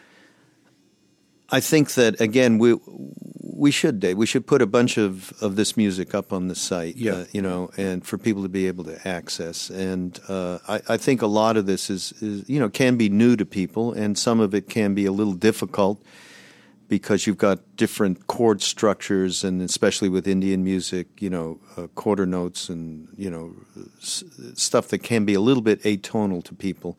I 1.49 1.61
think 1.61 1.95
that 1.95 2.21
again 2.21 2.59
we 2.59 2.79
we 3.57 3.71
should 3.71 4.01
Dave, 4.01 4.17
we 4.17 4.27
should 4.27 4.47
put 4.47 4.61
a 4.61 4.67
bunch 4.67 4.99
of, 4.99 5.33
of 5.41 5.57
this 5.57 5.77
music 5.77 6.15
up 6.15 6.33
on 6.33 6.49
the 6.49 6.55
site, 6.55 6.97
yeah. 6.97 7.13
Uh, 7.13 7.25
you 7.33 7.41
know, 7.41 7.71
and 7.77 8.05
for 8.05 8.19
people 8.19 8.43
to 8.43 8.49
be 8.49 8.67
able 8.67 8.85
to 8.85 9.09
access. 9.09 9.71
And 9.71 10.19
uh, 10.29 10.59
I, 10.69 10.81
I 10.89 10.97
think 10.97 11.23
a 11.23 11.27
lot 11.27 11.57
of 11.57 11.67
this 11.67 11.91
is, 11.91 12.13
is 12.21 12.49
you 12.49 12.59
know 12.59 12.69
can 12.69 12.97
be 12.97 13.09
new 13.09 13.37
to 13.37 13.47
people, 13.47 13.93
and 13.93 14.19
some 14.19 14.41
of 14.41 14.55
it 14.55 14.69
can 14.69 14.95
be 14.95 15.07
a 15.07 15.13
little 15.13 15.35
difficult 15.35 16.03
because 16.89 17.27
you've 17.27 17.39
got 17.39 17.77
different 17.77 18.27
chord 18.27 18.61
structures, 18.61 19.45
and 19.45 19.63
especially 19.63 20.09
with 20.09 20.29
Indian 20.29 20.63
music, 20.63 21.07
you 21.21 21.31
know, 21.31 21.59
uh, 21.77 21.87
quarter 21.95 22.27
notes 22.27 22.69
and 22.69 23.09
you 23.17 23.31
know 23.31 23.55
s- 24.03 24.25
stuff 24.55 24.89
that 24.89 24.99
can 24.99 25.25
be 25.25 25.35
a 25.35 25.41
little 25.41 25.63
bit 25.63 25.83
atonal 25.83 26.43
to 26.45 26.55
people. 26.55 26.99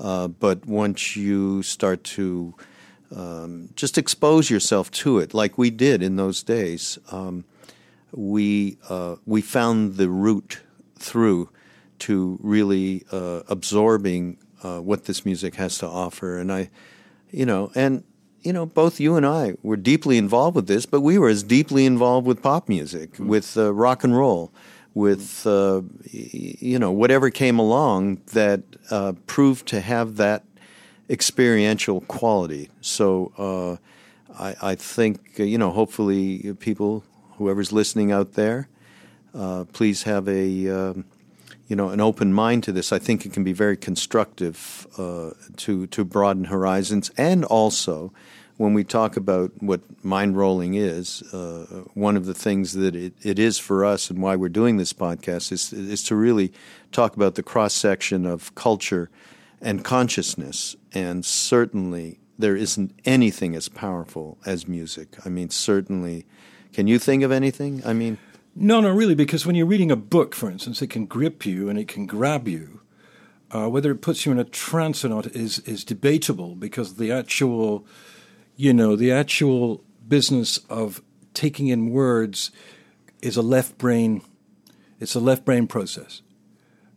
Uh, 0.00 0.26
but 0.26 0.66
once 0.66 1.14
you 1.14 1.62
start 1.62 2.02
to 2.02 2.54
um, 3.14 3.70
just 3.74 3.98
expose 3.98 4.50
yourself 4.50 4.90
to 4.92 5.18
it, 5.18 5.34
like 5.34 5.58
we 5.58 5.70
did 5.70 6.02
in 6.02 6.16
those 6.16 6.42
days, 6.42 6.98
um, 7.10 7.44
we 8.12 8.78
uh, 8.88 9.16
we 9.26 9.40
found 9.40 9.96
the 9.96 10.08
route 10.08 10.60
through 10.98 11.50
to 12.00 12.38
really 12.42 13.04
uh, 13.12 13.42
absorbing 13.48 14.38
uh, 14.62 14.78
what 14.78 15.04
this 15.04 15.24
music 15.24 15.56
has 15.56 15.78
to 15.78 15.86
offer, 15.86 16.38
and 16.38 16.52
I, 16.52 16.70
you 17.30 17.46
know, 17.46 17.70
and 17.74 18.04
you 18.44 18.52
know, 18.52 18.66
both 18.66 19.00
you 19.00 19.16
and 19.16 19.24
I 19.24 19.54
were 19.62 19.76
deeply 19.76 20.18
involved 20.18 20.54
with 20.54 20.66
this, 20.66 20.84
but 20.84 21.00
we 21.00 21.18
were 21.18 21.30
as 21.30 21.42
deeply 21.42 21.86
involved 21.86 22.26
with 22.26 22.42
pop 22.42 22.68
music, 22.68 23.12
mm-hmm. 23.14 23.28
with 23.28 23.56
uh, 23.56 23.72
rock 23.72 24.04
and 24.04 24.16
roll, 24.16 24.52
with 24.92 25.46
uh, 25.46 25.82
you 26.10 26.78
know 26.78 26.92
whatever 26.92 27.30
came 27.30 27.58
along 27.58 28.20
that 28.32 28.62
uh, 28.90 29.14
proved 29.26 29.66
to 29.68 29.80
have 29.80 30.16
that 30.16 30.44
experiential 31.08 32.00
quality. 32.02 32.70
So 32.80 33.32
uh, 33.38 34.42
I, 34.42 34.72
I, 34.72 34.74
think 34.74 35.38
you 35.38 35.58
know, 35.58 35.70
hopefully, 35.70 36.54
people, 36.60 37.04
whoever's 37.38 37.72
listening 37.72 38.12
out 38.12 38.32
there, 38.34 38.68
uh, 39.34 39.64
please 39.72 40.04
have 40.04 40.28
a 40.28 40.68
um, 40.68 41.04
you 41.68 41.76
know 41.76 41.90
an 41.90 42.00
open 42.00 42.32
mind 42.32 42.64
to 42.64 42.72
this. 42.72 42.92
I 42.92 42.98
think 42.98 43.26
it 43.26 43.32
can 43.32 43.44
be 43.44 43.52
very 43.52 43.76
constructive 43.76 44.86
uh, 44.98 45.30
to 45.58 45.86
to 45.88 46.04
broaden 46.04 46.44
horizons 46.44 47.10
and 47.16 47.44
also 47.44 48.12
when 48.56 48.72
we 48.72 48.84
talk 48.84 49.16
about 49.16 49.50
what 49.60 49.80
mind 50.04 50.36
rolling 50.36 50.74
is, 50.74 51.22
uh, 51.32 51.84
one 51.94 52.16
of 52.16 52.26
the 52.26 52.34
things 52.34 52.74
that 52.74 52.94
it, 52.94 53.12
it 53.22 53.38
is 53.38 53.58
for 53.58 53.84
us 53.84 54.10
and 54.10 54.22
why 54.22 54.36
we're 54.36 54.48
doing 54.48 54.76
this 54.76 54.92
podcast 54.92 55.50
is, 55.50 55.72
is 55.72 56.04
to 56.04 56.14
really 56.14 56.52
talk 56.92 57.16
about 57.16 57.34
the 57.34 57.42
cross 57.42 57.74
section 57.74 58.24
of 58.24 58.54
culture 58.54 59.10
and 59.64 59.84
consciousness. 59.84 60.76
And 60.92 61.24
certainly, 61.24 62.20
there 62.38 62.54
isn't 62.54 62.92
anything 63.04 63.56
as 63.56 63.68
powerful 63.68 64.38
as 64.46 64.68
music. 64.68 65.16
I 65.24 65.28
mean, 65.28 65.50
certainly, 65.50 66.26
can 66.72 66.86
you 66.86 66.98
think 66.98 67.22
of 67.22 67.32
anything? 67.32 67.82
I 67.84 67.92
mean, 67.92 68.18
no, 68.54 68.80
no, 68.80 68.90
really, 68.90 69.16
because 69.16 69.44
when 69.44 69.56
you're 69.56 69.66
reading 69.66 69.90
a 69.90 69.96
book, 69.96 70.34
for 70.34 70.48
instance, 70.48 70.80
it 70.80 70.90
can 70.90 71.06
grip 71.06 71.44
you 71.44 71.68
and 71.68 71.78
it 71.78 71.88
can 71.88 72.06
grab 72.06 72.46
you. 72.46 72.80
Uh, 73.50 73.68
whether 73.68 73.90
it 73.90 74.00
puts 74.00 74.24
you 74.24 74.32
in 74.32 74.38
a 74.38 74.44
trance 74.44 75.04
or 75.04 75.08
not 75.08 75.26
is 75.26 75.60
is 75.60 75.84
debatable 75.84 76.54
because 76.54 76.94
the 76.94 77.12
actual 77.12 77.86
you 78.56 78.72
know, 78.72 78.96
the 78.96 79.10
actual 79.10 79.82
business 80.06 80.58
of 80.70 81.02
taking 81.32 81.68
in 81.68 81.90
words 81.90 82.50
is 83.22 83.36
a 83.36 83.42
left 83.42 83.78
brain, 83.78 84.22
it's 85.00 85.14
a 85.14 85.20
left 85.20 85.44
brain 85.44 85.66
process. 85.66 86.22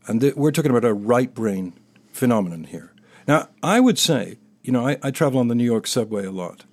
And 0.08 0.22
th- 0.22 0.36
we're 0.36 0.52
talking 0.52 0.72
about 0.72 0.86
a 0.86 0.94
right 0.94 1.34
brain 1.34 1.74
phenomenon 2.18 2.66
here. 2.66 2.94
Now, 3.28 3.50
I 3.62 3.80
would 3.80 4.00
say, 4.00 4.38
you 4.62 4.72
know, 4.72 4.88
I, 4.88 4.98
I 5.02 5.12
travel 5.12 5.40
on 5.40 5.48
the 5.48 5.56
New 5.56 5.64
York 5.64 5.88
subway 5.88 6.26
a 6.26 6.32
lot. 6.32 6.66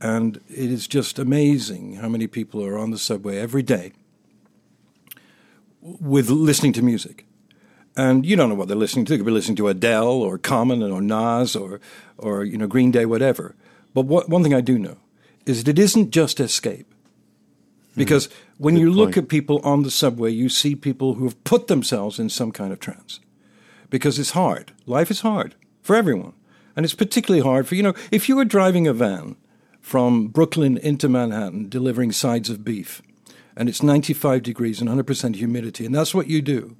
And 0.00 0.40
it 0.48 0.70
is 0.70 0.86
just 0.86 1.18
amazing 1.18 1.96
how 1.96 2.08
many 2.08 2.26
people 2.26 2.64
are 2.64 2.78
on 2.78 2.90
the 2.90 2.98
subway 2.98 3.38
every 3.38 3.62
day 3.62 3.92
with 5.82 6.30
listening 6.30 6.72
to 6.74 6.82
music. 6.82 7.26
And 7.96 8.24
you 8.24 8.36
don't 8.36 8.48
know 8.48 8.54
what 8.54 8.68
they're 8.68 8.76
listening 8.76 9.06
to. 9.06 9.12
They 9.12 9.16
could 9.16 9.26
be 9.26 9.32
listening 9.32 9.56
to 9.56 9.68
Adele 9.68 10.06
or 10.06 10.38
Common 10.38 10.82
or 10.82 11.00
Nas 11.00 11.56
or, 11.56 11.80
or 12.16 12.44
you 12.44 12.56
know, 12.56 12.68
Green 12.68 12.92
Day, 12.92 13.06
whatever. 13.06 13.56
But 13.92 14.06
what, 14.06 14.28
one 14.28 14.44
thing 14.44 14.54
I 14.54 14.60
do 14.60 14.78
know 14.78 14.98
is 15.46 15.64
that 15.64 15.70
it 15.70 15.78
isn't 15.80 16.10
just 16.10 16.38
escape. 16.38 16.94
Because 17.96 18.28
mm. 18.28 18.32
when 18.58 18.76
you 18.76 18.92
look 18.92 19.16
at 19.16 19.28
people 19.28 19.58
on 19.64 19.82
the 19.82 19.90
subway, 19.90 20.30
you 20.30 20.48
see 20.48 20.76
people 20.76 21.14
who 21.14 21.24
have 21.24 21.42
put 21.42 21.66
themselves 21.66 22.20
in 22.20 22.28
some 22.28 22.52
kind 22.52 22.72
of 22.72 22.78
trance. 22.78 23.18
Because 23.90 24.18
it's 24.18 24.32
hard. 24.32 24.72
Life 24.86 25.10
is 25.10 25.20
hard 25.20 25.54
for 25.82 25.96
everyone. 25.96 26.34
And 26.76 26.84
it's 26.84 26.94
particularly 26.94 27.42
hard 27.42 27.66
for, 27.66 27.74
you 27.74 27.82
know, 27.82 27.94
if 28.10 28.28
you 28.28 28.36
were 28.36 28.44
driving 28.44 28.86
a 28.86 28.92
van 28.92 29.36
from 29.80 30.28
Brooklyn 30.28 30.76
into 30.76 31.08
Manhattan 31.08 31.68
delivering 31.68 32.12
sides 32.12 32.50
of 32.50 32.64
beef, 32.64 33.02
and 33.56 33.68
it's 33.68 33.82
95 33.82 34.42
degrees 34.42 34.80
and 34.80 34.88
100% 34.88 35.36
humidity, 35.36 35.84
and 35.84 35.94
that's 35.94 36.14
what 36.14 36.28
you 36.28 36.40
do, 36.40 36.76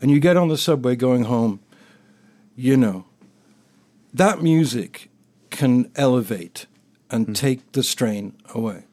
and 0.00 0.10
you 0.10 0.18
get 0.18 0.36
on 0.36 0.48
the 0.48 0.58
subway 0.58 0.96
going 0.96 1.24
home, 1.24 1.60
you 2.56 2.76
know, 2.76 3.04
that 4.12 4.42
music 4.42 5.10
can 5.50 5.90
elevate 5.96 6.66
and 7.10 7.28
mm. 7.28 7.34
take 7.34 7.72
the 7.72 7.82
strain 7.82 8.34
away. 8.54 8.84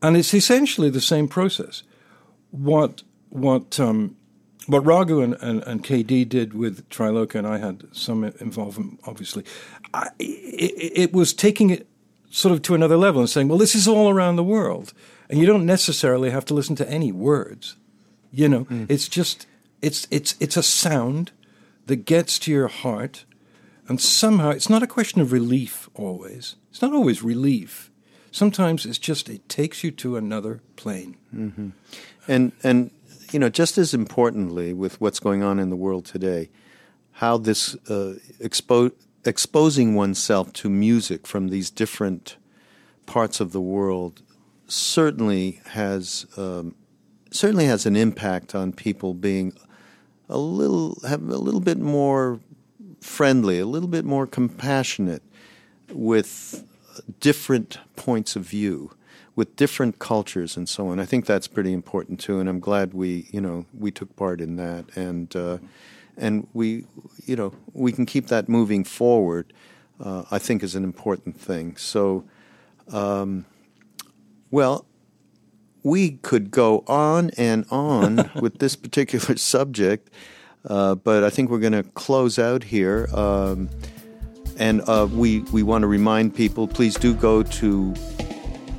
And 0.00 0.16
it's 0.16 0.32
essentially 0.32 0.90
the 0.90 1.00
same 1.00 1.28
process. 1.28 1.82
What 2.50 3.02
what 3.30 3.78
um, 3.78 4.16
what 4.68 4.84
Raghu 4.86 5.20
and, 5.20 5.34
and, 5.40 5.62
and, 5.64 5.82
KD 5.82 6.28
did 6.28 6.54
with 6.54 6.88
Triloka, 6.88 7.36
and 7.36 7.46
I 7.46 7.58
had 7.58 7.84
some 7.92 8.24
involvement, 8.24 9.00
obviously, 9.04 9.44
I, 9.92 10.10
it, 10.18 10.92
it, 10.94 11.12
was 11.12 11.32
taking 11.32 11.70
it 11.70 11.88
sort 12.30 12.52
of 12.52 12.62
to 12.62 12.74
another 12.74 12.96
level 12.96 13.20
and 13.20 13.30
saying, 13.30 13.48
well, 13.48 13.58
this 13.58 13.74
is 13.74 13.88
all 13.88 14.10
around 14.10 14.36
the 14.36 14.44
world. 14.44 14.92
And 15.30 15.38
you 15.38 15.46
don't 15.46 15.66
necessarily 15.66 16.30
have 16.30 16.44
to 16.46 16.54
listen 16.54 16.76
to 16.76 16.88
any 16.88 17.12
words. 17.12 17.76
You 18.30 18.48
know, 18.48 18.64
mm. 18.66 18.86
it's 18.90 19.08
just, 19.08 19.46
it's, 19.82 20.06
it's, 20.10 20.36
it's 20.38 20.56
a 20.56 20.62
sound 20.62 21.32
that 21.86 22.04
gets 22.04 22.38
to 22.40 22.50
your 22.50 22.68
heart 22.68 23.24
and 23.88 24.00
somehow 24.00 24.50
it's 24.50 24.68
not 24.68 24.82
a 24.82 24.86
question 24.86 25.20
of 25.20 25.32
relief 25.32 25.88
always. 25.94 26.56
It's 26.70 26.82
not 26.82 26.92
always 26.92 27.22
relief. 27.22 27.90
Sometimes 28.30 28.84
it's 28.84 28.98
just 28.98 29.30
it 29.30 29.48
takes 29.48 29.82
you 29.82 29.90
to 29.92 30.16
another 30.16 30.60
plane. 30.76 31.16
Mm-hmm. 31.34 31.70
And 32.28 32.52
and 32.62 32.90
you 33.32 33.38
know, 33.38 33.48
just 33.48 33.78
as 33.78 33.94
importantly 33.94 34.72
with 34.72 35.00
what's 35.00 35.20
going 35.20 35.42
on 35.42 35.58
in 35.58 35.70
the 35.70 35.76
world 35.76 36.04
today, 36.04 36.50
how 37.12 37.36
this 37.36 37.74
uh, 37.88 38.14
expo- 38.40 38.92
exposing 39.24 39.94
oneself 39.94 40.52
to 40.54 40.70
music 40.70 41.26
from 41.26 41.48
these 41.48 41.70
different 41.70 42.36
parts 43.06 43.40
of 43.40 43.52
the 43.52 43.60
world 43.60 44.22
certainly 44.66 45.60
has 45.66 46.26
um, 46.36 46.74
certainly 47.30 47.66
has 47.66 47.86
an 47.86 47.96
impact 47.96 48.54
on 48.54 48.72
people 48.72 49.14
being 49.14 49.52
a 50.28 50.38
little 50.38 50.98
have 51.06 51.22
a 51.28 51.38
little 51.38 51.60
bit 51.60 51.78
more 51.78 52.40
friendly, 53.00 53.58
a 53.58 53.66
little 53.66 53.88
bit 53.88 54.04
more 54.04 54.26
compassionate 54.26 55.22
with 55.92 56.64
different 57.20 57.78
points 57.96 58.36
of 58.36 58.42
view, 58.42 58.90
with 59.38 59.54
different 59.54 60.00
cultures 60.00 60.56
and 60.56 60.68
so 60.68 60.88
on. 60.88 60.98
I 60.98 61.04
think 61.04 61.24
that's 61.24 61.46
pretty 61.46 61.72
important 61.72 62.18
too, 62.18 62.40
and 62.40 62.48
I'm 62.48 62.58
glad 62.58 62.92
we, 62.92 63.28
you 63.30 63.40
know, 63.40 63.66
we 63.72 63.92
took 63.92 64.16
part 64.16 64.40
in 64.40 64.56
that, 64.56 64.86
and 64.96 65.34
uh, 65.36 65.58
and 66.16 66.48
we, 66.54 66.86
you 67.24 67.36
know, 67.36 67.52
we 67.72 67.92
can 67.92 68.04
keep 68.04 68.26
that 68.26 68.48
moving 68.48 68.82
forward. 68.82 69.52
Uh, 70.00 70.24
I 70.32 70.40
think 70.40 70.64
is 70.64 70.74
an 70.74 70.82
important 70.82 71.40
thing. 71.40 71.76
So, 71.76 72.24
um, 72.90 73.46
well, 74.50 74.86
we 75.84 76.18
could 76.22 76.50
go 76.50 76.82
on 76.88 77.30
and 77.38 77.64
on 77.70 78.32
with 78.40 78.58
this 78.58 78.74
particular 78.74 79.36
subject. 79.36 80.10
Uh, 80.68 80.96
but 80.96 81.22
I 81.22 81.30
think 81.30 81.48
we're 81.48 81.60
going 81.60 81.80
to 81.80 81.84
close 81.84 82.40
out 82.40 82.64
here. 82.64 83.08
Um, 83.14 83.70
and 84.58 84.80
uh, 84.88 85.06
we, 85.08 85.40
we 85.52 85.62
want 85.62 85.82
to 85.82 85.86
remind 85.86 86.34
people 86.34 86.66
please 86.66 86.96
do 86.96 87.14
go 87.14 87.44
to 87.44 87.94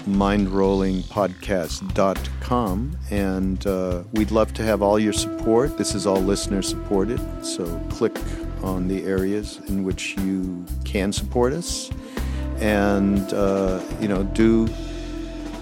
mindrollingpodcast.com 0.07 2.97
and 3.11 3.67
uh, 3.67 4.03
we'd 4.13 4.31
love 4.31 4.53
to 4.53 4.63
have 4.63 4.81
all 4.81 4.97
your 4.99 5.13
support. 5.13 5.77
This 5.77 5.95
is 5.95 6.07
all 6.07 6.21
listener 6.21 6.61
supported, 6.61 7.19
so 7.45 7.65
click 7.89 8.17
on 8.63 8.87
the 8.87 9.03
areas 9.05 9.59
in 9.67 9.83
which 9.83 10.17
you 10.17 10.65
can 10.83 11.13
support 11.13 11.53
us 11.53 11.91
and, 12.59 13.33
uh, 13.33 13.81
you 13.99 14.07
know, 14.07 14.23
do 14.23 14.67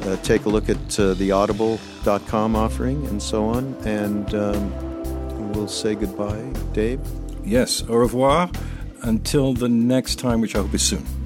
uh, 0.04 0.16
take 0.18 0.46
a 0.46 0.50
look 0.50 0.70
at 0.70 1.00
uh, 1.00 1.14
the 1.16 1.32
audible.com 1.32 2.56
offering 2.56 3.06
and 3.08 3.22
so 3.22 3.46
on. 3.46 3.76
And 3.86 4.34
um, 4.34 5.52
we'll 5.52 5.68
say 5.68 5.96
goodbye, 5.96 6.52
Dave. 6.74 7.00
Yes, 7.44 7.84
au 7.88 7.96
revoir 7.96 8.50
until 9.04 9.54
the 9.54 9.70
next 9.70 10.20
time, 10.20 10.42
which 10.42 10.56
I 10.56 10.60
hope 10.60 10.74
is 10.74 10.82
soon. 10.82 11.17